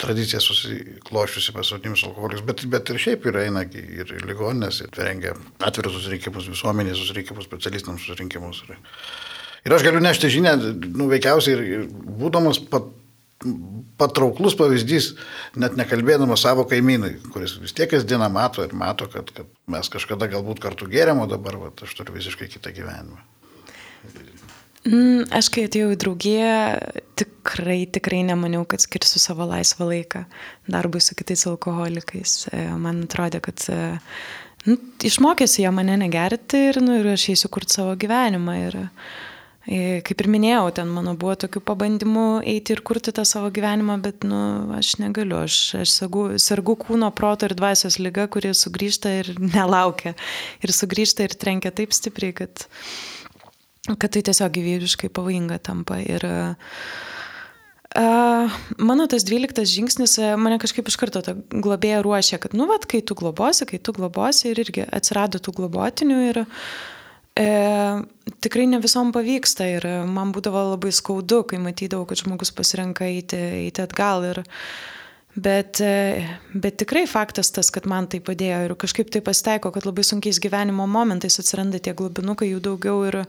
tradicija 0.00 0.42
susiklošiusi 0.42 1.54
pas 1.56 1.70
anonimius 1.74 2.06
alkoholikus, 2.08 2.46
bet, 2.46 2.64
bet 2.70 2.90
ir 2.90 3.00
šiaip 3.06 3.30
yra 3.30 3.46
eina 3.46 3.62
ir 3.66 4.10
ligoninės, 4.26 4.82
ir 4.84 4.98
rengia 5.02 5.36
atvirus 5.64 5.98
susirinkimus, 5.98 6.50
visuomenės 6.54 7.00
susirinkimus, 7.00 7.48
specialistams 7.50 8.02
susirinkimus. 8.04 8.64
Ir, 8.66 8.82
ir 9.68 9.78
aš 9.78 9.86
galiu 9.86 10.02
nešti 10.02 10.34
žinę, 10.34 10.58
nu, 10.90 11.08
veikiausiai 11.14 11.56
ir, 11.58 11.64
ir 11.78 11.88
būdamas 12.22 12.62
pat 12.70 12.90
patrauklus 14.00 14.56
pavyzdys, 14.58 15.12
net 15.60 15.76
nekalbėdamas 15.78 16.44
savo 16.44 16.64
kaimynui, 16.68 17.16
kuris 17.34 17.56
vis 17.62 17.74
tiek 17.76 17.90
kasdieną 17.92 18.30
mato 18.32 18.64
ir 18.64 18.74
mato, 18.76 19.08
kad, 19.12 19.30
kad 19.34 19.50
mes 19.70 19.90
kažkada 19.92 20.28
galbūt 20.32 20.62
kartu 20.62 20.88
gėrėm, 20.90 21.22
o 21.24 21.28
dabar 21.30 21.58
va, 21.60 21.72
aš 21.84 21.94
turiu 21.98 22.16
visiškai 22.16 22.48
kitą 22.52 22.74
gyvenimą. 22.76 23.20
Mm, 24.84 25.24
aš 25.32 25.48
kai 25.52 25.64
atėjau 25.64 25.94
į 25.94 26.00
draugiją, 26.00 26.56
tikrai, 27.16 27.84
tikrai 27.88 28.20
nemaniau, 28.28 28.66
kad 28.68 28.84
skirsiu 28.84 29.22
savo 29.22 29.46
laisvą 29.48 29.88
laiką 29.88 30.24
darbui 30.68 31.00
su 31.00 31.16
kitais 31.16 31.46
alkoholikais. 31.48 32.42
E, 32.52 32.66
man 32.80 33.06
atrodė, 33.06 33.40
kad 33.44 33.64
e, 33.72 33.78
nu, 34.68 34.76
išmokėsi 35.08 35.64
jie 35.64 35.72
mane 35.72 35.96
negerti 36.04 36.66
ir, 36.72 36.82
nu, 36.84 36.98
ir 37.00 37.14
aš 37.14 37.30
eisiu 37.32 37.48
kurti 37.52 37.78
savo 37.78 37.96
gyvenimą. 38.00 38.58
Ir, 38.66 38.82
E, 38.84 39.33
kaip 39.64 40.20
ir 40.20 40.28
minėjau, 40.28 40.66
ten 40.76 40.90
mano 40.92 41.14
buvo 41.16 41.34
tokių 41.40 41.62
pabandymų 41.64 42.26
eiti 42.44 42.74
ir 42.74 42.82
kurti 42.84 43.14
tą 43.16 43.24
savo 43.28 43.48
gyvenimą, 43.54 43.96
bet 44.04 44.26
nu, 44.28 44.40
aš 44.76 44.98
negaliu. 45.00 45.38
Aš, 45.40 45.56
aš 45.80 45.94
sergu, 46.02 46.26
sergu 46.42 46.76
kūno, 46.80 47.08
proto 47.16 47.48
ir 47.48 47.56
dvasios 47.56 47.96
lyga, 48.02 48.26
kuri 48.28 48.52
sugrįžta 48.56 49.14
ir 49.22 49.32
nelaukia. 49.54 50.12
Ir 50.64 50.74
sugrįžta 50.76 51.24
ir 51.24 51.36
trenkia 51.40 51.72
taip 51.72 51.96
stipriai, 51.96 52.36
kad, 52.36 52.66
kad 53.88 54.10
tai 54.12 54.24
tiesiog 54.28 54.52
gyvybiškai 54.58 55.12
pavojinga 55.14 55.60
tampa. 55.64 56.02
Ir 56.04 56.28
Uh, 57.94 58.50
mano 58.82 59.04
tas 59.06 59.22
dvyliktas 59.22 59.68
žingsnis 59.70 60.16
mane 60.42 60.56
kažkaip 60.58 60.88
iš 60.90 60.96
karto 60.98 61.20
globėja 61.54 62.00
ruošia, 62.02 62.40
kad, 62.42 62.56
nu, 62.58 62.66
vad, 62.66 62.88
kai 62.90 62.98
tu 63.06 63.14
globosi, 63.14 63.68
kai 63.70 63.78
tu 63.78 63.94
globosi 63.94 64.48
ir 64.50 64.58
irgi 64.64 64.82
atsirado 64.82 65.38
tų 65.38 65.54
globotinių 65.60 66.16
ir 66.24 66.40
uh, 66.42 66.64
E, 67.34 67.46
tikrai 68.40 68.66
ne 68.70 68.78
visom 68.78 69.10
pavyksta 69.14 69.66
ir 69.66 69.86
man 70.06 70.30
būdavo 70.34 70.60
labai 70.70 70.92
skaudu, 70.94 71.42
kai 71.50 71.58
matydavau, 71.62 72.06
kad 72.06 72.20
žmogus 72.22 72.54
pasirenka 72.54 73.08
eiti, 73.10 73.40
eiti 73.64 73.82
atgal. 73.82 74.26
Ir, 74.30 74.42
bet, 75.34 75.80
e, 75.82 76.22
bet 76.54 76.78
tikrai 76.84 77.08
faktas 77.10 77.50
tas, 77.54 77.72
kad 77.74 77.88
man 77.90 78.06
tai 78.06 78.22
padėjo 78.22 78.60
ir 78.68 78.76
kažkaip 78.78 79.10
tai 79.10 79.24
pasitaiko, 79.26 79.74
kad 79.74 79.88
labai 79.88 80.06
sunkiais 80.06 80.38
gyvenimo 80.42 80.86
momentais 80.86 81.40
atsiranda 81.42 81.82
tie 81.82 81.96
globinukai, 81.98 82.52
jų 82.52 82.62
daugiau 82.68 83.02
ir, 83.10 83.24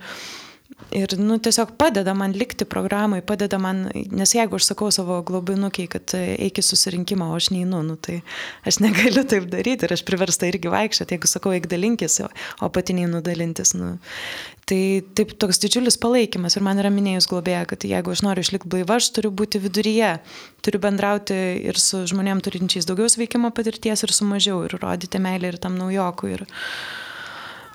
Ir, 0.96 1.12
nu, 1.18 1.38
tiesiog 1.40 1.76
padeda 1.80 2.14
man 2.18 2.34
likti 2.36 2.66
programai, 2.68 3.20
padeda 3.26 3.58
man, 3.62 3.84
nes 3.94 4.32
jeigu 4.36 4.58
aš 4.58 4.70
sakau 4.72 4.88
savo 4.94 5.18
globinukiai, 5.28 5.88
kad 5.92 6.14
eik 6.18 6.60
į 6.62 6.64
susirinkimą, 6.66 7.28
o 7.32 7.38
aš 7.38 7.50
neinu, 7.54 7.82
nu, 7.86 7.96
tai 8.02 8.20
aš 8.68 8.80
negaliu 8.84 9.26
taip 9.30 9.48
daryti 9.52 9.88
ir 9.88 9.94
aš 9.96 10.04
priversta 10.08 10.50
irgi 10.50 10.72
vaikščioti, 10.74 11.16
jeigu 11.16 11.30
sakau, 11.30 11.54
eik 11.56 11.70
dalinkis, 11.72 12.18
o 12.64 12.70
pati 12.74 12.96
neinu 12.98 13.22
dalintis. 13.26 13.76
Nu. 13.78 13.96
Tai 14.66 14.82
taip 15.18 15.36
toks 15.42 15.62
didžiulis 15.62 16.00
palaikymas 16.02 16.58
ir 16.58 16.66
man 16.66 16.82
yra 16.82 16.90
minėjus 16.94 17.30
globėja, 17.30 17.66
kad 17.70 17.86
jeigu 17.86 18.16
aš 18.16 18.26
noriu 18.26 18.46
išlikti 18.46 18.72
blaiva, 18.72 18.98
aš 18.98 19.12
turiu 19.16 19.32
būti 19.36 19.62
viduryje, 19.62 20.16
turiu 20.66 20.82
bendrauti 20.82 21.40
ir 21.70 21.82
su 21.82 22.04
žmonėm 22.10 22.42
turinčiais 22.46 22.90
daugiau 22.90 23.12
sveikimo 23.12 23.54
patirties 23.54 24.06
ir 24.06 24.16
su 24.16 24.26
mažiau 24.26 24.64
ir 24.66 24.80
rodyti 24.82 25.22
meilę 25.22 25.54
ir 25.54 25.62
tam 25.62 25.78
naujokui. 25.78 26.38
Ir, 26.40 26.48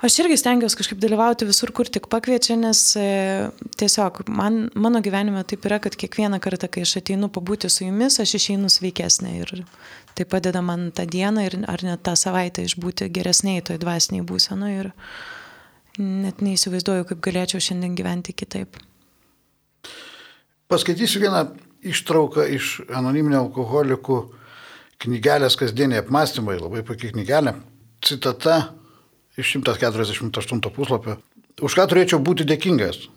Aš 0.01 0.15
irgi 0.23 0.33
stengiuosi 0.41 0.79
kažkaip 0.79 0.97
dalyvauti 0.97 1.45
visur, 1.45 1.69
kur 1.77 1.85
tik 1.85 2.07
pakviečia, 2.09 2.55
nes 2.57 2.79
e, 2.97 3.03
tiesiog 3.77 4.23
man, 4.33 4.63
mano 4.73 4.97
gyvenime 5.05 5.43
taip 5.45 5.67
yra, 5.69 5.77
kad 5.83 5.93
kiekvieną 5.93 6.39
kartą, 6.41 6.65
kai 6.73 6.81
aš 6.87 6.95
ateinu 7.03 7.29
pabūti 7.29 7.69
su 7.69 7.85
jumis, 7.85 8.17
aš 8.23 8.33
išeinu 8.39 8.71
sveikesnė 8.73 9.35
ir 9.43 9.53
tai 10.17 10.25
padeda 10.25 10.63
man 10.65 10.89
tą 10.97 11.05
dieną 11.05 11.45
ir 11.45 11.59
ar 11.69 11.85
net 11.85 12.01
tą 12.07 12.15
savaitę 12.17 12.65
išbūti 12.65 13.11
geresniai 13.13 13.61
toj 13.61 13.77
dvasiniai 13.83 14.25
būsenoje 14.25 14.87
ir 14.87 14.91
net 16.01 16.41
neįsivaizduoju, 16.41 17.05
kaip 17.11 17.21
galėčiau 17.29 17.61
šiandien 17.61 17.93
gyventi 17.93 18.33
kitaip. 18.33 18.81
Paskaitysiu 20.71 21.21
vieną 21.27 21.45
ištrauką 21.93 22.49
iš 22.57 22.79
anoniminio 22.89 23.45
alkoholikų 23.45 24.21
knygelės 25.05 25.61
kasdieniai 25.61 26.01
apmąstymai, 26.01 26.57
labai 26.57 26.81
puikiai 26.89 27.13
knygelė. 27.13 27.59
Citata 28.01 28.80
iš 29.41 29.57
148 29.57 30.61
puslapio. 30.75 31.17
Už 31.61 31.75
ką 31.77 31.87
turėčiau 31.91 32.21
būti 32.23 32.47
dėkingas? 32.47 33.07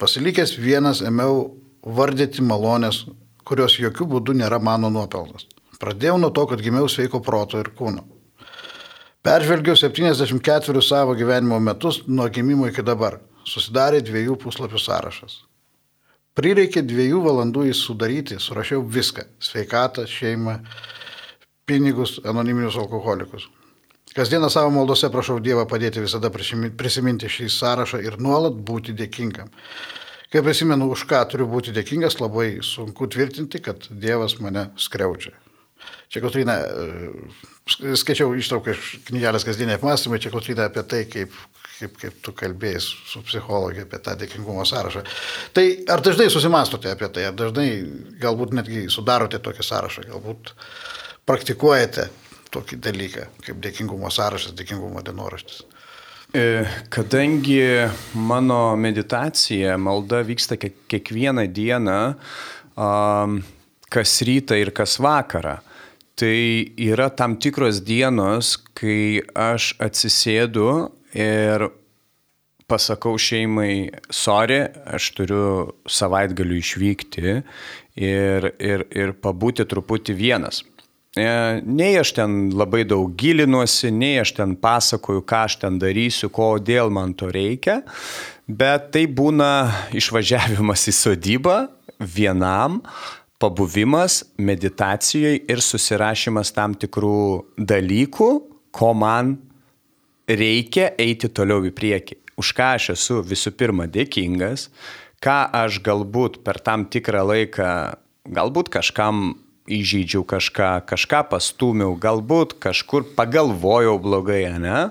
Pasilikęs 0.00 0.56
vienas 0.58 1.02
ėmiau 1.04 1.52
vardyti 1.84 2.42
malonės, 2.42 3.04
kurios 3.44 3.76
jokių 3.78 4.08
būdų 4.14 4.38
nėra 4.40 4.58
mano 4.58 4.90
nuopelnas. 4.90 5.46
Pradėjau 5.78 6.18
nuo 6.18 6.30
to, 6.34 6.46
kad 6.48 6.62
gimiau 6.64 6.88
sveiko 6.88 7.20
proto 7.20 7.60
ir 7.60 7.70
kūno. 7.76 8.06
Peržvelgiau 9.24 9.76
74 9.76 10.82
savo 10.84 11.14
gyvenimo 11.16 11.58
metus 11.60 12.02
nuo 12.06 12.28
gimimo 12.28 12.68
iki 12.68 12.84
dabar. 12.84 13.20
Susidarė 13.44 14.00
dviejų 14.04 14.38
puslapių 14.40 14.80
sąrašas. 14.80 15.42
Prireikė 16.34 16.82
dviejų 16.82 17.20
valandų 17.24 17.68
jį 17.68 17.74
sudaryti, 17.78 18.38
surašiau 18.40 18.82
viską- 18.82 19.24
sveikatą, 19.48 20.06
šeimą, 20.08 20.58
pinigus, 21.66 22.18
anoniminius 22.24 22.76
alkoholikus. 22.76 23.48
Kasdieną 24.14 24.50
savo 24.50 24.70
maldose 24.70 25.08
prašau 25.10 25.40
Dievą 25.42 25.64
padėti 25.66 25.98
visada 26.04 26.28
prisiminti 26.30 27.26
šį 27.26 27.48
sąrašą 27.50 27.98
ir 28.04 28.14
nuolat 28.22 28.54
būti 28.54 28.94
dėkingam. 28.94 29.50
Kai 30.30 30.42
prisimenu, 30.42 30.86
už 30.94 31.02
ką 31.10 31.24
turiu 31.32 31.48
būti 31.50 31.74
dėkingas, 31.74 32.20
labai 32.22 32.60
sunku 32.62 33.08
tvirtinti, 33.10 33.58
kad 33.62 33.88
Dievas 33.90 34.36
mane 34.38 34.68
skriaudžia. 34.78 35.34
Čia 36.14 36.22
Kotrina, 36.22 36.56
e, 36.62 37.90
skaičiau 37.98 38.36
ištrauką 38.38 38.70
iš 38.70 38.94
knygelės 39.10 39.46
kasdieniai 39.46 39.80
apmąstymai, 39.80 40.22
čia 40.22 40.30
Kotrina 40.30 40.68
apie 40.70 40.86
tai, 40.86 41.04
kaip, 41.10 41.34
kaip, 41.80 41.98
kaip 41.98 42.22
tu 42.22 42.34
kalbėjai 42.38 42.82
su 42.86 43.22
psichologija 43.26 43.88
apie 43.88 43.98
tą 43.98 44.14
dėkingumo 44.22 44.62
sąrašą. 44.68 45.02
Tai 45.58 45.64
ar 45.90 46.06
dažnai 46.06 46.30
susimastote 46.30 46.94
apie 46.94 47.10
tai, 47.10 47.26
ar 47.32 47.38
dažnai 47.38 47.68
galbūt 48.22 48.54
netgi 48.54 48.86
sudarote 48.94 49.42
tokį 49.42 49.66
sąrašą, 49.74 50.06
galbūt 50.12 50.54
praktikuojate 51.26 52.12
tokį 52.54 52.80
dalyką, 52.84 53.28
kaip 53.44 53.60
dėkingumo 53.64 54.10
sąrašas, 54.14 54.54
dėkingumo 54.58 55.02
dienoraštis? 55.06 55.62
E, 56.34 56.64
kadangi 56.90 57.60
mano 58.14 58.74
meditacija, 58.76 59.76
malda 59.78 60.24
vyksta 60.26 60.58
kiekvieną 60.58 61.46
dieną, 61.54 61.98
kas 63.94 64.16
rytą 64.26 64.58
ir 64.58 64.72
kas 64.74 64.98
vakarą, 64.98 65.60
tai 66.18 66.74
yra 66.74 67.06
tam 67.14 67.36
tikros 67.38 67.78
dienos, 67.86 68.56
kai 68.74 69.22
aš 69.34 69.74
atsisėdu 69.82 70.68
ir 71.14 71.68
pasakau 72.70 73.14
šeimai, 73.20 73.92
sorry, 74.10 74.64
aš 74.90 75.10
turiu 75.14 75.46
savaitgaliu 75.86 76.58
išvykti 76.58 77.26
ir, 77.30 78.50
ir, 78.58 78.86
ir 78.90 79.14
pabūti 79.22 79.66
truputį 79.70 80.16
vienas. 80.18 80.64
E, 81.14 81.24
nei 81.62 81.94
aš 81.94 82.10
ten 82.16 82.48
labai 82.58 82.82
daug 82.90 83.12
gilinuosi, 83.14 83.92
nei 83.94 84.16
aš 84.18 84.32
ten 84.34 84.56
pasakoju, 84.58 85.22
ką 85.22 85.44
aš 85.46 85.60
ten 85.62 85.78
darysiu, 85.78 86.26
kodėl 86.34 86.90
man 86.90 87.12
to 87.14 87.28
reikia, 87.30 87.84
bet 88.50 88.90
tai 88.96 89.04
būna 89.06 89.50
išvažiavimas 89.94 90.88
į 90.90 90.94
sodybą 90.98 91.58
vienam, 92.02 92.80
pabuvimas 93.38 94.24
meditacijoje 94.42 95.44
ir 95.54 95.62
susirašymas 95.62 96.50
tam 96.56 96.74
tikrų 96.74 97.44
dalykų, 97.62 98.30
ko 98.74 98.90
man 98.98 99.36
reikia 100.26 100.90
eiti 100.98 101.30
toliau 101.30 101.62
į 101.62 101.70
priekį. 101.78 102.18
Už 102.42 102.50
ką 102.58 102.72
aš 102.74 102.90
esu 102.96 103.20
visų 103.22 103.54
pirma 103.54 103.86
dėkingas, 103.86 104.66
ką 105.22 105.38
aš 105.62 105.78
galbūt 105.86 106.42
per 106.42 106.58
tam 106.58 106.88
tikrą 106.90 107.22
laiką, 107.30 107.70
galbūt 108.34 108.72
kažkam 108.74 109.36
įžeidžiau 109.70 110.24
kažką, 110.28 110.84
kažką 110.88 111.22
pastūmiau, 111.30 111.94
galbūt 112.00 112.58
kažkur 112.60 113.06
pagalvojau 113.16 113.96
blogai, 114.02 114.46
ne? 114.60 114.90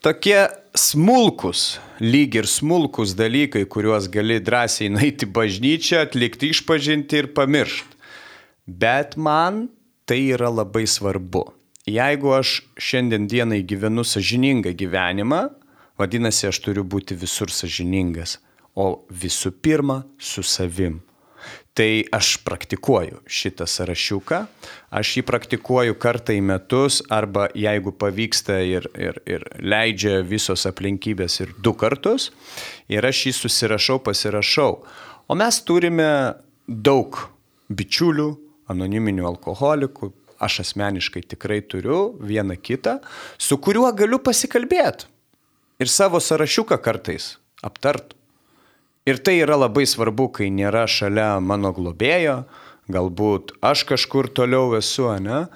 tokie 0.00 0.48
smulkus, 0.74 1.78
lyg 2.00 2.38
ir 2.38 2.46
smulkus 2.48 3.14
dalykai, 3.18 3.66
kuriuos 3.66 4.08
gali 4.12 4.38
drąsiai 4.40 4.92
naiti 4.94 5.26
bažnyčią, 5.26 6.04
atlikti 6.06 6.52
išpažinti 6.54 7.22
ir 7.22 7.32
pamiršti. 7.34 7.96
Bet 8.68 9.16
man 9.16 9.66
tai 10.08 10.20
yra 10.34 10.50
labai 10.52 10.86
svarbu. 10.86 11.48
Jeigu 11.88 12.34
aš 12.36 12.60
šiandien 12.76 13.26
dienai 13.28 13.62
gyvenu 13.64 14.04
sažiningą 14.04 14.74
gyvenimą, 14.76 15.48
vadinasi, 15.98 16.50
aš 16.50 16.60
turiu 16.64 16.84
būti 16.84 17.16
visur 17.16 17.52
sažiningas, 17.52 18.36
o 18.76 19.04
visų 19.08 19.54
pirma 19.64 20.02
su 20.20 20.44
savim. 20.44 21.00
Tai 21.78 22.02
aš 22.10 22.32
praktikuoju 22.42 23.20
šitą 23.30 23.62
sąrašiuką, 23.70 24.38
aš 24.98 25.12
jį 25.14 25.22
praktikuoju 25.28 25.94
kartą 26.02 26.34
į 26.34 26.40
metus 26.42 26.96
arba 27.14 27.44
jeigu 27.54 27.92
pavyksta 27.94 28.56
ir, 28.66 28.88
ir, 28.98 29.20
ir 29.30 29.44
leidžia 29.62 30.16
visos 30.26 30.66
aplinkybės 30.66 31.38
ir 31.44 31.52
du 31.62 31.76
kartus 31.78 32.32
ir 32.90 33.06
aš 33.06 33.28
jį 33.28 33.34
susirašau, 33.38 34.00
pasirašau. 34.02 34.72
O 35.30 35.38
mes 35.38 35.60
turime 35.62 36.10
daug 36.66 37.20
bičiulių, 37.70 38.28
anoniminių 38.74 39.30
alkoholikų, 39.30 40.10
aš 40.42 40.64
asmeniškai 40.66 41.22
tikrai 41.30 41.62
turiu 41.62 42.16
vieną 42.18 42.58
kitą, 42.58 42.98
su 43.38 43.54
kuriuo 43.62 43.94
galiu 43.94 44.18
pasikalbėti 44.18 45.06
ir 45.78 45.94
savo 45.94 46.18
sąrašiuką 46.18 46.82
kartais 46.82 47.36
aptart. 47.62 48.17
Ir 49.08 49.16
tai 49.24 49.38
yra 49.40 49.56
labai 49.56 49.86
svarbu, 49.88 50.26
kai 50.36 50.50
nėra 50.52 50.82
šalia 50.84 51.38
mano 51.40 51.70
globėjo, 51.72 52.42
galbūt 52.92 53.54
aš 53.64 53.86
kažkur 53.88 54.28
toliau 54.36 54.74
esu, 54.76 55.06
ne? 55.24 55.46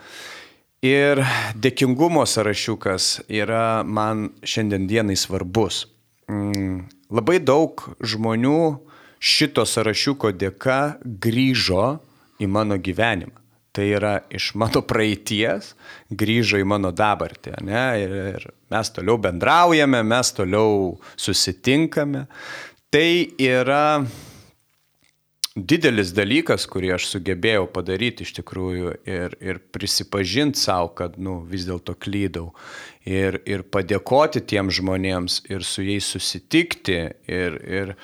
Ir 0.83 1.21
dėkingumo 1.61 2.25
sąrašiukas 2.27 3.27
yra 3.29 3.83
man 3.85 4.31
šiandien 4.41 4.89
dienai 4.89 5.19
svarbus. 5.21 5.85
Mm, 6.33 6.87
labai 7.13 7.43
daug 7.45 7.85
žmonių 8.01 8.57
šito 9.21 9.67
sąrašiuko 9.69 10.33
dėka 10.33 10.81
grįžo 11.05 12.01
į 12.41 12.49
mano 12.49 12.81
gyvenimą. 12.81 13.37
Tai 13.73 13.85
yra 13.89 14.17
iš 14.29 14.51
mano 14.61 14.83
praeities 14.85 15.71
grįžo 16.13 16.59
į 16.61 16.67
mano 16.69 16.91
dabartį. 16.93 17.55
Ne? 17.65 17.85
Ir 18.03 18.49
mes 18.73 18.91
toliau 18.93 19.17
bendraujame, 19.21 20.03
mes 20.05 20.33
toliau 20.37 20.99
susitinkame. 21.17 22.27
Tai 22.93 23.33
yra 23.41 24.05
didelis 25.57 26.11
dalykas, 26.13 26.67
kurį 26.69 26.91
aš 26.99 27.07
sugebėjau 27.15 27.65
padaryti 27.73 28.27
iš 28.27 28.35
tikrųjų 28.37 28.93
ir, 29.09 29.37
ir 29.41 29.61
prisipažinti 29.73 30.61
savo, 30.61 30.91
kad 30.99 31.17
nu, 31.17 31.39
vis 31.49 31.65
dėlto 31.65 31.95
klydau. 31.97 32.51
Ir, 33.09 33.41
ir 33.49 33.65
padėkoti 33.65 34.45
tiem 34.45 34.69
žmonėms 34.69 35.41
ir 35.49 35.65
su 35.65 35.87
jais 35.89 36.05
susitikti. 36.05 37.01
Ir, 37.33 37.59
ir 37.65 37.97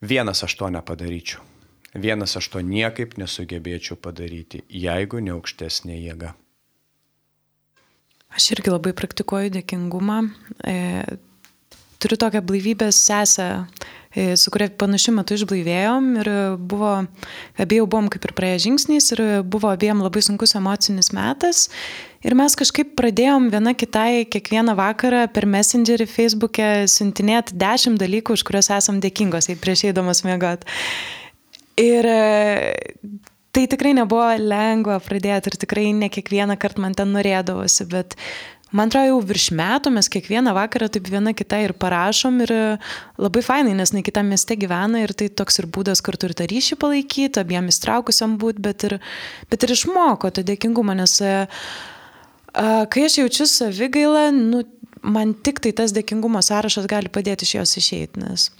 vienas 0.00 0.40
aš 0.48 0.56
to 0.56 0.72
nepadaryčiau. 0.72 1.44
Vienas 1.92 2.38
aš 2.40 2.48
to 2.56 2.64
niekaip 2.64 3.18
nesugebėčiau 3.20 4.00
padaryti, 4.00 4.64
jeigu 4.72 5.20
ne 5.20 5.36
aukštesnė 5.36 6.00
jėga. 6.06 6.32
Aš 8.32 8.52
irgi 8.56 8.72
labai 8.72 8.96
praktikuoju 8.96 9.52
dėkingumą. 9.60 10.22
E, 10.64 10.76
turiu 12.02 12.18
tokią 12.20 12.42
blaivybės 12.46 12.98
sesę, 13.08 13.48
e, 14.14 14.36
su 14.38 14.52
kuria 14.54 14.68
panašiu 14.70 15.14
metu 15.16 15.36
išblaivėjom 15.36 16.10
ir 16.22 16.30
buvo, 16.70 16.92
abiejų 17.58 17.86
buvom 17.90 18.10
kaip 18.12 18.28
ir 18.28 18.34
praėję 18.38 18.62
žingsniais 18.66 19.12
ir 19.16 19.22
buvo 19.42 19.72
abiem 19.72 20.02
labai 20.04 20.22
sunkus 20.24 20.54
emocinis 20.58 21.12
metas. 21.16 21.68
Ir 22.26 22.34
mes 22.34 22.56
kažkaip 22.58 22.96
pradėjom 22.98 23.46
viena 23.52 23.74
kitai 23.78 24.24
kiekvieną 24.26 24.74
vakarą 24.78 25.26
per 25.30 25.46
Messengerį, 25.46 26.08
Facebook'e 26.10 26.88
siuntinėti 26.90 27.54
dešimt 27.58 28.00
dalykų, 28.00 28.34
už 28.34 28.42
kuriuos 28.46 28.72
esam 28.74 28.98
dėkingos, 29.02 29.50
jei 29.50 29.58
prieš 29.58 29.88
eidamas 29.90 30.24
mėgot. 30.26 30.66
Ir 31.78 32.06
e, 32.10 32.74
tai 33.54 33.68
tikrai 33.70 33.94
nebuvo 33.94 34.26
lengva 34.42 34.98
pradėti 35.02 35.52
ir 35.52 35.58
tikrai 35.62 35.92
ne 35.94 36.10
kiekvieną 36.10 36.58
kartą 36.58 36.82
man 36.82 36.98
ten 36.98 37.14
norėdavosi, 37.14 37.86
bet 37.90 38.18
Man 38.70 38.90
atrodo, 38.90 39.08
jau 39.08 39.20
virš 39.24 39.46
metų 39.56 39.92
mes 39.94 40.10
kiekvieną 40.12 40.52
vakarą 40.56 40.90
taip 40.92 41.06
viena 41.08 41.32
kitą 41.36 41.62
ir 41.64 41.72
parašom 41.80 42.42
ir 42.44 42.52
e, 42.52 42.64
labai 43.16 43.42
fainai, 43.44 43.72
nes 43.78 43.94
ne 43.96 44.02
kitame 44.04 44.34
mieste 44.34 44.58
gyvena 44.60 45.00
ir 45.06 45.14
tai 45.16 45.30
toks 45.32 45.62
ir 45.62 45.68
būdas 45.72 46.04
kartu 46.04 46.28
ir 46.28 46.36
tą 46.36 46.48
ryšį 46.50 46.76
palaikyti, 46.82 47.40
abiem 47.40 47.70
įstraukusiam 47.72 48.36
būti, 48.40 48.60
bet 48.68 48.84
ir, 48.90 48.98
bet 49.48 49.64
ir 49.64 49.72
išmoko 49.72 50.28
tą 50.36 50.44
dėkingumą, 50.50 50.98
nes 51.00 51.16
a, 51.24 51.34
e, 52.52 52.68
kai 52.92 53.08
aš 53.08 53.22
jaučiu 53.22 53.48
savigailą, 53.48 54.28
nu, 54.36 54.64
man 55.00 55.32
tik 55.32 55.64
tai 55.64 55.72
tas 55.72 55.96
dėkingumo 55.96 56.44
sąrašas 56.44 56.90
gali 56.90 57.08
padėti 57.08 57.48
iš 57.48 57.56
jos 57.62 57.76
išeiti, 57.80 58.20
nes 58.20 58.50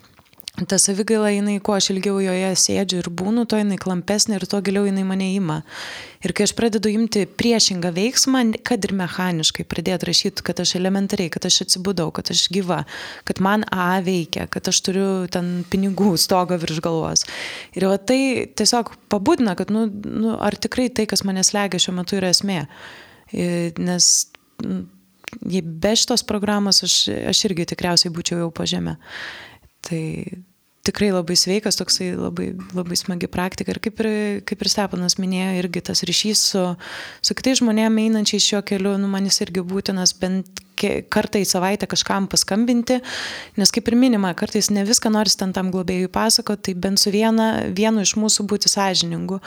ta 0.67 0.79
savigaila, 0.81 1.29
jinai, 1.31 1.59
kuo 1.63 1.77
aš 1.77 1.91
ilgiau 1.93 2.19
joje 2.23 2.49
sėdžiu 2.59 3.03
ir 3.03 3.09
būnu, 3.15 3.45
to 3.51 3.59
jinai 3.61 3.79
klampesnė 3.79 4.39
ir 4.39 4.47
to 4.51 4.59
giliau 4.65 4.87
jinai 4.89 5.05
mane 5.07 5.29
ima. 5.37 5.61
Ir 6.25 6.33
kai 6.35 6.49
aš 6.49 6.55
pradedu 6.59 6.91
imti 6.91 7.23
priešingą 7.39 7.93
veiksmą, 7.95 8.43
kad 8.67 8.83
ir 8.89 8.95
mechaniškai 8.99 9.67
pradėti 9.71 10.09
rašyti, 10.09 10.45
kad 10.47 10.59
aš 10.65 10.75
elementariai, 10.81 11.31
kad 11.31 11.47
aš 11.47 11.61
atsibudau, 11.67 12.09
kad 12.15 12.33
aš 12.35 12.49
gyva, 12.55 12.81
kad 13.29 13.43
man 13.45 13.67
A 13.71 14.01
veikia, 14.03 14.49
kad 14.51 14.67
aš 14.71 14.81
turiu 14.89 15.11
ten 15.31 15.63
pinigų 15.71 16.17
stogą 16.19 16.59
virš 16.59 16.83
galvos. 16.83 17.27
Ir 17.79 17.87
va 17.93 18.01
tai 18.03 18.49
tiesiog 18.59 18.97
pabudina, 19.13 19.55
kad, 19.59 19.71
nu, 19.75 19.87
nu, 19.87 20.35
ar 20.43 20.59
tikrai 20.59 20.89
tai, 20.91 21.07
kas 21.11 21.23
mane 21.29 21.45
slegia 21.47 21.79
šiuo 21.83 21.95
metu, 22.01 22.19
yra 22.19 22.33
esmė. 22.35 22.65
Nes 23.79 24.11
be 25.63 25.95
šitos 25.97 26.25
programos 26.27 26.83
aš, 26.83 27.01
aš 27.31 27.45
irgi 27.47 27.69
tikriausiai 27.75 28.13
būčiau 28.15 28.43
jau 28.43 28.51
po 28.55 28.67
žemę. 28.67 28.97
Tai 29.87 30.03
tikrai 30.89 31.11
labai 31.13 31.37
sveikas, 31.39 31.79
toksai 31.79 32.13
labai, 32.17 32.53
labai 32.77 32.97
smagi 32.99 33.29
praktika. 33.31 33.75
Ir 33.75 33.83
kaip 33.85 34.01
ir, 34.03 34.09
kaip 34.49 34.65
ir 34.65 34.73
Stepanas 34.73 35.19
minėjo, 35.21 35.53
irgi 35.61 35.85
tas 35.91 36.03
ryšys 36.09 36.45
su, 36.53 36.65
su 37.25 37.37
kitais 37.39 37.61
žmonėmis 37.61 38.09
einančiais 38.09 38.47
šiuo 38.47 38.63
keliu, 38.67 38.97
nu, 39.01 39.11
man 39.13 39.29
jis 39.29 39.43
irgi 39.47 39.65
būtinas 39.67 40.15
bent 40.21 40.65
kartą 41.11 41.41
į 41.43 41.47
savaitę 41.49 41.89
kažkam 41.91 42.29
paskambinti, 42.31 43.01
nes 43.59 43.73
kaip 43.75 43.89
ir 43.91 43.97
minima, 43.99 44.31
kartais 44.39 44.71
ne 44.71 44.85
viską 44.87 45.11
nori 45.11 45.33
ten 45.39 45.53
tam 45.57 45.73
globėjui 45.75 46.11
pasakoti, 46.15 46.69
tai 46.69 46.75
bent 46.79 47.03
su 47.03 47.13
viena, 47.15 47.49
vienu 47.75 48.05
iš 48.07 48.15
mūsų 48.21 48.47
būti 48.49 48.71
sąžiningu. 48.71 49.41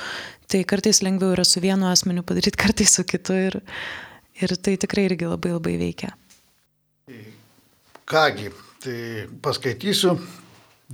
Tai 0.51 0.63
kartais 0.67 0.99
lengviau 1.05 1.31
yra 1.37 1.45
su 1.47 1.63
vienu 1.63 1.87
asmeniu 1.87 2.25
padaryti, 2.27 2.59
kartais 2.59 2.97
su 2.97 3.05
kitu 3.07 3.37
ir, 3.47 3.59
ir 4.41 4.55
tai 4.59 4.75
tikrai 4.81 5.07
irgi 5.07 5.31
labai 5.31 5.55
labai 5.55 5.77
veikia. 5.79 6.11
Kągi, 8.11 8.51
tai 8.83 9.27
paskaitysiu 9.43 10.17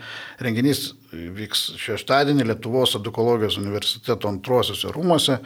Renginys 0.44 0.90
vyks 1.14 1.78
šeštadienį 1.80 2.50
Lietuvos 2.50 2.98
edukologijos 3.00 3.56
universiteto 3.62 4.28
antrosiuose 4.28 4.92
rūmose. 4.92 5.40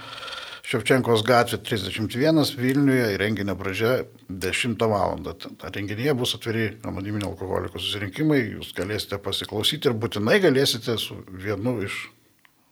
Ševčenkos 0.67 1.21
gatvė 1.23 1.61
31 1.61 2.57
Vilniuje, 2.57 3.13
renginio 3.21 3.53
pradžia 3.55 3.93
10 4.27 4.89
val. 4.89 5.21
Renginyje 5.61 6.17
bus 6.17 6.33
atviri 6.39 6.71
anoniminio 6.89 7.35
alkoholikų 7.35 7.77
susirinkimai, 7.77 8.41
jūs 8.57 8.73
galėsite 8.75 9.21
pasiklausyti 9.21 9.91
ir 9.91 10.01
būtinai 10.01 10.41
galėsite 10.49 10.97
su 10.97 11.21
vienu 11.29 11.77
iš 11.85 12.07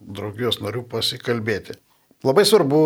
draugijos 0.05 0.61
narių 0.63 0.85
pasikalbėti. 0.91 1.77
Labai 2.25 2.45
svarbu 2.47 2.81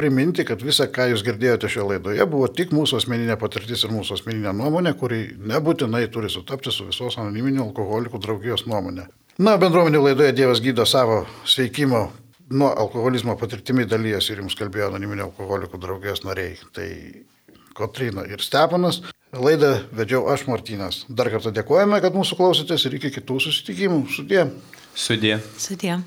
priminti, 0.00 0.44
kad 0.48 0.62
visa, 0.64 0.86
ką 0.88 1.10
jūs 1.10 1.24
girdėjote 1.26 1.68
šioje 1.68 1.88
laidoje, 1.94 2.26
buvo 2.30 2.48
tik 2.48 2.72
mūsų 2.76 3.00
asmeninė 3.02 3.36
patirtis 3.40 3.84
ir 3.84 3.92
mūsų 3.92 4.16
asmeninė 4.16 4.54
nuomonė, 4.56 4.94
kuri 5.00 5.20
nebūtinai 5.36 6.06
turi 6.12 6.30
sutapti 6.32 6.72
su 6.72 6.86
visos 6.88 7.18
anoniminių 7.20 7.66
alkoholikų 7.66 8.20
draugijos 8.22 8.64
nuomonė. 8.70 9.08
Na, 9.40 9.56
bendruomenių 9.60 10.02
laidoje 10.04 10.36
Dievas 10.36 10.62
gydo 10.64 10.86
savo 10.88 11.24
sveikimo 11.48 12.06
nuo 12.50 12.70
alkoholizmo 12.82 13.36
patirtimi 13.40 13.86
dalyjosi 13.88 14.34
ir 14.34 14.42
jums 14.42 14.56
kalbėjo 14.58 14.90
anoniminio 14.90 15.28
alkoholikų 15.28 15.80
draugijos 15.80 16.24
nariai. 16.26 16.56
Tai 16.76 16.88
Kotrina 17.74 18.26
ir 18.28 18.42
Stepanas. 18.44 19.00
Laidą 19.30 19.76
vedžiau 19.94 20.24
aš 20.32 20.48
Martinas. 20.50 21.04
Dar 21.08 21.30
kartą 21.30 21.52
dėkojame, 21.54 22.00
kad 22.02 22.16
mūsų 22.18 22.40
klausotės 22.40 22.88
ir 22.88 22.98
iki 22.98 23.12
kitų 23.14 23.38
susitikimų. 23.46 24.00
Sudė. 24.10 24.48
Sudė. 24.98 25.36
Sudė. 25.56 26.00